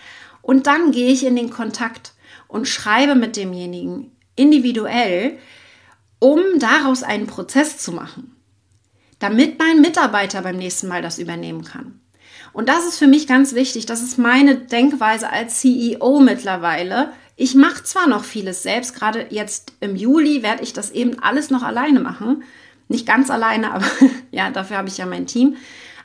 Und 0.42 0.66
dann 0.66 0.92
gehe 0.92 1.12
ich 1.12 1.26
in 1.26 1.36
den 1.36 1.52
Kontakt 1.52 2.14
und 2.48 2.68
schreibe 2.68 3.16
mit 3.16 3.36
demjenigen 3.38 4.12
individuell, 4.36 5.38
um 6.20 6.40
daraus 6.58 7.04
einen 7.04 7.28
Prozess 7.28 7.78
zu 7.78 7.92
machen, 7.92 8.36
damit 9.20 9.60
mein 9.60 9.82
Mitarbeiter 9.82 10.42
beim 10.42 10.58
nächsten 10.58 10.88
Mal 10.88 11.02
das 11.02 11.20
übernehmen 11.20 11.64
kann. 11.64 12.00
Und 12.54 12.68
das 12.68 12.86
ist 12.86 12.98
für 12.98 13.08
mich 13.08 13.28
ganz 13.28 13.54
wichtig. 13.54 13.86
Das 13.86 14.02
ist 14.02 14.18
meine 14.18 14.56
Denkweise 14.56 15.30
als 15.30 15.60
CEO 15.60 16.20
mittlerweile. 16.20 17.14
Ich 17.36 17.56
mache 17.56 17.84
zwar 17.84 18.08
noch 18.08 18.24
vieles 18.24 18.62
selbst, 18.62 18.94
gerade 18.94 19.28
jetzt 19.30 19.74
im 19.80 19.96
Juli 19.96 20.44
werde 20.44 20.64
ich 20.64 20.74
das 20.74 20.92
eben 20.92 21.20
alles 21.20 21.50
noch 21.50 21.64
alleine 21.64 22.00
machen. 22.00 22.44
Nicht 22.92 23.08
ganz 23.08 23.30
alleine, 23.32 23.74
aber 23.74 23.86
ja, 24.32 24.52
dafür 24.52 24.78
habe 24.78 24.90
ich 24.90 24.98
ja 24.98 25.06
mein 25.06 25.26
Team. 25.26 25.56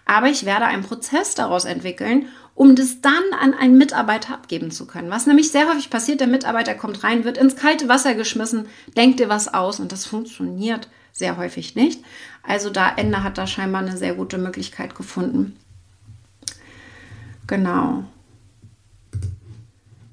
Aber 0.05 0.28
ich 0.28 0.47
werde 0.47 0.66
einen 0.66 0.84
Prozess 0.84 1.34
daraus 1.34 1.64
entwickeln, 1.64 2.28
um 2.55 2.76
das 2.76 3.01
dann 3.01 3.22
an 3.41 3.55
einen 3.55 3.76
Mitarbeiter 3.76 4.32
abgeben 4.32 4.70
zu 4.70 4.87
können. 4.87 5.11
Was 5.11 5.26
nämlich 5.26 5.51
sehr 5.51 5.68
häufig 5.68 5.91
passiert, 5.91 6.20
der 6.20 6.28
Mitarbeiter 6.28 6.74
kommt 6.74 7.03
rein, 7.03 7.24
wird 7.24 7.39
ins 7.39 7.57
kalte 7.57 7.89
Wasser 7.89 8.14
geschmissen, 8.14 8.66
denkt 8.97 9.18
dir 9.20 9.28
was 9.28 9.53
aus 9.53 9.80
und 9.80 9.93
das 9.93 10.07
funktioniert 10.07 10.89
sehr 11.12 11.37
häufig 11.37 11.74
nicht. 11.74 12.03
Also 12.43 12.70
da 12.70 12.93
Ende 12.95 13.22
hat 13.22 13.37
da 13.37 13.47
scheinbar 13.47 13.82
eine 13.82 13.97
sehr 13.97 14.14
gute 14.14 14.39
Möglichkeit 14.39 14.95
gefunden. 14.95 15.57
Genau. 17.47 18.05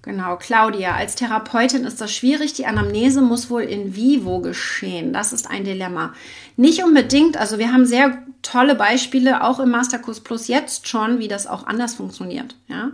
Genau, 0.03 0.35
Claudia, 0.35 0.95
als 0.95 1.15
Therapeutin 1.15 1.85
ist 1.85 2.01
das 2.01 2.13
schwierig. 2.13 2.51
Die 2.51 2.65
Anamnese 2.65 3.21
muss 3.21 3.49
wohl 3.49 3.61
in 3.61 3.95
vivo 3.95 4.41
geschehen. 4.41 5.13
Das 5.13 5.31
ist 5.31 5.49
ein 5.49 5.63
Dilemma. 5.63 6.13
Nicht 6.57 6.83
unbedingt, 6.83 7.37
also 7.37 7.57
wir 7.57 7.71
haben 7.71 7.85
sehr 7.85 8.21
tolle 8.41 8.75
Beispiele, 8.75 9.45
auch 9.45 9.61
im 9.61 9.71
Masterkurs 9.71 10.19
Plus 10.19 10.49
jetzt 10.49 10.89
schon, 10.89 11.19
wie 11.19 11.29
das 11.29 11.47
auch 11.47 11.65
anders 11.65 11.95
funktioniert. 11.95 12.57
Ja? 12.67 12.91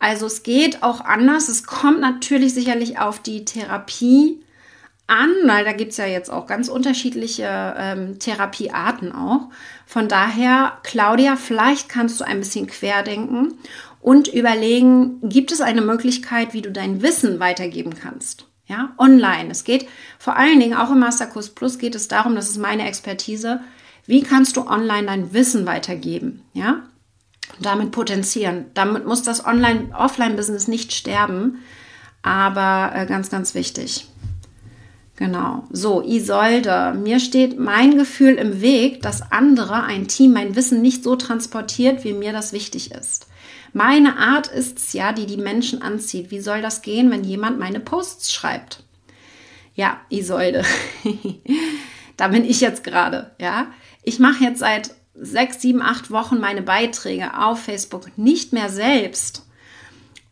Also 0.00 0.26
es 0.26 0.42
geht 0.42 0.82
auch 0.82 1.04
anders. 1.04 1.48
Es 1.48 1.62
kommt 1.62 2.00
natürlich 2.00 2.52
sicherlich 2.52 2.98
auf 2.98 3.20
die 3.20 3.44
Therapie 3.44 4.42
an, 5.06 5.30
weil 5.46 5.64
da 5.64 5.72
gibt 5.72 5.92
es 5.92 5.98
ja 5.98 6.06
jetzt 6.06 6.30
auch 6.30 6.46
ganz 6.46 6.68
unterschiedliche 6.68 7.74
ähm, 7.76 8.18
Therapiearten 8.18 9.12
auch. 9.12 9.50
Von 9.86 10.08
daher, 10.08 10.78
Claudia, 10.82 11.36
vielleicht 11.36 11.88
kannst 11.88 12.20
du 12.20 12.24
ein 12.24 12.38
bisschen 12.38 12.66
querdenken 12.66 13.58
und 14.00 14.28
überlegen, 14.28 15.20
gibt 15.28 15.52
es 15.52 15.60
eine 15.60 15.82
Möglichkeit, 15.82 16.54
wie 16.54 16.62
du 16.62 16.70
dein 16.70 17.02
Wissen 17.02 17.40
weitergeben 17.40 17.94
kannst? 17.94 18.46
Ja, 18.66 18.92
online. 18.98 19.50
Es 19.50 19.64
geht 19.64 19.88
vor 20.18 20.36
allen 20.36 20.60
Dingen 20.60 20.74
auch 20.74 20.90
im 20.90 21.00
Masterkurs 21.00 21.50
Plus 21.50 21.78
geht 21.78 21.94
es 21.94 22.08
darum, 22.08 22.34
das 22.34 22.48
ist 22.48 22.58
meine 22.58 22.86
Expertise, 22.86 23.60
wie 24.06 24.22
kannst 24.22 24.56
du 24.56 24.66
online 24.66 25.06
dein 25.06 25.32
Wissen 25.34 25.66
weitergeben? 25.66 26.42
Ja, 26.52 26.82
und 27.56 27.66
damit 27.66 27.90
potenzieren. 27.90 28.66
Damit 28.74 29.06
muss 29.06 29.22
das 29.22 29.44
Online-Offline-Business 29.44 30.68
nicht 30.68 30.92
sterben, 30.92 31.58
aber 32.22 32.92
äh, 32.94 33.06
ganz, 33.06 33.30
ganz 33.30 33.54
wichtig. 33.54 34.06
Genau. 35.16 35.64
So, 35.70 36.02
Isolde, 36.02 36.94
mir 36.96 37.20
steht 37.20 37.58
mein 37.58 37.98
Gefühl 37.98 38.34
im 38.36 38.62
Weg, 38.62 39.02
dass 39.02 39.32
andere, 39.32 39.82
ein 39.82 40.08
Team, 40.08 40.32
mein 40.32 40.56
Wissen 40.56 40.80
nicht 40.80 41.04
so 41.04 41.14
transportiert, 41.16 42.04
wie 42.04 42.14
mir 42.14 42.32
das 42.32 42.52
wichtig 42.52 42.92
ist. 42.92 43.26
Meine 43.72 44.18
Art 44.18 44.48
ist 44.48 44.78
es 44.78 44.92
ja, 44.92 45.12
die 45.12 45.26
die 45.26 45.36
Menschen 45.36 45.82
anzieht. 45.82 46.30
Wie 46.30 46.40
soll 46.40 46.62
das 46.62 46.82
gehen, 46.82 47.10
wenn 47.10 47.24
jemand 47.24 47.58
meine 47.58 47.80
Posts 47.80 48.32
schreibt? 48.32 48.82
Ja, 49.74 50.00
Isolde. 50.08 50.64
da 52.16 52.28
bin 52.28 52.44
ich 52.44 52.60
jetzt 52.60 52.84
gerade, 52.84 53.30
ja. 53.40 53.68
Ich 54.02 54.18
mache 54.18 54.44
jetzt 54.44 54.58
seit 54.58 54.94
sechs, 55.14 55.60
sieben, 55.60 55.82
acht 55.82 56.10
Wochen 56.10 56.40
meine 56.40 56.62
Beiträge 56.62 57.38
auf 57.38 57.62
Facebook 57.62 58.16
nicht 58.16 58.52
mehr 58.52 58.68
selbst 58.68 59.46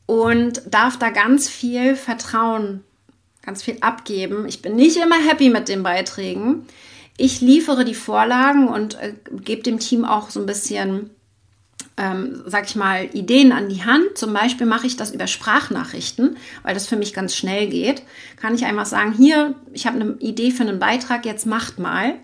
und 0.06 0.62
darf 0.70 0.98
da 0.98 1.10
ganz 1.10 1.48
viel 1.48 1.94
Vertrauen 1.94 2.82
ganz 3.42 3.62
viel 3.62 3.78
abgeben. 3.80 4.46
Ich 4.46 4.60
bin 4.60 4.76
nicht 4.76 4.98
immer 4.98 5.16
happy 5.16 5.48
mit 5.48 5.68
den 5.68 5.82
Beiträgen. 5.82 6.66
Ich 7.16 7.40
liefere 7.40 7.84
die 7.84 7.94
Vorlagen 7.94 8.68
und 8.68 9.00
äh, 9.00 9.14
gebe 9.42 9.62
dem 9.62 9.78
Team 9.78 10.04
auch 10.04 10.28
so 10.28 10.38
ein 10.40 10.46
bisschen 10.46 11.10
ähm, 11.96 12.42
sag 12.46 12.66
ich 12.66 12.76
mal, 12.76 13.08
Ideen 13.12 13.52
an 13.52 13.68
die 13.68 13.84
Hand. 13.84 14.16
Zum 14.16 14.32
Beispiel 14.32 14.66
mache 14.66 14.86
ich 14.86 14.96
das 14.96 15.10
über 15.10 15.26
Sprachnachrichten, 15.26 16.36
weil 16.62 16.74
das 16.74 16.86
für 16.86 16.96
mich 16.96 17.12
ganz 17.12 17.34
schnell 17.34 17.68
geht. 17.68 18.02
Kann 18.36 18.54
ich 18.54 18.64
einfach 18.64 18.86
sagen, 18.86 19.12
hier, 19.12 19.54
ich 19.72 19.86
habe 19.86 20.00
eine 20.00 20.12
Idee 20.20 20.50
für 20.50 20.62
einen 20.62 20.78
Beitrag, 20.78 21.26
jetzt 21.26 21.46
macht 21.46 21.78
mal. 21.78 22.14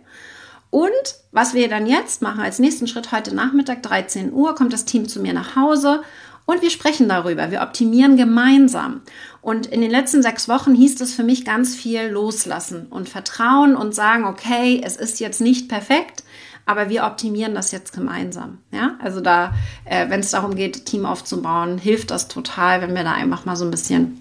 Und 0.70 0.90
was 1.30 1.54
wir 1.54 1.68
dann 1.68 1.86
jetzt 1.86 2.22
machen, 2.22 2.40
als 2.40 2.58
nächsten 2.58 2.88
Schritt 2.88 3.12
heute 3.12 3.34
Nachmittag, 3.34 3.82
13 3.82 4.32
Uhr, 4.32 4.54
kommt 4.54 4.72
das 4.72 4.84
Team 4.84 5.08
zu 5.08 5.20
mir 5.20 5.32
nach 5.32 5.56
Hause 5.56 6.02
und 6.46 6.62
wir 6.62 6.70
sprechen 6.70 7.08
darüber. 7.08 7.50
Wir 7.50 7.62
optimieren 7.62 8.16
gemeinsam. 8.16 9.02
Und 9.40 9.66
in 9.66 9.80
den 9.80 9.90
letzten 9.90 10.22
sechs 10.22 10.48
Wochen 10.48 10.74
hieß 10.74 11.00
es 11.00 11.14
für 11.14 11.22
mich 11.22 11.44
ganz 11.44 11.74
viel 11.74 12.08
loslassen 12.08 12.86
und 12.90 13.08
vertrauen 13.08 13.76
und 13.76 13.94
sagen, 13.94 14.24
okay, 14.24 14.80
es 14.84 14.96
ist 14.96 15.20
jetzt 15.20 15.40
nicht 15.40 15.68
perfekt, 15.68 16.24
aber 16.66 16.88
wir 16.88 17.04
optimieren 17.04 17.54
das 17.54 17.72
jetzt 17.72 17.92
gemeinsam. 17.92 18.58
Ja, 18.70 18.96
also 19.02 19.20
da, 19.20 19.54
äh, 19.84 20.08
wenn 20.08 20.20
es 20.20 20.30
darum 20.30 20.54
geht, 20.54 20.86
Team 20.86 21.06
aufzubauen, 21.06 21.78
hilft 21.78 22.10
das 22.10 22.28
total, 22.28 22.80
wenn 22.80 22.94
wir 22.94 23.04
da 23.04 23.12
einfach 23.12 23.44
mal 23.44 23.56
so 23.56 23.64
ein 23.64 23.70
bisschen, 23.70 24.20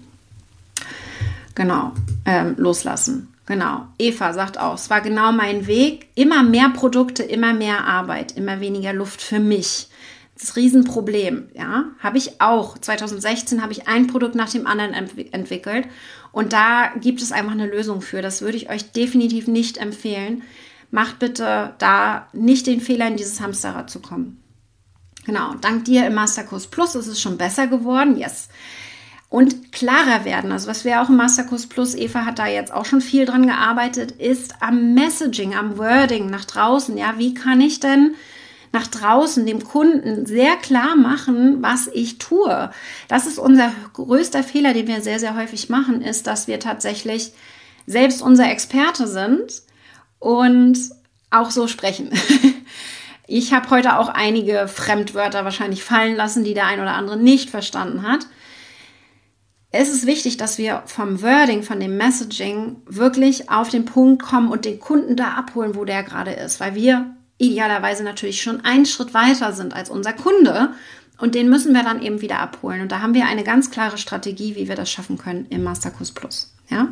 genau, 1.54 1.92
ähm, 2.26 2.54
loslassen. 2.58 3.34
Genau. 3.46 3.86
Eva 3.98 4.32
sagt 4.32 4.58
auch, 4.58 4.74
es 4.74 4.88
war 4.88 5.02
genau 5.02 5.30
mein 5.30 5.66
Weg. 5.66 6.08
Immer 6.14 6.42
mehr 6.42 6.70
Produkte, 6.70 7.22
immer 7.22 7.52
mehr 7.52 7.84
Arbeit, 7.84 8.32
immer 8.32 8.60
weniger 8.60 8.94
Luft 8.94 9.20
für 9.20 9.38
mich. 9.38 9.88
Das 10.38 10.56
Riesenproblem, 10.56 11.48
ja, 11.54 11.84
habe 12.00 12.18
ich 12.18 12.40
auch. 12.40 12.78
2016 12.78 13.62
habe 13.62 13.72
ich 13.72 13.86
ein 13.86 14.06
Produkt 14.06 14.34
nach 14.34 14.50
dem 14.50 14.66
anderen 14.66 14.92
ent 14.92 15.32
entwickelt 15.32 15.86
und 16.32 16.52
da 16.52 16.90
gibt 17.00 17.22
es 17.22 17.30
einfach 17.30 17.52
eine 17.52 17.68
Lösung 17.68 18.00
für. 18.00 18.20
Das 18.20 18.42
würde 18.42 18.56
ich 18.56 18.68
euch 18.68 18.90
definitiv 18.90 19.46
nicht 19.46 19.76
empfehlen. 19.76 20.42
Macht 20.94 21.18
bitte 21.18 21.74
da 21.78 22.28
nicht 22.32 22.68
den 22.68 22.80
Fehler, 22.80 23.08
in 23.08 23.16
dieses 23.16 23.40
Hamsterrad 23.40 23.90
zu 23.90 23.98
kommen. 23.98 24.40
Genau, 25.26 25.54
dank 25.60 25.86
dir 25.86 26.06
im 26.06 26.14
Masterkurs 26.14 26.68
Plus 26.68 26.94
ist 26.94 27.08
es 27.08 27.20
schon 27.20 27.36
besser 27.36 27.66
geworden. 27.66 28.16
Yes 28.16 28.48
und 29.34 29.72
klarer 29.72 30.24
werden. 30.24 30.52
Also 30.52 30.68
was 30.68 30.84
wir 30.84 31.02
auch 31.02 31.08
im 31.08 31.16
Masterkurs 31.16 31.66
Plus, 31.66 31.96
Eva 31.96 32.24
hat 32.24 32.38
da 32.38 32.46
jetzt 32.46 32.72
auch 32.72 32.84
schon 32.84 33.00
viel 33.00 33.26
dran 33.26 33.48
gearbeitet, 33.48 34.12
ist 34.12 34.54
am 34.60 34.94
Messaging, 34.94 35.56
am 35.56 35.76
Wording 35.76 36.30
nach 36.30 36.44
draußen. 36.44 36.96
Ja, 36.96 37.14
wie 37.18 37.34
kann 37.34 37.60
ich 37.60 37.80
denn 37.80 38.14
nach 38.70 38.86
draußen 38.86 39.44
dem 39.44 39.64
Kunden 39.64 40.24
sehr 40.24 40.54
klar 40.54 40.94
machen, 40.94 41.60
was 41.60 41.88
ich 41.88 42.18
tue? 42.18 42.70
Das 43.08 43.26
ist 43.26 43.40
unser 43.40 43.72
größter 43.94 44.44
Fehler, 44.44 44.72
den 44.72 44.86
wir 44.86 45.00
sehr, 45.00 45.18
sehr 45.18 45.34
häufig 45.34 45.68
machen, 45.68 46.00
ist, 46.00 46.28
dass 46.28 46.46
wir 46.46 46.60
tatsächlich 46.60 47.32
selbst 47.88 48.22
unser 48.22 48.48
Experte 48.48 49.08
sind 49.08 49.64
und 50.18 50.78
auch 51.30 51.50
so 51.50 51.68
sprechen. 51.68 52.10
Ich 53.26 53.54
habe 53.54 53.70
heute 53.70 53.98
auch 53.98 54.10
einige 54.10 54.68
Fremdwörter 54.68 55.46
wahrscheinlich 55.46 55.82
fallen 55.82 56.14
lassen, 56.14 56.44
die 56.44 56.52
der 56.52 56.66
ein 56.66 56.78
oder 56.78 56.92
andere 56.92 57.16
nicht 57.16 57.48
verstanden 57.48 58.02
hat 58.02 58.26
es 59.76 59.88
ist 59.88 60.06
wichtig, 60.06 60.36
dass 60.36 60.56
wir 60.56 60.84
vom 60.86 61.20
Wording, 61.20 61.64
von 61.64 61.80
dem 61.80 61.96
Messaging 61.96 62.76
wirklich 62.86 63.50
auf 63.50 63.70
den 63.70 63.84
Punkt 63.84 64.22
kommen 64.22 64.48
und 64.48 64.64
den 64.64 64.78
Kunden 64.78 65.16
da 65.16 65.34
abholen, 65.34 65.74
wo 65.74 65.84
der 65.84 66.04
gerade 66.04 66.30
ist, 66.30 66.60
weil 66.60 66.76
wir 66.76 67.16
idealerweise 67.38 68.04
natürlich 68.04 68.40
schon 68.40 68.64
einen 68.64 68.86
Schritt 68.86 69.14
weiter 69.14 69.52
sind 69.52 69.74
als 69.74 69.90
unser 69.90 70.12
Kunde 70.12 70.70
und 71.18 71.34
den 71.34 71.48
müssen 71.48 71.74
wir 71.74 71.82
dann 71.82 72.02
eben 72.02 72.20
wieder 72.20 72.38
abholen. 72.38 72.82
Und 72.82 72.92
da 72.92 73.00
haben 73.00 73.14
wir 73.14 73.26
eine 73.26 73.42
ganz 73.42 73.72
klare 73.72 73.98
Strategie, 73.98 74.54
wie 74.54 74.68
wir 74.68 74.76
das 74.76 74.92
schaffen 74.92 75.18
können 75.18 75.46
im 75.50 75.64
Masterkurs 75.64 76.12
Plus. 76.12 76.54
Ja? 76.70 76.88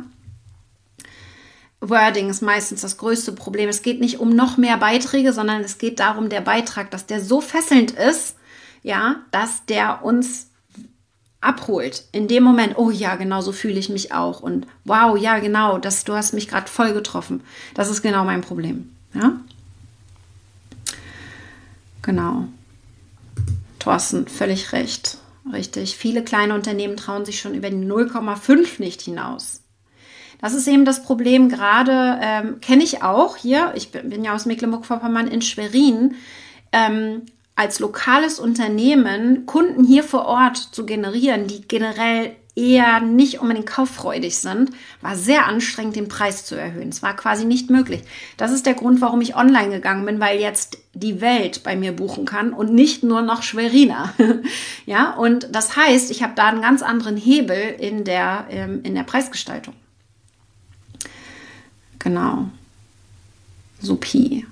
Wording 1.89 2.29
ist 2.29 2.41
meistens 2.41 2.81
das 2.81 2.97
größte 2.97 3.31
Problem. 3.31 3.69
Es 3.69 3.81
geht 3.81 3.99
nicht 3.99 4.19
um 4.19 4.35
noch 4.35 4.57
mehr 4.57 4.77
Beiträge, 4.77 5.33
sondern 5.33 5.61
es 5.61 5.77
geht 5.77 5.99
darum, 5.99 6.29
der 6.29 6.41
Beitrag, 6.41 6.91
dass 6.91 7.05
der 7.05 7.21
so 7.21 7.41
fesselnd 7.41 7.91
ist, 7.91 8.35
ja, 8.83 9.17
dass 9.31 9.65
der 9.65 10.03
uns 10.03 10.47
abholt, 11.43 12.05
in 12.11 12.27
dem 12.27 12.43
Moment, 12.43 12.77
oh 12.77 12.89
ja, 12.89 13.15
genau 13.15 13.41
so 13.41 13.51
fühle 13.51 13.79
ich 13.79 13.89
mich 13.89 14.13
auch 14.13 14.39
und 14.39 14.65
wow, 14.85 15.17
ja, 15.17 15.39
genau, 15.39 15.77
das, 15.77 16.05
du 16.05 16.13
hast 16.13 16.33
mich 16.33 16.47
gerade 16.47 16.69
voll 16.69 16.93
getroffen. 16.93 17.41
Das 17.73 17.89
ist 17.89 18.01
genau 18.01 18.23
mein 18.23 18.41
Problem. 18.41 18.89
Ja? 19.13 19.33
Genau. 22.01 22.47
Thorsten, 23.79 24.27
völlig 24.27 24.71
recht. 24.71 25.17
Richtig. 25.51 25.97
Viele 25.97 26.23
kleine 26.23 26.55
Unternehmen 26.55 26.95
trauen 26.95 27.25
sich 27.25 27.41
schon 27.41 27.53
über 27.53 27.69
die 27.69 27.75
0,5 27.75 28.79
nicht 28.79 29.01
hinaus. 29.01 29.62
Das 30.43 30.53
ist 30.53 30.67
eben 30.67 30.83
das 30.83 31.03
Problem, 31.03 31.47
gerade 31.47 32.19
ähm, 32.21 32.59
kenne 32.59 32.83
ich 32.83 33.01
auch 33.01 33.37
hier, 33.37 33.71
ich 33.75 33.91
bin, 33.91 34.25
ja 34.25 34.35
aus 34.35 34.45
Mecklenburg-Vorpommern 34.45 35.29
in 35.29 35.41
Schwerin, 35.41 36.15
ähm, 36.73 37.21
als 37.55 37.79
lokales 37.79 38.41
Unternehmen 38.41 39.45
Kunden 39.45 39.85
hier 39.85 40.03
vor 40.03 40.25
Ort 40.25 40.57
zu 40.57 40.85
generieren, 40.85 41.47
die 41.47 41.61
generell 41.61 42.35
eher 42.57 42.99
nicht 42.99 43.39
unbedingt 43.39 43.67
kauffreudig 43.67 44.37
sind, 44.37 44.71
war 44.99 45.15
sehr 45.15 45.47
anstrengend, 45.47 45.95
den 45.95 46.09
Preis 46.09 46.43
zu 46.43 46.55
erhöhen. 46.55 46.89
Es 46.89 47.01
war 47.01 47.15
quasi 47.15 47.45
nicht 47.45 47.69
möglich. 47.69 48.01
Das 48.35 48.51
ist 48.51 48.65
der 48.65 48.73
Grund, 48.73 48.99
warum 48.99 49.21
ich 49.21 49.37
online 49.37 49.69
gegangen 49.69 50.05
bin, 50.05 50.19
weil 50.19 50.41
jetzt 50.41 50.77
die 50.93 51.21
Welt 51.21 51.63
bei 51.63 51.77
mir 51.77 51.93
buchen 51.93 52.25
kann 52.25 52.51
und 52.51 52.73
nicht 52.73 53.01
nur 53.01 53.21
noch 53.21 53.43
Schweriner. 53.43 54.13
ja, 54.85 55.11
und 55.13 55.47
das 55.55 55.77
heißt, 55.77 56.11
ich 56.11 56.21
habe 56.21 56.33
da 56.35 56.49
einen 56.49 56.61
ganz 56.61 56.81
anderen 56.81 57.15
Hebel 57.15 57.75
in 57.79 58.03
der, 58.03 58.47
ähm, 58.49 58.81
in 58.83 58.93
der 58.93 59.03
Preisgestaltung. 59.03 59.73
Genau. 62.03 62.49
Supi. 63.81 64.45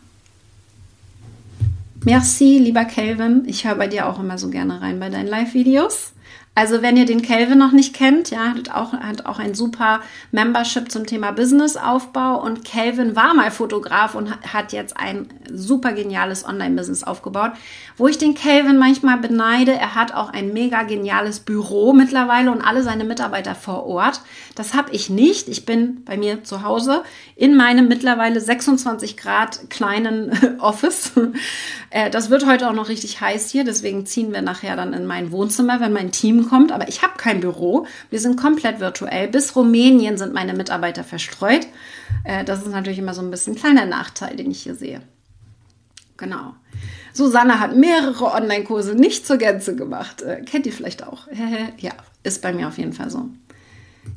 Merci, 2.04 2.58
lieber 2.58 2.86
Kelvin. 2.86 3.43
Ich 3.45 3.66
höre 3.66 3.76
bei 3.76 3.88
dir 3.88 4.08
auch 4.08 4.20
immer 4.20 4.38
so 4.38 4.49
gerne 4.49 4.82
rein 4.82 4.99
bei 4.99 5.10
deinen 5.10 5.28
Live-Videos. 5.28 6.11
Also 6.54 6.82
wenn 6.82 6.97
ihr 6.97 7.06
den 7.06 7.22
Kelvin 7.22 7.58
noch 7.58 7.72
nicht 7.72 7.95
kennt, 7.95 8.30
ja, 8.30 8.54
hat 8.54 8.70
auch, 8.72 8.91
hat 8.91 9.26
auch 9.26 9.39
ein 9.39 9.56
super 9.56 10.02
Membership 10.32 10.91
zum 10.91 11.06
Thema 11.06 11.32
Businessaufbau 11.32 12.43
und 12.43 12.66
Kelvin 12.66 13.16
war 13.16 13.34
mal 13.34 13.52
Fotograf 13.52 14.16
und 14.16 14.30
hat 14.52 14.74
jetzt 14.74 14.97
ein 14.97 15.30
super 15.49 15.93
geniales 15.93 16.45
Online-Business 16.45 17.04
aufgebaut, 17.06 17.54
wo 17.95 18.10
ich 18.10 18.18
den 18.18 18.36
Kelvin 18.36 18.78
manchmal 18.78 19.18
beneide. 19.18 19.72
Er 19.72 19.95
hat 19.95 20.14
auch 20.14 20.34
ein 20.34 20.52
mega 20.52 20.84
geniales 20.84 21.39
Büro 21.39 21.93
mittlerweile 21.93 22.52
und 22.52 22.62
alle 22.62 22.84
seine 22.84 23.06
Mitarbeiter 23.06 23.56
vor 23.56 23.86
Ort. 23.86 24.20
Das 24.56 24.74
habe 24.74 24.91
ich 24.91 25.10
nicht. 25.10 25.47
Ich 25.47 25.66
bin 25.66 26.04
bei 26.04 26.18
mir 26.18 26.43
zu 26.43 26.64
Hause 26.64 27.04
in 27.38 27.56
meinem 27.56 27.88
mittlerweile 27.88 28.41
26 28.41 29.16
Grad 29.16 29.70
kleinen 29.70 30.58
Office. 30.60 31.14
Äh, 31.91 32.10
das 32.10 32.30
wird 32.30 32.45
heute 32.45 32.70
auch 32.70 32.74
noch 32.74 32.89
richtig 32.89 33.22
heiß 33.22 33.49
hier, 33.49 33.64
deswegen 33.64 34.06
ziehen 34.06 34.34
wir 34.34 34.41
nachher 34.41 34.76
dann 34.76 34.93
in 34.93 35.06
mein 35.06 35.32
Wohnzimmer, 35.32 35.80
wenn 35.80 35.93
mein 35.93 36.12
Team 36.12 36.40
kommt, 36.49 36.71
aber 36.71 36.87
ich 36.87 37.01
habe 37.01 37.13
kein 37.17 37.39
Büro. 37.39 37.85
Wir 38.09 38.19
sind 38.19 38.39
komplett 38.39 38.79
virtuell. 38.79 39.27
Bis 39.27 39.55
Rumänien 39.55 40.17
sind 40.17 40.33
meine 40.33 40.53
Mitarbeiter 40.53 41.03
verstreut. 41.03 41.67
Äh, 42.23 42.43
das 42.43 42.59
ist 42.59 42.71
natürlich 42.71 42.99
immer 42.99 43.13
so 43.13 43.21
ein 43.21 43.31
bisschen 43.31 43.53
ein 43.53 43.59
kleiner 43.59 43.85
Nachteil, 43.85 44.35
den 44.35 44.51
ich 44.51 44.63
hier 44.63 44.75
sehe. 44.75 45.01
Genau. 46.17 46.53
Susanne 47.13 47.59
hat 47.59 47.75
mehrere 47.75 48.31
Online-Kurse 48.31 48.95
nicht 48.95 49.25
zur 49.25 49.37
Gänze 49.37 49.75
gemacht. 49.75 50.21
Äh, 50.21 50.41
kennt 50.41 50.65
ihr 50.65 50.73
vielleicht 50.73 51.05
auch? 51.05 51.27
ja, 51.77 51.91
ist 52.23 52.41
bei 52.41 52.53
mir 52.53 52.67
auf 52.67 52.77
jeden 52.77 52.93
Fall 52.93 53.09
so. 53.09 53.29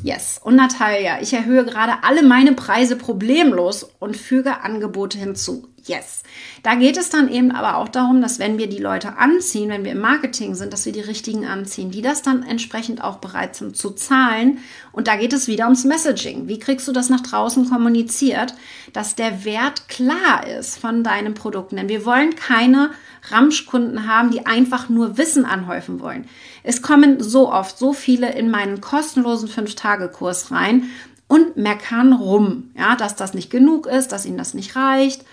Yes. 0.02 0.40
Und 0.42 0.56
Natalia, 0.56 1.20
ich 1.20 1.32
erhöhe 1.32 1.64
gerade 1.64 2.02
alle 2.02 2.22
meine 2.22 2.52
Preise 2.52 2.96
problemlos 2.96 3.88
und 3.98 4.16
füge 4.16 4.62
Angebote 4.62 5.18
hinzu. 5.18 5.68
Yes. 5.86 6.22
Da 6.62 6.76
geht 6.76 6.96
es 6.96 7.10
dann 7.10 7.28
eben 7.28 7.50
aber 7.50 7.76
auch 7.76 7.88
darum, 7.88 8.22
dass 8.22 8.38
wenn 8.38 8.56
wir 8.56 8.68
die 8.68 8.78
Leute 8.78 9.18
anziehen, 9.18 9.68
wenn 9.68 9.84
wir 9.84 9.92
im 9.92 10.00
Marketing 10.00 10.54
sind, 10.54 10.72
dass 10.72 10.86
wir 10.86 10.92
die 10.92 11.00
richtigen 11.00 11.46
anziehen, 11.46 11.90
die 11.90 12.00
das 12.00 12.22
dann 12.22 12.42
entsprechend 12.42 13.04
auch 13.04 13.18
bereit 13.18 13.54
sind 13.54 13.76
zu 13.76 13.90
zahlen. 13.90 14.58
Und 14.92 15.08
da 15.08 15.16
geht 15.16 15.34
es 15.34 15.46
wieder 15.46 15.64
ums 15.64 15.84
Messaging. 15.84 16.48
Wie 16.48 16.58
kriegst 16.58 16.88
du 16.88 16.92
das 16.92 17.10
nach 17.10 17.20
draußen 17.20 17.68
kommuniziert, 17.68 18.54
dass 18.94 19.14
der 19.14 19.44
Wert 19.44 19.88
klar 19.88 20.46
ist 20.46 20.78
von 20.78 21.04
deinem 21.04 21.34
Produkt? 21.34 21.72
Denn 21.72 21.88
wir 21.90 22.06
wollen 22.06 22.34
keine 22.34 22.90
Ramschkunden 23.28 24.06
haben, 24.08 24.30
die 24.30 24.46
einfach 24.46 24.88
nur 24.88 25.18
Wissen 25.18 25.44
anhäufen 25.44 26.00
wollen. 26.00 26.26
Es 26.62 26.80
kommen 26.80 27.22
so 27.22 27.52
oft 27.52 27.76
so 27.76 27.92
viele 27.92 28.32
in 28.32 28.50
meinen 28.50 28.80
kostenlosen 28.80 29.50
5-Tage-Kurs 29.50 30.50
rein 30.50 30.84
und 31.28 31.58
meckern 31.58 32.14
rum, 32.14 32.70
ja, 32.74 32.96
dass 32.96 33.16
das 33.16 33.34
nicht 33.34 33.50
genug 33.50 33.86
ist, 33.86 34.12
dass 34.12 34.24
ihnen 34.24 34.38
das 34.38 34.54
nicht 34.54 34.76
reicht 34.76 35.24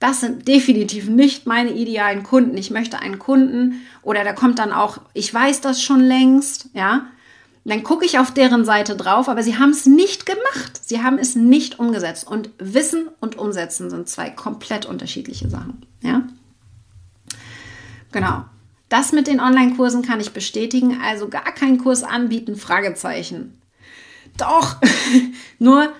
das 0.00 0.20
sind 0.20 0.46
definitiv 0.46 1.08
nicht 1.08 1.46
meine 1.46 1.72
idealen 1.72 2.22
Kunden. 2.22 2.56
Ich 2.56 2.70
möchte 2.70 3.00
einen 3.00 3.18
Kunden 3.18 3.82
oder 4.02 4.22
da 4.22 4.32
kommt 4.32 4.58
dann 4.58 4.72
auch, 4.72 4.98
ich 5.12 5.32
weiß 5.32 5.60
das 5.60 5.82
schon 5.82 6.00
längst, 6.00 6.68
ja. 6.72 7.06
Dann 7.64 7.82
gucke 7.82 8.06
ich 8.06 8.18
auf 8.18 8.32
deren 8.32 8.64
Seite 8.64 8.96
drauf, 8.96 9.28
aber 9.28 9.42
sie 9.42 9.58
haben 9.58 9.70
es 9.70 9.84
nicht 9.84 10.24
gemacht. 10.24 10.80
Sie 10.82 11.02
haben 11.02 11.18
es 11.18 11.34
nicht 11.34 11.78
umgesetzt. 11.78 12.26
Und 12.26 12.48
Wissen 12.58 13.08
und 13.20 13.36
Umsetzen 13.36 13.90
sind 13.90 14.08
zwei 14.08 14.30
komplett 14.30 14.86
unterschiedliche 14.86 15.50
Sachen, 15.50 15.84
ja. 16.00 16.22
Genau. 18.12 18.44
Das 18.88 19.12
mit 19.12 19.26
den 19.26 19.40
Online-Kursen 19.40 20.02
kann 20.02 20.20
ich 20.20 20.32
bestätigen. 20.32 20.98
Also 21.02 21.28
gar 21.28 21.52
keinen 21.52 21.76
Kurs 21.76 22.04
anbieten, 22.04 22.56
Fragezeichen. 22.56 23.60
Doch, 24.38 24.76
nur 25.58 25.92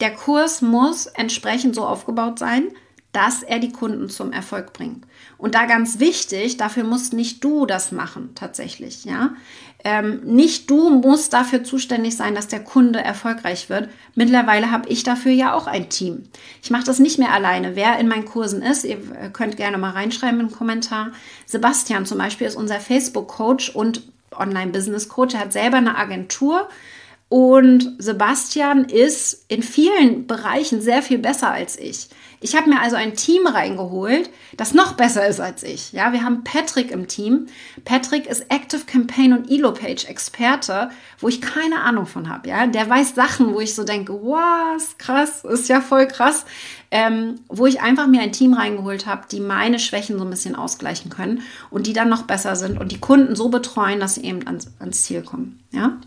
der 0.00 0.14
Kurs 0.14 0.62
muss 0.62 1.04
entsprechend 1.06 1.74
so 1.74 1.84
aufgebaut 1.84 2.38
sein, 2.38 2.68
dass 3.12 3.42
er 3.42 3.58
die 3.58 3.72
Kunden 3.72 4.08
zum 4.08 4.32
Erfolg 4.32 4.72
bringt. 4.72 5.04
Und 5.36 5.54
da 5.54 5.66
ganz 5.66 5.98
wichtig, 5.98 6.56
dafür 6.56 6.84
musst 6.84 7.12
nicht 7.12 7.42
du 7.42 7.66
das 7.66 7.90
machen, 7.90 8.30
tatsächlich, 8.34 9.04
ja. 9.04 9.34
Ähm, 9.82 10.20
nicht 10.24 10.68
du 10.68 10.90
musst 10.90 11.32
dafür 11.32 11.64
zuständig 11.64 12.14
sein, 12.14 12.34
dass 12.34 12.48
der 12.48 12.62
Kunde 12.62 13.02
erfolgreich 13.02 13.70
wird. 13.70 13.88
Mittlerweile 14.14 14.70
habe 14.70 14.88
ich 14.90 15.04
dafür 15.04 15.32
ja 15.32 15.54
auch 15.54 15.66
ein 15.66 15.88
Team. 15.88 16.24
Ich 16.62 16.70
mache 16.70 16.84
das 16.84 16.98
nicht 16.98 17.18
mehr 17.18 17.32
alleine. 17.32 17.76
Wer 17.76 17.98
in 17.98 18.06
meinen 18.06 18.26
Kursen 18.26 18.60
ist, 18.60 18.84
ihr 18.84 18.98
könnt 19.32 19.56
gerne 19.56 19.78
mal 19.78 19.92
reinschreiben 19.92 20.38
im 20.38 20.52
Kommentar. 20.52 21.12
Sebastian 21.46 22.04
zum 22.04 22.18
Beispiel 22.18 22.46
ist 22.46 22.56
unser 22.56 22.78
Facebook-Coach 22.78 23.70
und 23.74 24.02
Online-Business-Coach. 24.32 25.34
Er 25.34 25.40
hat 25.40 25.52
selber 25.54 25.78
eine 25.78 25.96
Agentur 25.96 26.68
und 27.30 27.94
Sebastian 27.98 28.84
ist 28.84 29.44
in 29.48 29.62
vielen 29.62 30.26
Bereichen 30.26 30.82
sehr 30.82 31.00
viel 31.00 31.18
besser 31.18 31.50
als 31.50 31.78
ich. 31.78 32.08
Ich 32.42 32.56
habe 32.56 32.70
mir 32.70 32.80
also 32.80 32.96
ein 32.96 33.14
Team 33.14 33.46
reingeholt, 33.46 34.30
das 34.56 34.72
noch 34.72 34.94
besser 34.94 35.26
ist 35.28 35.40
als 35.40 35.62
ich. 35.62 35.92
Ja, 35.92 36.14
wir 36.14 36.24
haben 36.24 36.42
Patrick 36.42 36.90
im 36.90 37.06
Team. 37.06 37.48
Patrick 37.84 38.26
ist 38.26 38.46
Active 38.48 38.86
Campaign 38.86 39.34
und 39.34 39.50
Elo-Page 39.50 40.06
Experte, 40.06 40.90
wo 41.18 41.28
ich 41.28 41.42
keine 41.42 41.82
Ahnung 41.82 42.06
von 42.06 42.30
habe. 42.30 42.48
Ja, 42.48 42.66
der 42.66 42.88
weiß 42.88 43.14
Sachen, 43.14 43.52
wo 43.52 43.60
ich 43.60 43.74
so 43.74 43.84
denke, 43.84 44.14
was 44.14 44.96
krass, 44.96 45.44
ist 45.44 45.68
ja 45.68 45.82
voll 45.82 46.08
krass. 46.08 46.46
Ähm, 46.90 47.40
wo 47.48 47.66
ich 47.66 47.82
einfach 47.82 48.06
mir 48.06 48.22
ein 48.22 48.32
Team 48.32 48.54
reingeholt 48.54 49.04
habe, 49.06 49.26
die 49.30 49.38
meine 49.38 49.78
Schwächen 49.78 50.18
so 50.18 50.24
ein 50.24 50.30
bisschen 50.30 50.56
ausgleichen 50.56 51.10
können 51.10 51.42
und 51.68 51.86
die 51.86 51.92
dann 51.92 52.08
noch 52.08 52.22
besser 52.22 52.56
sind 52.56 52.80
und 52.80 52.90
die 52.90 52.98
Kunden 52.98 53.36
so 53.36 53.50
betreuen, 53.50 54.00
dass 54.00 54.14
sie 54.14 54.24
eben 54.24 54.46
ans, 54.46 54.68
ans 54.78 55.02
Ziel 55.02 55.22
kommen. 55.22 55.62
Ja. 55.72 55.98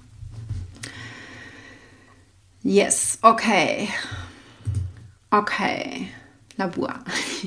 Yes, 2.63 3.19
okay. 3.21 3.89
Okay. 5.29 6.09
Labur. 6.57 6.93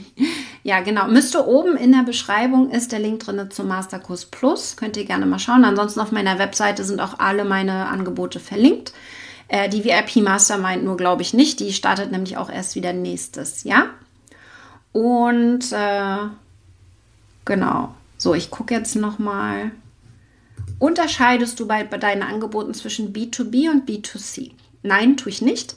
ja, 0.62 0.80
genau. 0.80 1.06
Müsste 1.06 1.46
oben 1.46 1.76
in 1.76 1.92
der 1.92 2.02
Beschreibung 2.02 2.70
ist 2.70 2.92
der 2.92 2.98
Link 2.98 3.20
drin 3.20 3.50
zum 3.50 3.68
Masterkurs 3.68 4.26
Plus. 4.26 4.76
Könnt 4.76 4.96
ihr 4.96 5.04
gerne 5.04 5.26
mal 5.26 5.38
schauen. 5.38 5.64
Ansonsten 5.64 6.00
auf 6.00 6.12
meiner 6.12 6.38
Webseite 6.38 6.84
sind 6.84 7.00
auch 7.00 7.18
alle 7.18 7.44
meine 7.44 7.86
Angebote 7.86 8.40
verlinkt. 8.40 8.92
Äh, 9.48 9.68
die 9.68 9.84
VIP 9.84 10.16
Mastermind 10.16 10.84
nur 10.84 10.96
glaube 10.96 11.22
ich 11.22 11.34
nicht. 11.34 11.60
Die 11.60 11.72
startet 11.72 12.10
nämlich 12.10 12.36
auch 12.36 12.50
erst 12.50 12.74
wieder 12.74 12.92
nächstes 12.92 13.64
Jahr. 13.64 13.86
Und 14.92 15.72
äh, 15.72 16.18
genau. 17.44 17.94
So, 18.18 18.34
ich 18.34 18.50
gucke 18.50 18.74
jetzt 18.74 18.96
noch 18.96 19.18
mal. 19.18 19.70
Unterscheidest 20.78 21.58
du 21.60 21.66
bei, 21.66 21.84
bei 21.84 21.98
deinen 21.98 22.22
Angeboten 22.22 22.74
zwischen 22.74 23.12
B2B 23.12 23.70
und 23.70 23.88
B2C? 23.88 24.52
Nein, 24.82 25.16
tue 25.16 25.30
ich 25.30 25.42
nicht. 25.42 25.76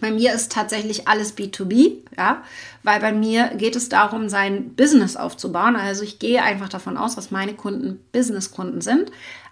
Bei 0.00 0.10
mir 0.10 0.32
ist 0.32 0.52
tatsächlich 0.52 1.08
alles 1.08 1.36
B2B, 1.36 1.96
ja, 2.16 2.42
weil 2.82 3.00
bei 3.00 3.12
mir 3.12 3.48
geht 3.56 3.76
es 3.76 3.88
darum, 3.88 4.28
sein 4.28 4.74
Business 4.74 5.16
aufzubauen. 5.16 5.76
Also 5.76 6.02
ich 6.04 6.18
gehe 6.18 6.42
einfach 6.42 6.68
davon 6.68 6.96
aus, 6.96 7.14
dass 7.14 7.30
meine 7.30 7.54
Kunden 7.54 8.00
Business-Kunden 8.12 8.80
sind. 8.80 9.10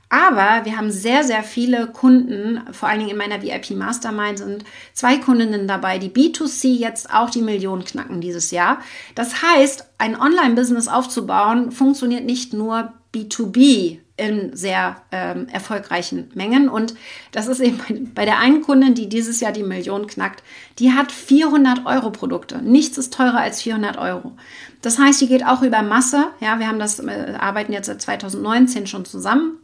Aber 0.09 0.65
wir 0.65 0.77
haben 0.77 0.93
sehr, 0.93 1.25
sehr 1.25 1.43
viele 1.43 1.89
Kunden, 1.89 2.63
vor 2.73 2.89
allen 2.89 3.01
Dingen 3.01 3.11
in 3.11 3.17
meiner 3.17 3.43
VIP 3.43 3.71
Mastermind 3.71 4.39
sind 4.39 4.65
zwei 4.93 5.17
Kundinnen 5.17 5.67
dabei, 5.67 5.99
die 5.99 6.11
B2C 6.11 6.77
jetzt 6.77 7.13
auch 7.13 7.29
die 7.29 7.43
Millionen 7.43 7.85
knacken 7.85 8.21
dieses 8.21 8.53
Jahr. 8.53 8.79
Das 9.17 9.43
heißt, 9.43 9.85
ein 9.99 10.19
Online-Business 10.19 10.87
aufzubauen 10.87 11.73
funktioniert 11.73 12.25
nicht 12.25 12.53
nur 12.53 12.93
B2B 13.13 13.99
in 14.17 14.57
sehr 14.57 15.03
ähm, 15.13 15.49
erfolgreichen 15.49 16.31
Mengen. 16.35 16.69
Und 16.69 16.95
das 17.33 17.49
ist 17.49 17.61
eben 17.61 18.13
bei 18.15 18.25
der 18.25 18.39
einen 18.39 18.63
Kundin, 18.63 18.95
die 18.95 19.09
dieses 19.09 19.41
Jahr 19.41 19.53
die 19.53 19.63
Million 19.63 20.07
knackt, 20.07 20.43
die 20.79 20.93
hat 20.93 21.13
400 21.13 21.85
Euro 21.85 22.11
Produkte. 22.11 22.59
Nichts 22.63 22.97
ist 22.97 23.13
teurer 23.13 23.41
als 23.41 23.63
400 23.63 23.99
Euro. 23.99 24.33
Das 24.81 24.99
heißt, 24.99 25.21
die 25.21 25.29
geht 25.29 25.45
auch 25.45 25.63
über 25.63 25.83
Masse. 25.83 26.29
Ja, 26.41 26.59
wir 26.59 26.69
haben 26.69 26.79
das, 26.79 26.99
äh, 26.99 27.35
arbeiten 27.39 27.73
jetzt 27.73 27.87
seit 27.87 28.01
2019 28.01 28.87
schon 28.87 29.05
zusammen. 29.05 29.59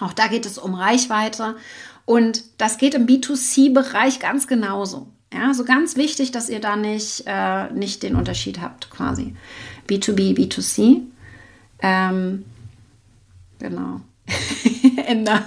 Auch 0.00 0.12
da 0.12 0.26
geht 0.26 0.44
es 0.44 0.58
um 0.58 0.74
Reichweite. 0.74 1.56
Und 2.04 2.42
das 2.58 2.78
geht 2.78 2.94
im 2.94 3.06
B2C-Bereich 3.06 4.20
ganz 4.20 4.46
genauso. 4.46 5.08
Ja, 5.32 5.52
so 5.52 5.64
ganz 5.64 5.96
wichtig, 5.96 6.30
dass 6.30 6.48
ihr 6.48 6.60
da 6.60 6.76
nicht, 6.76 7.24
äh, 7.26 7.70
nicht 7.72 8.02
den 8.02 8.16
Unterschied 8.16 8.60
habt, 8.60 8.90
quasi. 8.90 9.34
B2B, 9.88 10.34
B2C. 10.34 11.02
Ähm, 11.80 12.44
Genau. 13.58 14.00
Ende. 15.06 15.42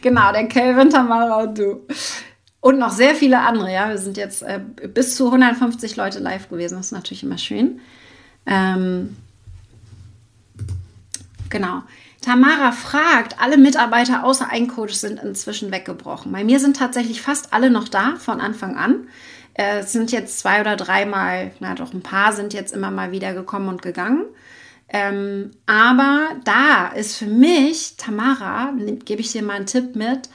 genau, 0.00 0.32
der 0.32 0.48
Kelvin, 0.48 0.90
Tamara 0.90 1.42
und 1.42 1.58
du. 1.58 1.86
Und 2.60 2.78
noch 2.78 2.90
sehr 2.90 3.14
viele 3.14 3.40
andere, 3.40 3.72
ja. 3.72 3.88
Wir 3.90 3.98
sind 3.98 4.16
jetzt 4.16 4.42
äh, 4.42 4.60
bis 4.88 5.16
zu 5.16 5.26
150 5.26 5.96
Leute 5.96 6.18
live 6.18 6.48
gewesen. 6.48 6.76
Das 6.76 6.86
ist 6.86 6.92
natürlich 6.92 7.22
immer 7.22 7.38
schön. 7.38 7.80
Ähm, 8.46 9.16
genau. 11.50 11.82
Tamara 12.22 12.72
fragt, 12.72 13.38
alle 13.38 13.58
Mitarbeiter 13.58 14.24
außer 14.24 14.48
ein 14.50 14.66
Coach 14.66 14.94
sind 14.94 15.22
inzwischen 15.22 15.72
weggebrochen. 15.72 16.32
Bei 16.32 16.42
mir 16.42 16.58
sind 16.58 16.78
tatsächlich 16.78 17.20
fast 17.20 17.52
alle 17.52 17.70
noch 17.70 17.86
da 17.86 18.16
von 18.16 18.40
Anfang 18.40 18.76
an. 18.76 19.08
Äh, 19.52 19.80
es 19.80 19.92
sind 19.92 20.10
jetzt 20.10 20.38
zwei 20.38 20.62
oder 20.62 20.76
dreimal, 20.76 21.52
na 21.60 21.74
doch, 21.74 21.92
ein 21.92 22.02
paar 22.02 22.32
sind 22.32 22.54
jetzt 22.54 22.72
immer 22.72 22.90
mal 22.90 23.12
wieder 23.12 23.34
gekommen 23.34 23.68
und 23.68 23.82
gegangen. 23.82 24.24
Ähm, 24.96 25.50
aber 25.66 26.36
da 26.44 26.86
ist 26.86 27.16
für 27.16 27.26
mich, 27.26 27.96
Tamara, 27.96 28.72
gebe 29.04 29.20
ich 29.20 29.32
dir 29.32 29.42
mal 29.42 29.54
einen 29.54 29.66
Tipp 29.66 29.96
mit, 29.96 30.28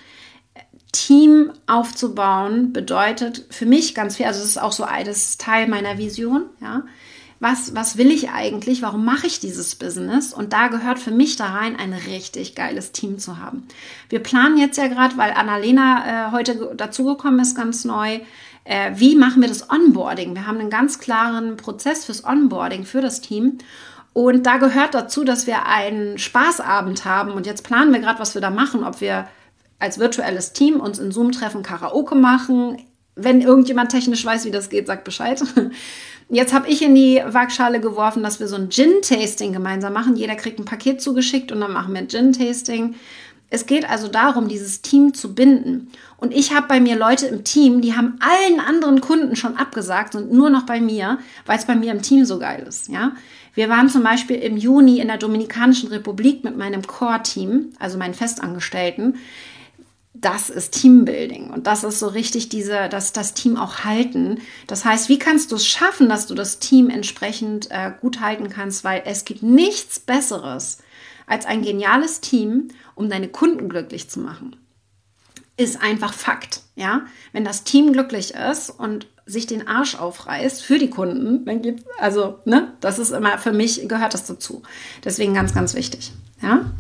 Team 0.91 1.53
aufzubauen 1.66 2.74
bedeutet 2.74 3.45
für 3.51 3.66
mich 3.66 3.95
ganz 3.95 4.18
viel, 4.18 4.26
also 4.26 4.41
es 4.41 4.47
ist 4.47 4.62
auch 4.62 4.74
so 4.74 4.86
das 5.05 5.38
Teil 5.38 5.70
meiner 5.70 5.97
Vision, 5.97 6.47
ja. 6.60 6.84
Was, 7.41 7.74
was 7.74 7.97
will 7.97 8.12
ich 8.12 8.32
eigentlich? 8.32 8.82
Warum 8.82 9.05
mache 9.05 9.28
ich 9.28 9.39
dieses 9.39 9.76
Business? 9.76 10.34
Und 10.34 10.51
da 10.51 10.68
gehört 10.68 10.99
für 10.99 11.12
mich 11.12 11.38
da 11.38 11.45
rein, 11.45 11.78
ein 11.78 11.93
richtig 11.93 12.53
geiles 12.53 12.91
Team 12.91 13.18
zu 13.18 13.38
haben. 13.38 13.66
Wir 14.10 14.20
planen 14.20 14.57
jetzt 14.57 14.78
ja 14.78 14.88
gerade, 14.88 15.16
weil 15.16 15.32
Annalena 15.32 16.28
äh, 16.28 16.32
heute 16.34 16.74
dazugekommen 16.76 17.39
ist, 17.39 17.55
ganz 17.55 17.86
neu, 17.86 18.20
äh, 18.66 18.91
wie 18.95 19.16
machen 19.16 19.41
wir 19.41 19.47
das 19.47 19.70
Onboarding? 19.70 20.36
Wir 20.36 20.47
haben 20.47 20.60
einen 20.60 20.70
ganz 20.70 20.99
klaren 20.99 21.55
Prozess 21.55 22.03
fürs 22.03 22.26
Onboarding 22.26 22.84
für 22.84 22.99
das 22.99 23.22
Team. 23.22 23.60
Und 24.20 24.45
da 24.45 24.57
gehört 24.57 24.95
dazu, 24.95 25.24
dass 25.24 25.47
wir 25.47 25.65
einen 25.65 26.17
Spaßabend 26.17 27.05
haben. 27.05 27.32
Und 27.32 27.45
jetzt 27.45 27.63
planen 27.63 27.93
wir 27.93 28.01
gerade, 28.01 28.20
was 28.20 28.34
wir 28.34 28.41
da 28.41 28.49
machen, 28.49 28.84
ob 28.84 28.99
wir 28.99 29.30
als 29.80 29.97
virtuelles 29.97 30.51
Team 30.51 30.82
uns 30.82 30.99
in 30.99 31.13
Zoom 31.13 31.32
treffen, 31.32 31.63
Karaoke 31.63 32.15
machen. 32.15 32.82
Wenn 33.15 33.39
irgendjemand 33.39 33.91
technisch 33.91 34.26
weiß, 34.26 34.43
wie 34.43 34.51
das 34.51 34.70
geht, 34.70 34.88
sagt 34.88 35.05
Bescheid. 35.05 35.41
Jetzt 36.30 36.53
habe 36.53 36.67
ich 36.67 36.82
in 36.82 36.95
die 36.95 37.24
Waagschale 37.26 37.80
geworfen, 37.80 38.22
dass 38.22 38.41
wir 38.41 38.49
so 38.49 38.57
ein 38.57 38.70
Gin-Tasting 38.70 39.53
gemeinsam 39.53 39.93
machen. 39.93 40.17
Jeder 40.17 40.36
kriegt 40.36 40.59
ein 40.59 40.65
Paket 40.65 41.01
zugeschickt 41.01 41.53
und 41.53 41.61
dann 41.61 41.72
machen 41.72 41.93
wir 41.93 42.05
Gin-Tasting. 42.05 42.95
Es 43.49 43.67
geht 43.67 43.89
also 43.89 44.09
darum, 44.09 44.49
dieses 44.49 44.82
Team 44.82 45.13
zu 45.13 45.34
binden. 45.34 45.91
Und 46.17 46.34
ich 46.34 46.53
habe 46.53 46.67
bei 46.67 46.82
mir 46.82 46.97
Leute 46.97 47.28
im 47.28 47.45
Team, 47.45 47.80
die 47.80 47.95
haben 47.95 48.20
allen 48.20 48.59
anderen 48.59 48.99
Kunden 48.99 49.38
schon 49.38 49.55
abgesagt 49.55 50.13
und 50.13 50.34
nur 50.34 50.49
noch 50.49 50.65
bei 50.65 50.82
mir, 50.82 51.20
weil 51.45 51.57
es 51.57 51.65
bei 51.65 51.76
mir 51.76 51.93
im 51.93 52.01
Team 52.01 52.26
so 52.26 52.38
geil 52.38 52.65
ist. 52.67 52.89
Ja, 52.89 53.13
wir 53.54 53.70
waren 53.70 53.89
zum 53.89 54.04
Beispiel 54.04 54.38
im 54.38 54.58
Juni 54.58 55.00
in 55.00 55.08
der 55.08 55.18
Dominikanischen 55.18 55.89
Republik 55.89 56.43
mit 56.43 56.58
meinem 56.58 56.86
Core-Team, 56.86 57.74
also 57.80 57.97
meinen 57.97 58.14
Festangestellten. 58.14 59.18
Das 60.14 60.50
ist 60.50 60.74
Teambuilding 60.74 61.50
und 61.50 61.66
das 61.68 61.84
ist 61.84 62.00
so 62.00 62.08
richtig 62.08 62.50
diese, 62.50 62.89
dass 62.89 63.14
das 63.14 63.34
Team 63.34 63.58
auch 63.58 63.86
halten. 63.86 64.39
Das 64.68 64.84
heißt, 64.84 65.08
wie 65.08 65.20
kannst 65.20 65.52
du 65.52 65.56
es 65.56 65.66
schaffen, 65.66 66.10
dass 66.10 66.28
du 66.28 66.36
das 66.36 66.60
Team 66.60 66.89
entsprechend 66.89 67.72
äh, 67.72 67.91
gut 68.02 68.20
halten 68.20 68.50
kannst, 68.50 68.84
weil 68.84 69.04
es 69.06 69.24
gibt 69.24 69.43
nichts 69.43 70.00
Besseres 70.00 70.80
als 71.26 71.45
ein 71.45 71.62
geniales 71.62 72.22
Team, 72.22 72.70
um 72.95 73.10
deine 73.10 73.30
Kunden 73.30 73.70
glücklich 73.70 74.10
zu 74.10 74.20
machen 74.20 74.56
ist 75.60 75.82
einfach 75.82 76.14
Fakt. 76.14 76.62
Ja, 76.76 77.02
wenn 77.34 77.43
das 77.43 77.66
Team 77.66 77.91
glücklich 77.91 78.34
ist 78.34 78.70
und 78.70 79.08
sich 79.30 79.45
den 79.47 79.67
Arsch 79.67 79.95
aufreißt 79.95 80.63
für 80.63 80.80
die 80.80 80.89
Kunden, 80.89 81.45
dann 81.45 81.61
gibt 81.61 81.86
also 81.99 82.39
ne, 82.45 82.73
das 82.82 82.99
ist 82.99 83.11
immer 83.11 83.38
für 83.38 83.53
mich 83.53 83.88
gehört 83.88 84.13
das 84.13 84.25
dazu. 84.25 84.63
Deswegen 85.03 85.34
ganz 85.34 85.53
ganz 85.53 85.73
wichtig. 85.73 86.11
Ja, 86.41 86.71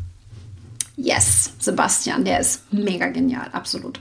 yes, 0.95 1.53
Sebastian, 1.59 2.25
der 2.25 2.39
ist 2.39 2.73
mega 2.73 3.07
genial, 3.07 3.49
absolut. 3.51 3.99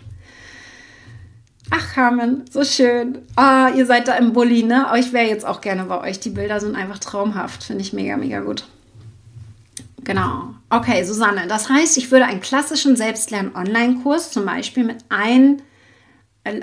Ach, 1.71 1.93
Carmen, 1.93 2.45
so 2.51 2.65
schön. 2.65 3.19
Ah, 3.37 3.69
ihr 3.77 3.85
seid 3.85 4.09
da 4.09 4.15
im 4.15 4.33
Bulli, 4.33 4.63
ne? 4.63 4.87
Aber 4.89 4.99
ich 4.99 5.13
wäre 5.13 5.29
jetzt 5.29 5.45
auch 5.45 5.61
gerne 5.61 5.85
bei 5.85 6.01
euch. 6.01 6.19
Die 6.19 6.31
Bilder 6.31 6.61
sind 6.61 6.75
einfach 6.75 6.99
traumhaft. 6.99 7.63
Finde 7.63 7.83
ich 7.83 7.93
mega, 7.93 8.17
mega 8.17 8.41
gut. 8.41 8.65
Genau. 10.03 10.55
Okay, 10.71 11.05
Susanne. 11.05 11.47
Das 11.47 11.69
heißt, 11.69 11.99
ich 11.99 12.11
würde 12.11 12.25
einen 12.25 12.41
klassischen 12.41 12.97
Selbstlern-Online-Kurs 12.97 14.31
zum 14.31 14.47
Beispiel 14.47 14.85
mit 14.85 15.05
ein, 15.11 15.59
äh, 15.59 15.63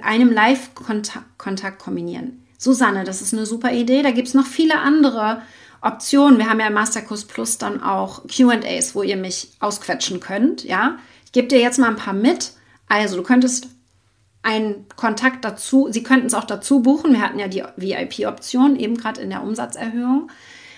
einem 0.02 0.32
Live-Kontakt 0.32 1.80
kombinieren. 1.80 2.46
Susanne, 2.58 3.04
das 3.04 3.22
ist 3.22 3.34
eine 3.34 3.46
super 3.46 3.72
Idee. 3.72 4.02
Da 4.02 4.12
gibt 4.12 4.28
es 4.28 4.34
noch 4.34 4.46
viele 4.46 4.80
andere 4.80 5.42
Optionen. 5.82 6.40
Wir 6.40 6.50
haben 6.50 6.60
ja 6.60 6.68
im 6.68 6.74
Masterkurs 6.74 7.26
Plus 7.26 7.58
dann 7.58 7.82
auch 7.82 8.24
QAs, 8.28 8.96
wo 8.96 9.04
ihr 9.04 9.18
mich 9.18 9.52
ausquetschen 9.60 10.20
könnt. 10.20 10.64
Ja, 10.64 10.98
ich 11.26 11.32
gebe 11.32 11.48
dir 11.48 11.60
jetzt 11.60 11.80
mal 11.80 11.90
ein 11.90 11.96
paar 11.96 12.14
mit. 12.14 12.54
Also, 12.88 13.18
du 13.18 13.24
könntest 13.24 13.68
einen 14.42 14.86
Kontakt 14.96 15.44
dazu. 15.44 15.90
Sie 15.92 16.04
könnten 16.04 16.28
es 16.28 16.34
auch 16.34 16.44
dazu 16.44 16.82
buchen. 16.82 17.14
Wir 17.14 17.22
hatten 17.22 17.40
ja 17.40 17.48
die 17.48 17.64
VIP-Option 17.78 18.76
eben 18.78 18.96
gerade 18.96 19.22
in 19.22 19.30
der 19.30 19.44
Umsatzerhöhung. 19.44 20.30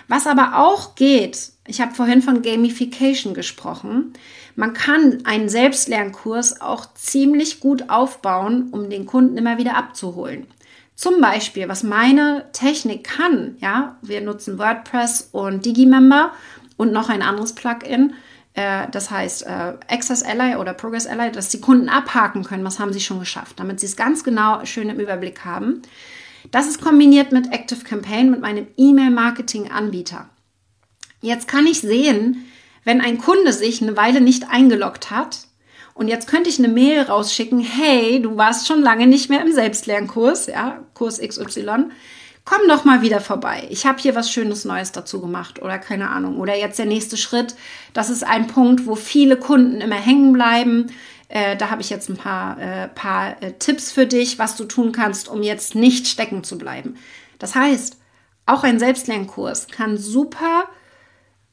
Was 0.07 0.25
aber 0.25 0.57
auch 0.57 0.95
geht, 0.95 1.51
ich 1.67 1.81
habe 1.81 1.93
vorhin 1.93 2.21
von 2.21 2.41
Gamification 2.41 3.33
gesprochen. 3.33 4.13
Man 4.57 4.73
kann 4.73 5.19
einen 5.23 5.49
Selbstlernkurs 5.49 6.61
auch 6.61 6.91
ziemlich 6.95 7.59
gut 7.59 7.91
aufbauen, 7.91 8.69
um 8.71 8.89
den 8.89 9.05
Kunden 9.05 9.37
immer 9.37 9.59
wieder 9.59 9.77
abzuholen. 9.77 10.47
Zum 10.95 11.21
Beispiel, 11.21 11.69
was 11.69 11.83
meine 11.83 12.47
Technik 12.53 13.03
kann, 13.03 13.55
ja, 13.59 13.97
wir 14.01 14.19
nutzen 14.19 14.57
WordPress 14.57 15.29
und 15.31 15.63
Digimember 15.63 16.31
und 16.75 16.91
noch 16.91 17.09
ein 17.09 17.21
anderes 17.21 17.53
Plugin, 17.53 18.15
äh, 18.55 18.87
das 18.89 19.11
heißt 19.11 19.45
äh, 19.45 19.75
Access 19.89 20.23
Ally 20.23 20.55
oder 20.55 20.73
Progress 20.73 21.05
Ally, 21.05 21.31
dass 21.31 21.49
die 21.49 21.61
Kunden 21.61 21.87
abhaken 21.87 22.43
können, 22.43 22.65
was 22.65 22.79
haben 22.79 22.93
sie 22.93 22.99
schon 22.99 23.19
geschafft, 23.19 23.59
damit 23.59 23.79
sie 23.79 23.85
es 23.85 23.95
ganz 23.95 24.23
genau 24.23 24.65
schön 24.65 24.89
im 24.89 24.99
Überblick 24.99 25.45
haben. 25.45 25.83
Das 26.49 26.67
ist 26.67 26.81
kombiniert 26.81 27.31
mit 27.31 27.53
Active 27.53 27.83
Campaign, 27.83 28.31
mit 28.31 28.41
meinem 28.41 28.65
E-Mail-Marketing-Anbieter. 28.75 30.27
Jetzt 31.21 31.47
kann 31.47 31.67
ich 31.67 31.81
sehen, 31.81 32.47
wenn 32.87 33.01
ein 33.01 33.17
Kunde 33.17 33.51
sich 33.51 33.81
eine 33.81 33.97
Weile 33.97 34.21
nicht 34.21 34.49
eingeloggt 34.49 35.11
hat 35.11 35.39
und 35.93 36.07
jetzt 36.07 36.27
könnte 36.27 36.49
ich 36.49 36.57
eine 36.57 36.69
Mail 36.69 37.01
rausschicken, 37.01 37.59
hey, 37.59 38.21
du 38.21 38.37
warst 38.37 38.65
schon 38.65 38.81
lange 38.81 39.07
nicht 39.07 39.29
mehr 39.29 39.41
im 39.41 39.51
Selbstlernkurs, 39.51 40.47
ja, 40.47 40.79
Kurs 40.93 41.19
XY 41.19 41.89
komm 42.47 42.67
doch 42.69 42.85
mal 42.85 43.01
wieder 43.01 43.19
vorbei. 43.19 43.67
Ich 43.69 43.85
habe 43.85 43.99
hier 43.99 44.15
was 44.15 44.31
Schönes 44.31 44.63
Neues 44.63 44.93
dazu 44.93 45.19
gemacht 45.19 45.61
oder 45.61 45.77
keine 45.77 46.09
Ahnung. 46.09 46.39
Oder 46.39 46.55
jetzt 46.55 46.79
der 46.79 46.85
nächste 46.85 47.17
Schritt. 47.17 47.55
Das 47.93 48.09
ist 48.09 48.23
ein 48.23 48.47
Punkt, 48.47 48.87
wo 48.87 48.95
viele 48.95 49.35
Kunden 49.35 49.81
immer 49.81 49.97
hängen 49.97 50.31
bleiben. 50.31 50.87
Äh, 51.27 51.57
da 51.57 51.69
habe 51.69 51.81
ich 51.81 51.89
jetzt 51.89 52.09
ein 52.09 52.15
paar, 52.15 52.57
äh, 52.57 52.87
paar 52.87 53.43
äh, 53.43 53.51
Tipps 53.59 53.91
für 53.91 54.07
dich, 54.07 54.39
was 54.39 54.55
du 54.55 54.63
tun 54.63 54.93
kannst, 54.93 55.27
um 55.27 55.43
jetzt 55.43 55.75
nicht 55.75 56.07
stecken 56.07 56.45
zu 56.45 56.57
bleiben. 56.57 56.95
Das 57.37 57.53
heißt, 57.53 57.97
auch 58.45 58.63
ein 58.63 58.79
Selbstlernkurs 58.79 59.67
kann 59.67 59.97
super 59.97 60.63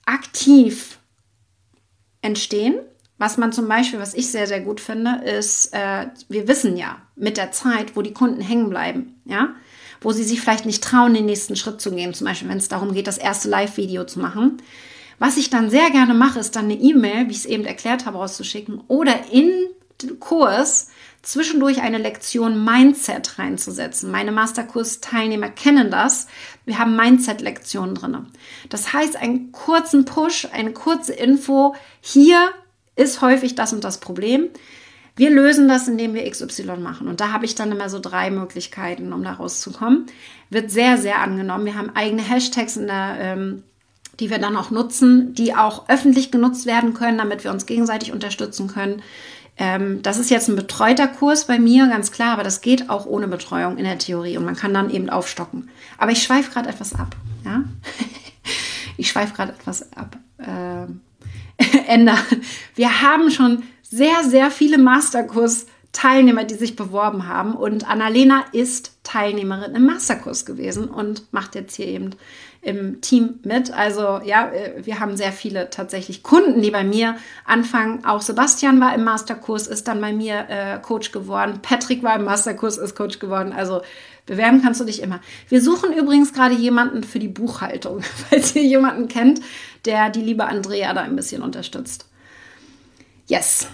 aktiv 0.06 1.00
entstehen. 2.24 2.80
Was 3.18 3.36
man 3.36 3.52
zum 3.52 3.68
Beispiel, 3.68 4.00
was 4.00 4.14
ich 4.14 4.30
sehr, 4.30 4.48
sehr 4.48 4.60
gut 4.60 4.80
finde, 4.80 5.22
ist, 5.24 5.72
äh, 5.72 6.06
wir 6.28 6.48
wissen 6.48 6.76
ja 6.76 7.02
mit 7.14 7.36
der 7.36 7.52
Zeit, 7.52 7.94
wo 7.94 8.02
die 8.02 8.12
Kunden 8.12 8.40
hängen 8.40 8.70
bleiben. 8.70 9.20
Ja, 9.24 9.54
wo 10.00 10.12
sie 10.12 10.24
sich 10.24 10.40
vielleicht 10.40 10.66
nicht 10.66 10.82
trauen, 10.82 11.14
den 11.14 11.26
nächsten 11.26 11.56
Schritt 11.56 11.80
zu 11.80 11.90
gehen. 11.92 12.12
Zum 12.12 12.26
Beispiel, 12.26 12.48
wenn 12.48 12.58
es 12.58 12.68
darum 12.68 12.92
geht, 12.92 13.06
das 13.06 13.18
erste 13.18 13.48
Live-Video 13.48 14.04
zu 14.04 14.18
machen. 14.18 14.58
Was 15.18 15.36
ich 15.36 15.48
dann 15.48 15.70
sehr 15.70 15.90
gerne 15.90 16.12
mache, 16.12 16.40
ist 16.40 16.56
dann 16.56 16.64
eine 16.64 16.74
E-Mail, 16.74 17.28
wie 17.28 17.32
ich 17.32 17.38
es 17.38 17.46
eben 17.46 17.64
erklärt 17.64 18.04
habe, 18.04 18.18
rauszuschicken 18.18 18.82
oder 18.88 19.14
in 19.30 19.50
den 20.02 20.18
Kurs 20.18 20.88
zwischendurch 21.22 21.80
eine 21.80 21.98
Lektion 21.98 22.64
Mindset 22.64 23.38
reinzusetzen. 23.38 24.10
Meine 24.10 24.32
Masterkurs-Teilnehmer 24.32 25.48
kennen 25.48 25.90
das. 25.90 26.26
Wir 26.66 26.78
haben 26.78 26.96
Mindset-Lektionen 26.96 27.94
drin. 27.94 28.26
Das 28.68 28.92
heißt, 28.92 29.16
einen 29.16 29.52
kurzen 29.52 30.04
Push, 30.04 30.48
eine 30.52 30.72
kurze 30.72 31.12
Info. 31.12 31.74
Hier 32.00 32.50
ist 32.96 33.20
häufig 33.20 33.54
das 33.54 33.72
und 33.72 33.84
das 33.84 33.98
Problem. 33.98 34.48
Wir 35.16 35.30
lösen 35.30 35.68
das, 35.68 35.86
indem 35.86 36.14
wir 36.14 36.28
XY 36.28 36.76
machen. 36.78 37.06
Und 37.06 37.20
da 37.20 37.30
habe 37.30 37.44
ich 37.44 37.54
dann 37.54 37.70
immer 37.70 37.88
so 37.88 38.00
drei 38.00 38.30
Möglichkeiten, 38.30 39.12
um 39.12 39.22
da 39.22 39.34
rauszukommen. 39.34 40.06
Wird 40.50 40.70
sehr, 40.70 40.98
sehr 40.98 41.20
angenommen. 41.20 41.66
Wir 41.66 41.76
haben 41.76 41.94
eigene 41.94 42.22
Hashtags 42.22 42.76
in 42.76 42.88
der, 42.88 43.16
ähm, 43.20 43.62
die 44.18 44.30
wir 44.30 44.38
dann 44.38 44.56
auch 44.56 44.70
nutzen, 44.70 45.34
die 45.34 45.54
auch 45.54 45.88
öffentlich 45.88 46.32
genutzt 46.32 46.66
werden 46.66 46.94
können, 46.94 47.18
damit 47.18 47.44
wir 47.44 47.52
uns 47.52 47.66
gegenseitig 47.66 48.12
unterstützen 48.12 48.66
können. 48.66 49.02
Ähm, 49.56 50.02
das 50.02 50.18
ist 50.18 50.30
jetzt 50.30 50.48
ein 50.48 50.56
betreuter 50.56 51.06
Kurs 51.06 51.46
bei 51.46 51.58
mir, 51.58 51.86
ganz 51.86 52.10
klar, 52.10 52.32
aber 52.32 52.42
das 52.42 52.60
geht 52.60 52.90
auch 52.90 53.06
ohne 53.06 53.28
Betreuung 53.28 53.78
in 53.78 53.84
der 53.84 53.98
Theorie 53.98 54.36
und 54.36 54.44
man 54.44 54.56
kann 54.56 54.74
dann 54.74 54.90
eben 54.90 55.10
aufstocken. 55.10 55.70
Aber 55.96 56.10
ich 56.10 56.22
schweife 56.22 56.50
gerade 56.50 56.68
etwas 56.68 56.94
ab. 56.94 57.14
Ja? 57.44 57.62
ich 58.96 59.08
schweife 59.10 59.34
gerade 59.34 59.52
etwas 59.52 59.92
ab. 59.96 60.16
Äh, 61.56 61.78
Ende. 61.86 62.14
Wir 62.74 63.00
haben 63.00 63.30
schon 63.30 63.62
sehr, 63.82 64.24
sehr 64.24 64.50
viele 64.50 64.76
Masterkurs-Teilnehmer, 64.76 66.42
die 66.42 66.56
sich 66.56 66.74
beworben 66.74 67.28
haben. 67.28 67.54
Und 67.54 67.88
Annalena 67.88 68.44
ist 68.50 68.98
Teilnehmerin 69.04 69.76
im 69.76 69.86
Masterkurs 69.86 70.44
gewesen 70.44 70.88
und 70.88 71.32
macht 71.32 71.54
jetzt 71.54 71.76
hier 71.76 71.86
eben 71.86 72.10
im 72.64 73.00
Team 73.02 73.40
mit. 73.44 73.70
Also 73.70 74.20
ja, 74.24 74.48
äh, 74.48 74.84
wir 74.84 74.98
haben 74.98 75.16
sehr 75.16 75.32
viele 75.32 75.70
tatsächlich 75.70 76.22
Kunden, 76.22 76.62
die 76.62 76.70
bei 76.70 76.82
mir 76.82 77.16
anfangen. 77.44 78.04
Auch 78.04 78.22
Sebastian 78.22 78.80
war 78.80 78.94
im 78.94 79.04
Masterkurs, 79.04 79.66
ist 79.66 79.86
dann 79.86 80.00
bei 80.00 80.12
mir 80.12 80.46
äh, 80.48 80.78
Coach 80.80 81.12
geworden. 81.12 81.60
Patrick 81.62 82.02
war 82.02 82.16
im 82.16 82.24
Masterkurs, 82.24 82.78
ist 82.78 82.96
Coach 82.96 83.18
geworden. 83.18 83.52
Also 83.52 83.82
bewerben 84.26 84.62
kannst 84.62 84.80
du 84.80 84.84
dich 84.84 85.02
immer. 85.02 85.20
Wir 85.48 85.60
suchen 85.60 85.92
übrigens 85.92 86.32
gerade 86.32 86.54
jemanden 86.54 87.04
für 87.04 87.18
die 87.18 87.28
Buchhaltung, 87.28 88.00
falls 88.30 88.56
ihr 88.56 88.64
jemanden 88.64 89.08
kennt, 89.08 89.40
der 89.84 90.08
die 90.08 90.22
liebe 90.22 90.46
Andrea 90.46 90.94
da 90.94 91.02
ein 91.02 91.16
bisschen 91.16 91.42
unterstützt. 91.42 92.08
Yes. 93.26 93.68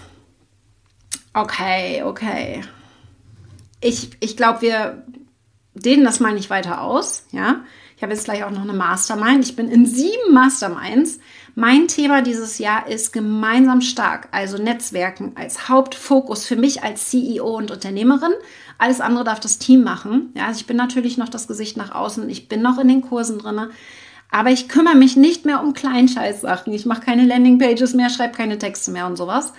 Okay, 1.33 2.03
okay. 2.03 2.61
Ich, 3.79 4.11
ich 4.19 4.35
glaube, 4.35 4.61
wir 4.61 5.03
dehnen 5.81 6.03
das 6.03 6.19
mal 6.19 6.33
nicht 6.33 6.49
weiter 6.49 6.81
aus. 6.81 7.25
Ja, 7.31 7.61
ich 7.95 8.03
habe 8.03 8.13
jetzt 8.13 8.25
gleich 8.25 8.43
auch 8.43 8.51
noch 8.51 8.63
eine 8.63 8.73
Mastermind. 8.73 9.45
Ich 9.45 9.55
bin 9.55 9.69
in 9.69 9.85
sieben 9.85 10.33
Masterminds. 10.33 11.19
Mein 11.53 11.87
Thema 11.87 12.21
dieses 12.21 12.57
Jahr 12.57 12.87
ist 12.87 13.11
gemeinsam 13.11 13.81
stark, 13.81 14.29
also 14.31 14.57
Netzwerken 14.57 15.33
als 15.35 15.67
Hauptfokus 15.69 16.45
für 16.45 16.55
mich 16.55 16.81
als 16.81 17.09
CEO 17.09 17.57
und 17.57 17.71
Unternehmerin. 17.71 18.31
Alles 18.77 19.01
andere 19.01 19.23
darf 19.23 19.39
das 19.39 19.59
Team 19.59 19.83
machen. 19.83 20.31
Ja, 20.35 20.47
also 20.47 20.59
ich 20.61 20.65
bin 20.65 20.77
natürlich 20.77 21.17
noch 21.17 21.29
das 21.29 21.47
Gesicht 21.47 21.77
nach 21.77 21.93
außen. 21.93 22.29
Ich 22.29 22.47
bin 22.47 22.61
noch 22.61 22.79
in 22.79 22.87
den 22.87 23.01
Kursen 23.01 23.37
drin. 23.37 23.67
Aber 24.31 24.49
ich 24.49 24.69
kümmere 24.69 24.95
mich 24.95 25.17
nicht 25.17 25.45
mehr 25.45 25.61
um 25.61 25.73
Kleinscheißsachen. 25.73 26.73
Ich 26.73 26.85
mache 26.85 27.01
keine 27.01 27.25
Landingpages 27.25 27.93
mehr, 27.93 28.09
schreibe 28.09 28.35
keine 28.35 28.57
Texte 28.57 28.89
mehr 28.89 29.05
und 29.05 29.17
sowas. 29.17 29.53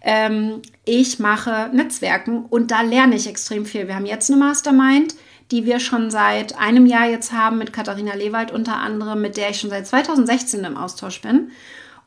Ähm, 0.00 0.62
ich 0.84 1.18
mache 1.18 1.70
Netzwerken 1.72 2.44
und 2.44 2.70
da 2.70 2.82
lerne 2.82 3.16
ich 3.16 3.26
extrem 3.26 3.66
viel. 3.66 3.88
Wir 3.88 3.96
haben 3.96 4.06
jetzt 4.06 4.30
eine 4.30 4.38
Mastermind, 4.38 5.14
die 5.50 5.66
wir 5.66 5.80
schon 5.80 6.10
seit 6.10 6.58
einem 6.58 6.86
Jahr 6.86 7.06
jetzt 7.06 7.32
haben 7.32 7.58
mit 7.58 7.72
Katharina 7.72 8.14
Lewald 8.14 8.50
unter 8.50 8.76
anderem, 8.76 9.20
mit 9.20 9.36
der 9.36 9.50
ich 9.50 9.60
schon 9.60 9.70
seit 9.70 9.86
2016 9.86 10.64
im 10.64 10.76
Austausch 10.76 11.20
bin. 11.20 11.50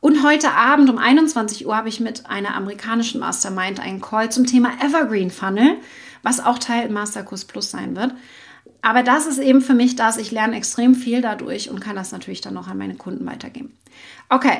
Und 0.00 0.24
heute 0.24 0.52
Abend 0.52 0.90
um 0.90 0.98
21 0.98 1.66
Uhr 1.66 1.76
habe 1.76 1.88
ich 1.88 1.98
mit 1.98 2.26
einer 2.26 2.54
amerikanischen 2.54 3.20
Mastermind 3.20 3.80
einen 3.80 4.00
Call 4.00 4.30
zum 4.30 4.46
Thema 4.46 4.70
Evergreen 4.80 5.30
Funnel, 5.30 5.76
was 6.22 6.44
auch 6.44 6.58
Teil 6.58 6.88
Masterkurs 6.88 7.44
Plus 7.44 7.70
sein 7.70 7.96
wird. 7.96 8.12
Aber 8.80 9.02
das 9.02 9.26
ist 9.26 9.38
eben 9.38 9.60
für 9.60 9.74
mich 9.74 9.96
das, 9.96 10.18
ich 10.18 10.30
lerne 10.30 10.56
extrem 10.56 10.94
viel 10.94 11.20
dadurch 11.20 11.68
und 11.68 11.80
kann 11.80 11.96
das 11.96 12.12
natürlich 12.12 12.40
dann 12.40 12.54
noch 12.54 12.68
an 12.68 12.78
meine 12.78 12.94
Kunden 12.94 13.26
weitergeben. 13.26 13.76
Okay, 14.28 14.58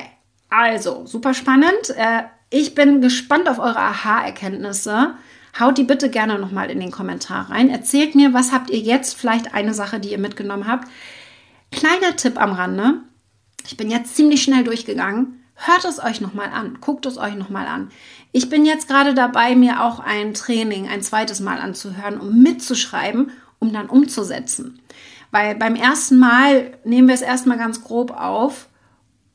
also 0.49 1.05
super 1.05 1.33
spannend. 1.33 1.89
Äh, 1.95 2.23
ich 2.49 2.75
bin 2.75 2.99
gespannt 3.01 3.47
auf 3.47 3.59
eure 3.59 3.79
Aha-Erkenntnisse. 3.79 5.13
Haut 5.59 5.77
die 5.77 5.83
bitte 5.83 6.09
gerne 6.09 6.39
nochmal 6.39 6.71
in 6.71 6.79
den 6.79 6.91
Kommentar 6.91 7.49
rein. 7.49 7.69
Erzählt 7.69 8.15
mir, 8.15 8.33
was 8.33 8.51
habt 8.51 8.69
ihr 8.69 8.79
jetzt 8.79 9.15
vielleicht 9.15 9.53
eine 9.53 9.73
Sache, 9.73 9.99
die 9.99 10.11
ihr 10.11 10.17
mitgenommen 10.17 10.67
habt. 10.67 10.87
Kleiner 11.71 12.15
Tipp 12.15 12.39
am 12.39 12.53
Rande. 12.53 13.01
Ich 13.65 13.77
bin 13.77 13.91
jetzt 13.91 14.15
ziemlich 14.15 14.41
schnell 14.41 14.63
durchgegangen. 14.63 15.43
Hört 15.55 15.83
es 15.83 16.01
euch 16.01 16.21
nochmal 16.21 16.49
an. 16.53 16.77
Guckt 16.79 17.05
es 17.05 17.17
euch 17.17 17.35
nochmal 17.35 17.67
an. 17.67 17.89
Ich 18.31 18.49
bin 18.49 18.65
jetzt 18.65 18.87
gerade 18.87 19.13
dabei, 19.13 19.55
mir 19.55 19.83
auch 19.83 19.99
ein 19.99 20.33
Training 20.33 20.87
ein 20.87 21.01
zweites 21.01 21.41
Mal 21.41 21.59
anzuhören, 21.59 22.19
um 22.19 22.41
mitzuschreiben, 22.41 23.31
um 23.59 23.73
dann 23.73 23.89
umzusetzen. 23.89 24.79
Weil 25.31 25.55
beim 25.55 25.75
ersten 25.75 26.17
Mal 26.17 26.77
nehmen 26.85 27.07
wir 27.07 27.15
es 27.15 27.21
erstmal 27.21 27.57
ganz 27.57 27.83
grob 27.83 28.11
auf. 28.11 28.67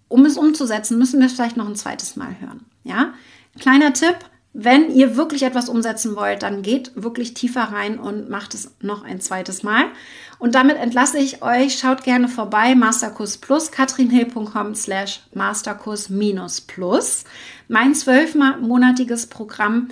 Um 0.09 0.25
es 0.25 0.37
umzusetzen, 0.37 0.99
müssen 0.99 1.21
wir 1.21 1.27
es 1.27 1.35
vielleicht 1.35 1.57
noch 1.57 1.69
ein 1.69 1.77
zweites 1.77 2.17
Mal 2.17 2.37
hören. 2.41 2.65
Ja, 2.85 3.15
kleiner 3.59 3.93
Tipp. 3.93 4.17
Wenn 4.57 4.95
ihr 4.95 5.17
wirklich 5.17 5.43
etwas 5.43 5.69
umsetzen 5.69 6.15
wollt, 6.15 6.45
dann 6.45 6.63
geht 6.63 6.93
wirklich 6.95 7.35
tiefer 7.35 7.73
rein 7.73 7.99
und 7.99 8.31
macht 8.31 8.55
es 8.55 8.71
noch 8.81 9.03
ein 9.03 9.21
zweites 9.21 9.65
Mal. 9.65 9.87
Und 10.39 10.55
damit 10.55 10.77
entlasse 10.77 11.19
ich 11.19 11.43
euch. 11.43 11.77
Schaut 11.77 12.05
gerne 12.05 12.29
vorbei. 12.29 12.77
Masterkurs 12.77 13.39
Plus, 13.39 13.73
katrinhill.com 13.73 14.77
slash 14.77 15.23
Masterkurs 15.35 16.09
minus 16.09 16.61
Plus. 16.61 17.25
Mein 17.67 17.97
zwölfmonatiges 17.97 19.27
Programm 19.27 19.89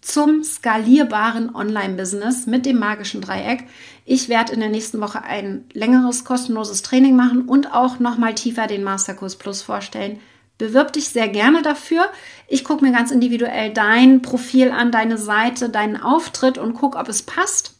zum 0.00 0.42
skalierbaren 0.42 1.54
Online-Business 1.54 2.46
mit 2.46 2.64
dem 2.64 2.78
magischen 2.78 3.20
Dreieck. 3.20 3.64
Ich 4.06 4.30
werde 4.30 4.54
in 4.54 4.60
der 4.60 4.70
nächsten 4.70 4.98
Woche 5.02 5.24
ein 5.24 5.66
längeres 5.74 6.24
kostenloses 6.24 6.80
Training 6.80 7.16
machen 7.16 7.42
und 7.42 7.74
auch 7.74 7.98
noch 7.98 8.16
mal 8.16 8.34
tiefer 8.34 8.66
den 8.66 8.82
Masterkurs 8.82 9.36
Plus 9.36 9.60
vorstellen 9.60 10.20
Bewirb 10.58 10.92
dich 10.92 11.08
sehr 11.08 11.28
gerne 11.28 11.62
dafür. 11.62 12.06
Ich 12.48 12.64
gucke 12.64 12.84
mir 12.84 12.92
ganz 12.92 13.10
individuell 13.10 13.72
dein 13.72 14.22
Profil 14.22 14.70
an, 14.70 14.90
deine 14.90 15.18
Seite, 15.18 15.68
deinen 15.68 16.00
Auftritt 16.00 16.56
und 16.56 16.74
gucke, 16.74 16.98
ob 16.98 17.08
es 17.08 17.22
passt. 17.22 17.74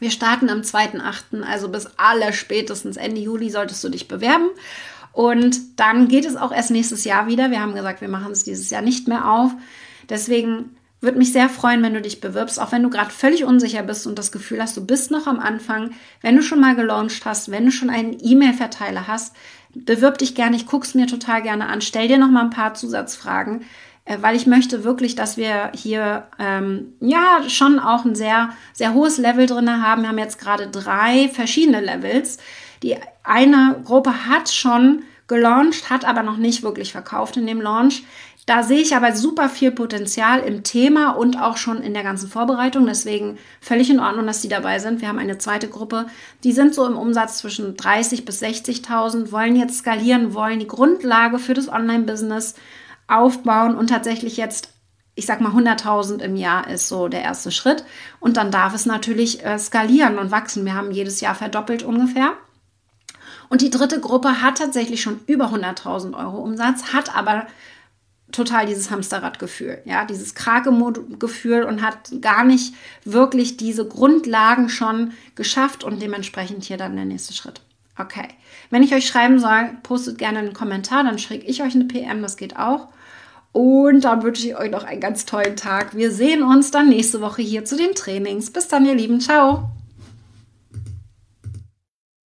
Wir 0.00 0.10
starten 0.10 0.48
am 0.48 0.62
2.8., 0.62 1.42
also 1.42 1.68
bis 1.68 1.86
aller 1.98 2.32
spätestens 2.32 2.96
Ende 2.96 3.20
Juli 3.20 3.50
solltest 3.50 3.84
du 3.84 3.90
dich 3.90 4.08
bewerben. 4.08 4.48
Und 5.12 5.78
dann 5.78 6.08
geht 6.08 6.24
es 6.24 6.36
auch 6.36 6.52
erst 6.52 6.70
nächstes 6.70 7.04
Jahr 7.04 7.26
wieder. 7.26 7.50
Wir 7.50 7.60
haben 7.60 7.74
gesagt, 7.74 8.00
wir 8.00 8.08
machen 8.08 8.32
es 8.32 8.44
dieses 8.44 8.70
Jahr 8.70 8.82
nicht 8.82 9.08
mehr 9.08 9.30
auf. 9.30 9.52
Deswegen 10.08 10.76
würde 11.00 11.18
mich 11.18 11.32
sehr 11.32 11.48
freuen, 11.48 11.82
wenn 11.82 11.94
du 11.94 12.02
dich 12.02 12.20
bewirbst, 12.20 12.60
auch 12.60 12.72
wenn 12.72 12.82
du 12.82 12.90
gerade 12.90 13.10
völlig 13.10 13.44
unsicher 13.44 13.82
bist 13.82 14.06
und 14.06 14.18
das 14.18 14.32
Gefühl 14.32 14.60
hast, 14.60 14.76
du 14.76 14.84
bist 14.84 15.10
noch 15.10 15.26
am 15.26 15.40
Anfang. 15.40 15.92
Wenn 16.20 16.36
du 16.36 16.42
schon 16.42 16.60
mal 16.60 16.76
gelauncht 16.76 17.24
hast, 17.24 17.50
wenn 17.50 17.64
du 17.64 17.72
schon 17.72 17.90
einen 17.90 18.18
E-Mail-Verteiler 18.20 19.06
hast, 19.06 19.34
bewirb 19.74 20.18
dich 20.18 20.34
gerne. 20.34 20.56
Ich 20.56 20.66
gucke 20.66 20.86
es 20.86 20.94
mir 20.94 21.06
total 21.06 21.42
gerne 21.42 21.68
an. 21.68 21.80
Stell 21.80 22.08
dir 22.08 22.18
noch 22.18 22.30
mal 22.30 22.44
ein 22.44 22.50
paar 22.50 22.74
Zusatzfragen, 22.74 23.64
äh, 24.04 24.18
weil 24.20 24.36
ich 24.36 24.46
möchte 24.46 24.84
wirklich, 24.84 25.14
dass 25.14 25.36
wir 25.36 25.72
hier 25.74 26.26
ähm, 26.38 26.92
ja 27.00 27.48
schon 27.48 27.78
auch 27.78 28.04
ein 28.04 28.14
sehr, 28.14 28.50
sehr 28.72 28.92
hohes 28.92 29.16
Level 29.16 29.46
drin 29.46 29.82
haben. 29.82 30.02
Wir 30.02 30.08
haben 30.10 30.18
jetzt 30.18 30.38
gerade 30.38 30.68
drei 30.68 31.30
verschiedene 31.32 31.80
Levels. 31.80 32.38
Die 32.82 32.96
eine 33.24 33.80
Gruppe 33.84 34.26
hat 34.26 34.50
schon 34.50 35.04
gelauncht, 35.28 35.88
hat 35.88 36.04
aber 36.04 36.22
noch 36.22 36.36
nicht 36.36 36.62
wirklich 36.62 36.92
verkauft 36.92 37.36
in 37.36 37.46
dem 37.46 37.60
Launch. 37.60 38.02
Da 38.46 38.62
sehe 38.62 38.80
ich 38.80 38.96
aber 38.96 39.14
super 39.14 39.48
viel 39.48 39.70
Potenzial 39.70 40.40
im 40.40 40.64
Thema 40.64 41.10
und 41.10 41.40
auch 41.40 41.56
schon 41.56 41.82
in 41.82 41.94
der 41.94 42.02
ganzen 42.02 42.28
Vorbereitung. 42.28 42.86
Deswegen 42.86 43.38
völlig 43.60 43.90
in 43.90 44.00
Ordnung, 44.00 44.26
dass 44.26 44.40
die 44.40 44.48
dabei 44.48 44.78
sind. 44.78 45.00
Wir 45.00 45.08
haben 45.08 45.18
eine 45.18 45.38
zweite 45.38 45.68
Gruppe, 45.68 46.06
die 46.42 46.52
sind 46.52 46.74
so 46.74 46.86
im 46.86 46.96
Umsatz 46.96 47.38
zwischen 47.38 47.76
30 47.76 48.24
bis 48.24 48.42
60.000, 48.42 49.30
wollen 49.30 49.56
jetzt 49.56 49.78
skalieren, 49.78 50.34
wollen 50.34 50.58
die 50.58 50.66
Grundlage 50.66 51.38
für 51.38 51.54
das 51.54 51.68
Online-Business 51.68 52.54
aufbauen 53.06 53.76
und 53.76 53.88
tatsächlich 53.88 54.36
jetzt 54.36 54.70
ich 55.16 55.26
sag 55.26 55.40
mal 55.40 55.52
100.000 55.52 56.20
im 56.20 56.34
Jahr 56.36 56.68
ist 56.68 56.88
so 56.88 57.08
der 57.08 57.20
erste 57.20 57.50
Schritt 57.50 57.84
und 58.20 58.36
dann 58.38 58.50
darf 58.50 58.74
es 58.74 58.86
natürlich 58.86 59.44
äh, 59.44 59.58
skalieren 59.58 60.18
und 60.18 60.30
wachsen. 60.30 60.64
Wir 60.64 60.74
haben 60.74 60.92
jedes 60.92 61.20
Jahr 61.20 61.34
verdoppelt 61.34 61.82
ungefähr. 61.82 62.32
Und 63.50 63.60
die 63.60 63.70
dritte 63.70 64.00
Gruppe 64.00 64.40
hat 64.40 64.58
tatsächlich 64.58 65.02
schon 65.02 65.20
über 65.26 65.46
100.000 65.46 66.16
Euro 66.16 66.38
Umsatz, 66.38 66.92
hat 66.92 67.14
aber 67.14 67.46
total 68.32 68.66
dieses 68.66 68.90
Hamsterradgefühl, 68.90 69.82
ja, 69.84 70.04
dieses 70.04 70.34
Krake-Gefühl 70.34 71.64
und 71.64 71.82
hat 71.82 72.10
gar 72.20 72.44
nicht 72.44 72.74
wirklich 73.04 73.56
diese 73.56 73.86
Grundlagen 73.86 74.68
schon 74.68 75.12
geschafft 75.34 75.84
und 75.84 76.00
dementsprechend 76.00 76.64
hier 76.64 76.76
dann 76.76 76.96
der 76.96 77.04
nächste 77.04 77.32
Schritt. 77.32 77.60
Okay. 77.98 78.28
Wenn 78.70 78.82
ich 78.82 78.94
euch 78.94 79.06
schreiben 79.06 79.38
soll, 79.38 79.70
postet 79.82 80.18
gerne 80.18 80.38
einen 80.38 80.52
Kommentar, 80.52 81.04
dann 81.04 81.18
schicke 81.18 81.46
ich 81.46 81.62
euch 81.62 81.74
eine 81.74 81.84
PM, 81.84 82.22
das 82.22 82.36
geht 82.36 82.56
auch. 82.56 82.88
Und 83.52 84.02
dann 84.02 84.22
wünsche 84.22 84.46
ich 84.46 84.56
euch 84.56 84.70
noch 84.70 84.84
einen 84.84 85.00
ganz 85.00 85.26
tollen 85.26 85.56
Tag. 85.56 85.96
Wir 85.96 86.12
sehen 86.12 86.42
uns 86.42 86.70
dann 86.70 86.88
nächste 86.88 87.20
Woche 87.20 87.42
hier 87.42 87.64
zu 87.64 87.76
den 87.76 87.94
Trainings. 87.94 88.52
Bis 88.52 88.68
dann, 88.68 88.86
ihr 88.86 88.94
Lieben. 88.94 89.20
Ciao. 89.20 89.70